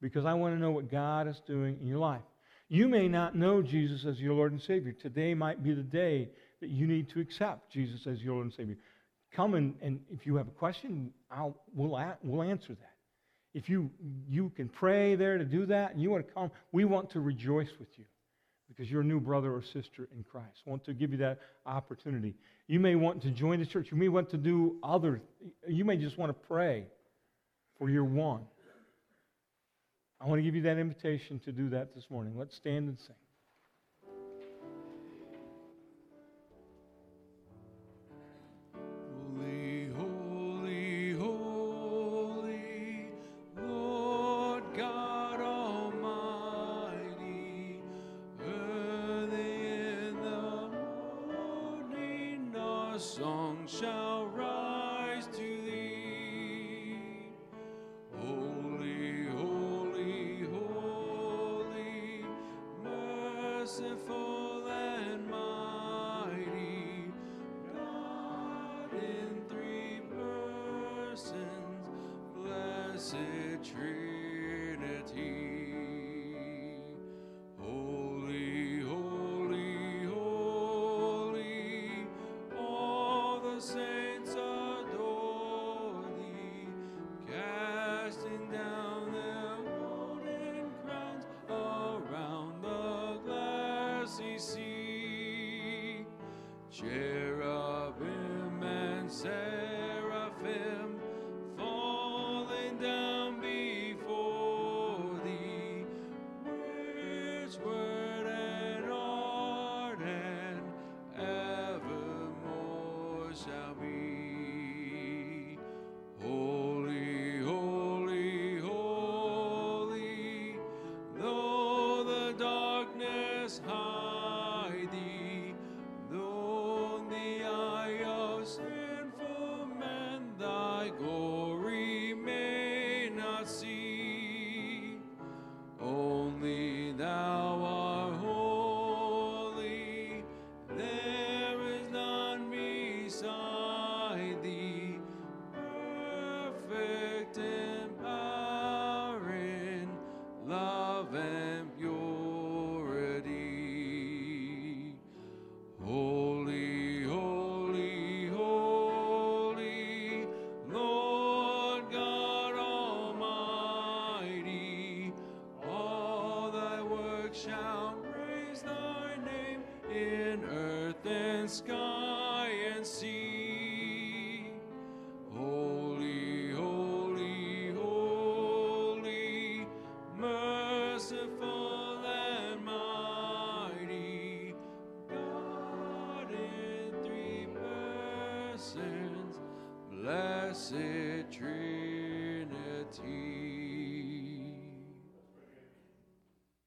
because 0.00 0.24
I 0.24 0.32
want 0.32 0.54
to 0.54 0.60
know 0.60 0.70
what 0.70 0.90
God 0.90 1.28
is 1.28 1.40
doing 1.46 1.76
in 1.82 1.86
your 1.86 1.98
life. 1.98 2.22
You 2.70 2.88
may 2.88 3.06
not 3.06 3.36
know 3.36 3.60
Jesus 3.60 4.06
as 4.06 4.18
your 4.18 4.32
Lord 4.32 4.52
and 4.52 4.62
Savior. 4.62 4.92
Today 4.92 5.34
might 5.34 5.62
be 5.62 5.74
the 5.74 5.82
day 5.82 6.30
that 6.62 6.70
you 6.70 6.86
need 6.86 7.10
to 7.10 7.20
accept 7.20 7.70
Jesus 7.70 8.06
as 8.06 8.22
your 8.22 8.32
Lord 8.34 8.46
and 8.46 8.54
Savior. 8.54 8.78
Come 9.34 9.54
and, 9.54 9.74
and 9.82 10.00
if 10.10 10.24
you 10.24 10.36
have 10.36 10.48
a 10.48 10.52
question, 10.52 11.12
I'll, 11.30 11.54
we'll, 11.74 12.00
we'll 12.22 12.42
answer 12.42 12.74
that. 12.74 12.92
If 13.52 13.68
you, 13.68 13.90
you 14.26 14.50
can 14.56 14.70
pray 14.70 15.16
there 15.16 15.36
to 15.36 15.44
do 15.44 15.66
that 15.66 15.92
and 15.92 16.00
you 16.00 16.10
want 16.10 16.26
to 16.26 16.32
come, 16.32 16.50
we 16.72 16.86
want 16.86 17.10
to 17.10 17.20
rejoice 17.20 17.70
with 17.78 17.88
you 17.98 18.04
because 18.68 18.90
you're 18.90 19.02
a 19.02 19.04
new 19.04 19.20
brother 19.20 19.52
or 19.52 19.62
sister 19.62 20.08
in 20.16 20.24
Christ. 20.24 20.62
I 20.66 20.70
want 20.70 20.84
to 20.84 20.94
give 20.94 21.12
you 21.12 21.18
that 21.18 21.38
opportunity. 21.66 22.34
You 22.66 22.80
may 22.80 22.94
want 22.94 23.22
to 23.22 23.30
join 23.30 23.60
the 23.60 23.66
church. 23.66 23.88
You 23.90 23.96
may 23.96 24.08
want 24.08 24.30
to 24.30 24.36
do 24.36 24.76
other, 24.82 25.20
you 25.68 25.84
may 25.84 25.96
just 25.96 26.18
want 26.18 26.30
to 26.30 26.46
pray 26.48 26.86
for 27.78 27.90
your 27.90 28.04
one. 28.04 28.42
I 30.20 30.26
want 30.26 30.38
to 30.38 30.42
give 30.42 30.54
you 30.54 30.62
that 30.62 30.78
invitation 30.78 31.38
to 31.40 31.52
do 31.52 31.68
that 31.70 31.94
this 31.94 32.04
morning. 32.08 32.34
Let's 32.36 32.56
stand 32.56 32.88
and 32.88 32.98
sing. 32.98 33.16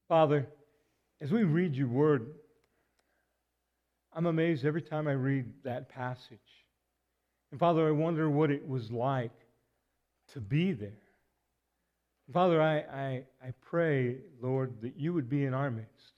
Father, 0.08 0.48
as 1.20 1.30
we 1.30 1.44
read 1.44 1.74
your 1.74 1.88
word, 1.88 2.28
I'm 4.14 4.26
amazed 4.26 4.64
every 4.64 4.80
time 4.80 5.06
I 5.06 5.12
read 5.12 5.52
that 5.64 5.90
passage. 5.90 6.38
And 7.50 7.60
Father, 7.60 7.86
I 7.86 7.90
wonder 7.90 8.30
what 8.30 8.50
it 8.50 8.66
was 8.66 8.90
like 8.90 9.38
to 10.32 10.40
be 10.40 10.72
there. 10.72 10.90
Father, 12.32 12.60
I, 12.60 12.78
I, 12.78 13.24
I 13.42 13.52
pray, 13.60 14.16
Lord, 14.40 14.80
that 14.82 14.98
you 14.98 15.12
would 15.12 15.28
be 15.28 15.44
in 15.44 15.54
our 15.54 15.70
midst. 15.70 16.12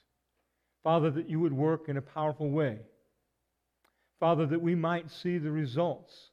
Father, 0.82 1.11
that 1.11 1.28
you 1.28 1.41
would 1.41 1.53
work 1.53 1.88
in 1.88 1.97
a 1.97 2.03
powerful 2.03 2.49
way. 2.49 2.78
Father, 4.18 4.47
that 4.47 4.61
we 4.61 4.74
might 4.74 5.11
see 5.11 5.38
the 5.38 5.51
results 5.51 6.30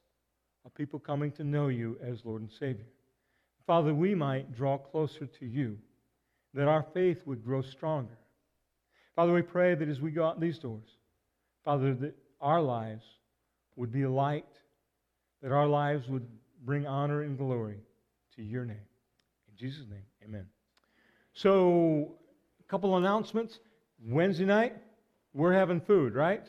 of 0.64 0.74
people 0.74 0.98
coming 0.98 1.32
to 1.32 1.44
know 1.44 1.68
you 1.68 1.96
as 2.02 2.24
Lord 2.24 2.42
and 2.42 2.50
Savior. 2.50 2.86
Father, 3.66 3.94
we 3.94 4.14
might 4.14 4.54
draw 4.54 4.78
closer 4.78 5.26
to 5.26 5.46
you 5.46 5.78
that 6.54 6.68
our 6.68 6.84
faith 6.94 7.22
would 7.26 7.44
grow 7.44 7.62
stronger. 7.62 8.18
Father, 9.14 9.32
we 9.32 9.42
pray 9.42 9.74
that 9.74 9.88
as 9.88 10.00
we 10.00 10.10
go 10.10 10.24
out 10.24 10.40
these 10.40 10.58
doors, 10.58 10.88
Father, 11.64 11.94
that 11.94 12.14
our 12.40 12.62
lives 12.62 13.04
would 13.76 13.92
be 13.92 14.02
a 14.02 14.10
light, 14.10 14.46
that 15.42 15.52
our 15.52 15.66
lives 15.66 16.08
would 16.08 16.26
bring 16.64 16.86
honor 16.86 17.22
and 17.22 17.36
glory 17.36 17.78
to 18.36 18.42
your 18.42 18.64
name. 18.64 18.76
In 18.76 19.56
Jesus' 19.56 19.86
name, 19.90 20.04
amen. 20.24 20.46
So, 21.34 22.14
a 22.60 22.70
couple 22.70 22.96
announcements. 22.96 23.58
Wednesday 24.04 24.44
night, 24.44 24.76
we're 25.34 25.52
having 25.52 25.80
food, 25.80 26.14
right? 26.14 26.44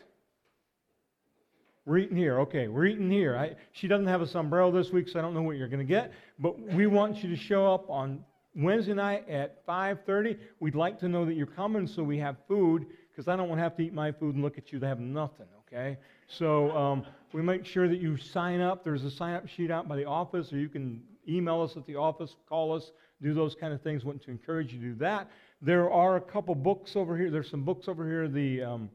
We're 1.85 1.97
eating 1.97 2.17
here. 2.17 2.39
Okay, 2.41 2.67
we're 2.67 2.85
eating 2.85 3.09
here. 3.09 3.35
I, 3.35 3.55
she 3.71 3.87
doesn't 3.87 4.07
have 4.07 4.21
a 4.21 4.27
sombrero 4.27 4.71
this 4.71 4.91
week, 4.91 5.07
so 5.09 5.17
I 5.17 5.21
don't 5.23 5.33
know 5.33 5.41
what 5.41 5.57
you're 5.57 5.67
going 5.67 5.79
to 5.79 5.91
get. 5.91 6.11
But 6.37 6.59
we 6.59 6.85
want 6.85 7.23
you 7.23 7.29
to 7.29 7.35
show 7.35 7.73
up 7.73 7.89
on 7.89 8.23
Wednesday 8.59 8.93
night 8.93 9.27
at 9.29 9.65
5:30. 9.65 10.37
We'd 10.59 10.75
like 10.75 10.99
to 10.99 11.07
know 11.07 11.25
that 11.25 11.33
you're 11.33 11.47
coming, 11.47 11.87
so 11.87 12.03
we 12.03 12.17
have 12.17 12.37
food. 12.47 12.85
Because 13.09 13.27
I 13.27 13.35
don't 13.35 13.49
want 13.49 13.59
to 13.59 13.63
have 13.63 13.75
to 13.77 13.83
eat 13.83 13.93
my 13.93 14.11
food 14.11 14.35
and 14.35 14.43
look 14.43 14.57
at 14.57 14.71
you 14.71 14.79
to 14.79 14.87
have 14.87 14.99
nothing. 14.99 15.47
Okay, 15.67 15.97
so 16.27 16.71
um, 16.75 17.05
we 17.33 17.41
make 17.41 17.65
sure 17.65 17.87
that 17.87 17.99
you 17.99 18.17
sign 18.17 18.59
up. 18.59 18.83
There's 18.83 19.03
a 19.03 19.11
sign-up 19.11 19.47
sheet 19.47 19.69
out 19.69 19.87
by 19.87 19.97
the 19.97 20.05
office, 20.05 20.51
or 20.51 20.57
you 20.57 20.69
can 20.69 21.03
email 21.27 21.61
us 21.61 21.77
at 21.77 21.85
the 21.85 21.95
office, 21.95 22.35
call 22.47 22.73
us, 22.73 22.91
do 23.21 23.33
those 23.33 23.55
kind 23.55 23.73
of 23.73 23.81
things. 23.81 24.03
Want 24.03 24.23
to 24.23 24.31
encourage 24.31 24.73
you 24.73 24.79
to 24.79 24.85
do 24.85 24.95
that. 24.95 25.29
There 25.61 25.91
are 25.91 26.15
a 26.15 26.21
couple 26.21 26.55
books 26.55 26.95
over 26.95 27.17
here. 27.17 27.29
There's 27.29 27.49
some 27.49 27.63
books 27.63 27.87
over 27.87 28.07
here. 28.07 28.27
The 28.27 28.63
um, 28.63 28.89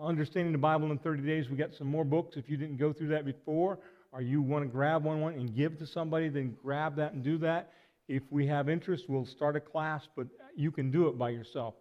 Understanding 0.00 0.52
the 0.52 0.58
Bible 0.58 0.90
in 0.92 0.98
30 0.98 1.22
Days. 1.22 1.50
We 1.50 1.56
got 1.56 1.74
some 1.74 1.86
more 1.86 2.04
books. 2.04 2.36
If 2.36 2.48
you 2.48 2.56
didn't 2.56 2.78
go 2.78 2.92
through 2.92 3.08
that 3.08 3.24
before, 3.24 3.78
or 4.12 4.22
you 4.22 4.40
want 4.40 4.64
to 4.64 4.68
grab 4.68 5.04
one, 5.04 5.20
one 5.20 5.34
and 5.34 5.54
give 5.54 5.78
to 5.78 5.86
somebody, 5.86 6.28
then 6.28 6.56
grab 6.62 6.96
that 6.96 7.12
and 7.12 7.22
do 7.22 7.38
that. 7.38 7.72
If 8.10 8.24
we 8.28 8.44
have 8.48 8.68
interest, 8.68 9.04
we'll 9.08 9.24
start 9.24 9.54
a 9.54 9.60
class, 9.60 10.08
but 10.16 10.26
you 10.56 10.72
can 10.72 10.90
do 10.90 11.06
it 11.06 11.16
by 11.16 11.30
yourself. 11.30 11.74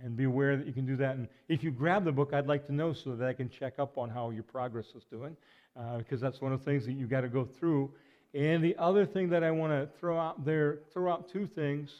And 0.00 0.16
be 0.16 0.24
aware 0.24 0.56
that 0.56 0.64
you 0.64 0.72
can 0.72 0.86
do 0.86 0.96
that. 0.98 1.16
And 1.16 1.26
if 1.48 1.64
you 1.64 1.72
grab 1.72 2.04
the 2.04 2.12
book, 2.12 2.32
I'd 2.32 2.46
like 2.46 2.64
to 2.68 2.72
know 2.72 2.92
so 2.92 3.16
that 3.16 3.28
I 3.28 3.32
can 3.32 3.50
check 3.50 3.80
up 3.80 3.98
on 3.98 4.08
how 4.08 4.30
your 4.30 4.44
progress 4.44 4.86
is 4.94 5.02
doing, 5.10 5.36
uh, 5.76 5.98
because 5.98 6.20
that's 6.20 6.40
one 6.40 6.52
of 6.52 6.60
the 6.60 6.64
things 6.64 6.86
that 6.86 6.92
you've 6.92 7.10
got 7.10 7.22
to 7.22 7.28
go 7.28 7.44
through. 7.44 7.92
And 8.32 8.62
the 8.62 8.76
other 8.78 9.04
thing 9.04 9.28
that 9.30 9.42
I 9.42 9.50
want 9.50 9.72
to 9.72 9.88
throw 9.98 10.18
out 10.18 10.44
there, 10.44 10.78
throw 10.92 11.12
out 11.12 11.28
two 11.28 11.48
things, 11.48 11.90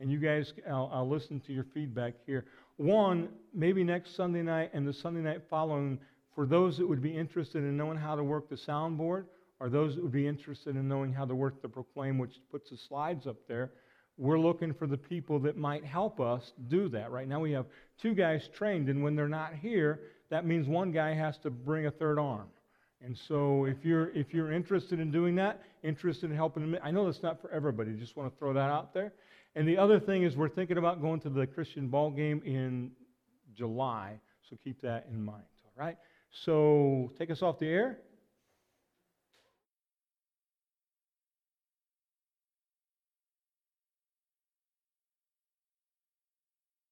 and 0.00 0.10
you 0.10 0.18
guys, 0.18 0.52
I'll, 0.68 0.90
I'll 0.92 1.08
listen 1.08 1.38
to 1.46 1.52
your 1.52 1.64
feedback 1.72 2.14
here. 2.26 2.44
One, 2.76 3.28
maybe 3.54 3.84
next 3.84 4.16
Sunday 4.16 4.42
night 4.42 4.70
and 4.74 4.86
the 4.86 4.92
Sunday 4.92 5.20
night 5.20 5.42
following, 5.48 6.00
for 6.34 6.44
those 6.44 6.76
that 6.78 6.88
would 6.88 7.02
be 7.02 7.16
interested 7.16 7.62
in 7.62 7.76
knowing 7.76 7.98
how 7.98 8.16
to 8.16 8.24
work 8.24 8.50
the 8.50 8.56
soundboard, 8.56 9.26
or 9.60 9.68
those 9.68 9.96
that 9.96 10.02
would 10.02 10.12
be 10.12 10.26
interested 10.26 10.76
in 10.76 10.88
knowing 10.88 11.12
how 11.12 11.24
to 11.24 11.34
work 11.34 11.62
the 11.62 11.68
Proclaim, 11.68 12.18
which 12.18 12.36
puts 12.50 12.70
the 12.70 12.76
slides 12.76 13.26
up 13.26 13.36
there, 13.48 13.72
we're 14.16 14.38
looking 14.38 14.74
for 14.74 14.86
the 14.86 14.96
people 14.96 15.38
that 15.40 15.56
might 15.56 15.84
help 15.84 16.20
us 16.20 16.52
do 16.68 16.88
that. 16.88 17.10
Right 17.10 17.28
now 17.28 17.40
we 17.40 17.52
have 17.52 17.66
two 18.00 18.14
guys 18.14 18.48
trained, 18.54 18.88
and 18.88 19.02
when 19.02 19.14
they're 19.14 19.28
not 19.28 19.54
here, 19.54 20.00
that 20.30 20.44
means 20.44 20.66
one 20.66 20.90
guy 20.90 21.14
has 21.14 21.38
to 21.38 21.50
bring 21.50 21.86
a 21.86 21.90
third 21.90 22.18
arm. 22.18 22.48
And 23.00 23.16
so 23.28 23.64
if 23.64 23.84
you're 23.84 24.10
if 24.10 24.34
you're 24.34 24.52
interested 24.52 24.98
in 24.98 25.12
doing 25.12 25.36
that, 25.36 25.62
interested 25.84 26.30
in 26.30 26.36
helping 26.36 26.76
I 26.82 26.90
know 26.90 27.06
that's 27.06 27.22
not 27.22 27.40
for 27.40 27.48
everybody. 27.50 27.92
Just 27.92 28.16
want 28.16 28.32
to 28.32 28.38
throw 28.38 28.52
that 28.52 28.70
out 28.70 28.92
there. 28.92 29.12
And 29.54 29.68
the 29.68 29.78
other 29.78 30.00
thing 30.00 30.24
is 30.24 30.36
we're 30.36 30.48
thinking 30.48 30.78
about 30.78 31.00
going 31.00 31.20
to 31.20 31.30
the 31.30 31.46
Christian 31.46 31.88
ball 31.88 32.10
game 32.10 32.42
in 32.44 32.90
July, 33.54 34.18
so 34.48 34.56
keep 34.62 34.80
that 34.82 35.06
in 35.12 35.24
mind. 35.24 35.44
All 35.64 35.84
right. 35.84 35.96
So 36.44 37.12
take 37.18 37.30
us 37.30 37.40
off 37.40 37.58
the 37.58 37.68
air. 37.68 37.98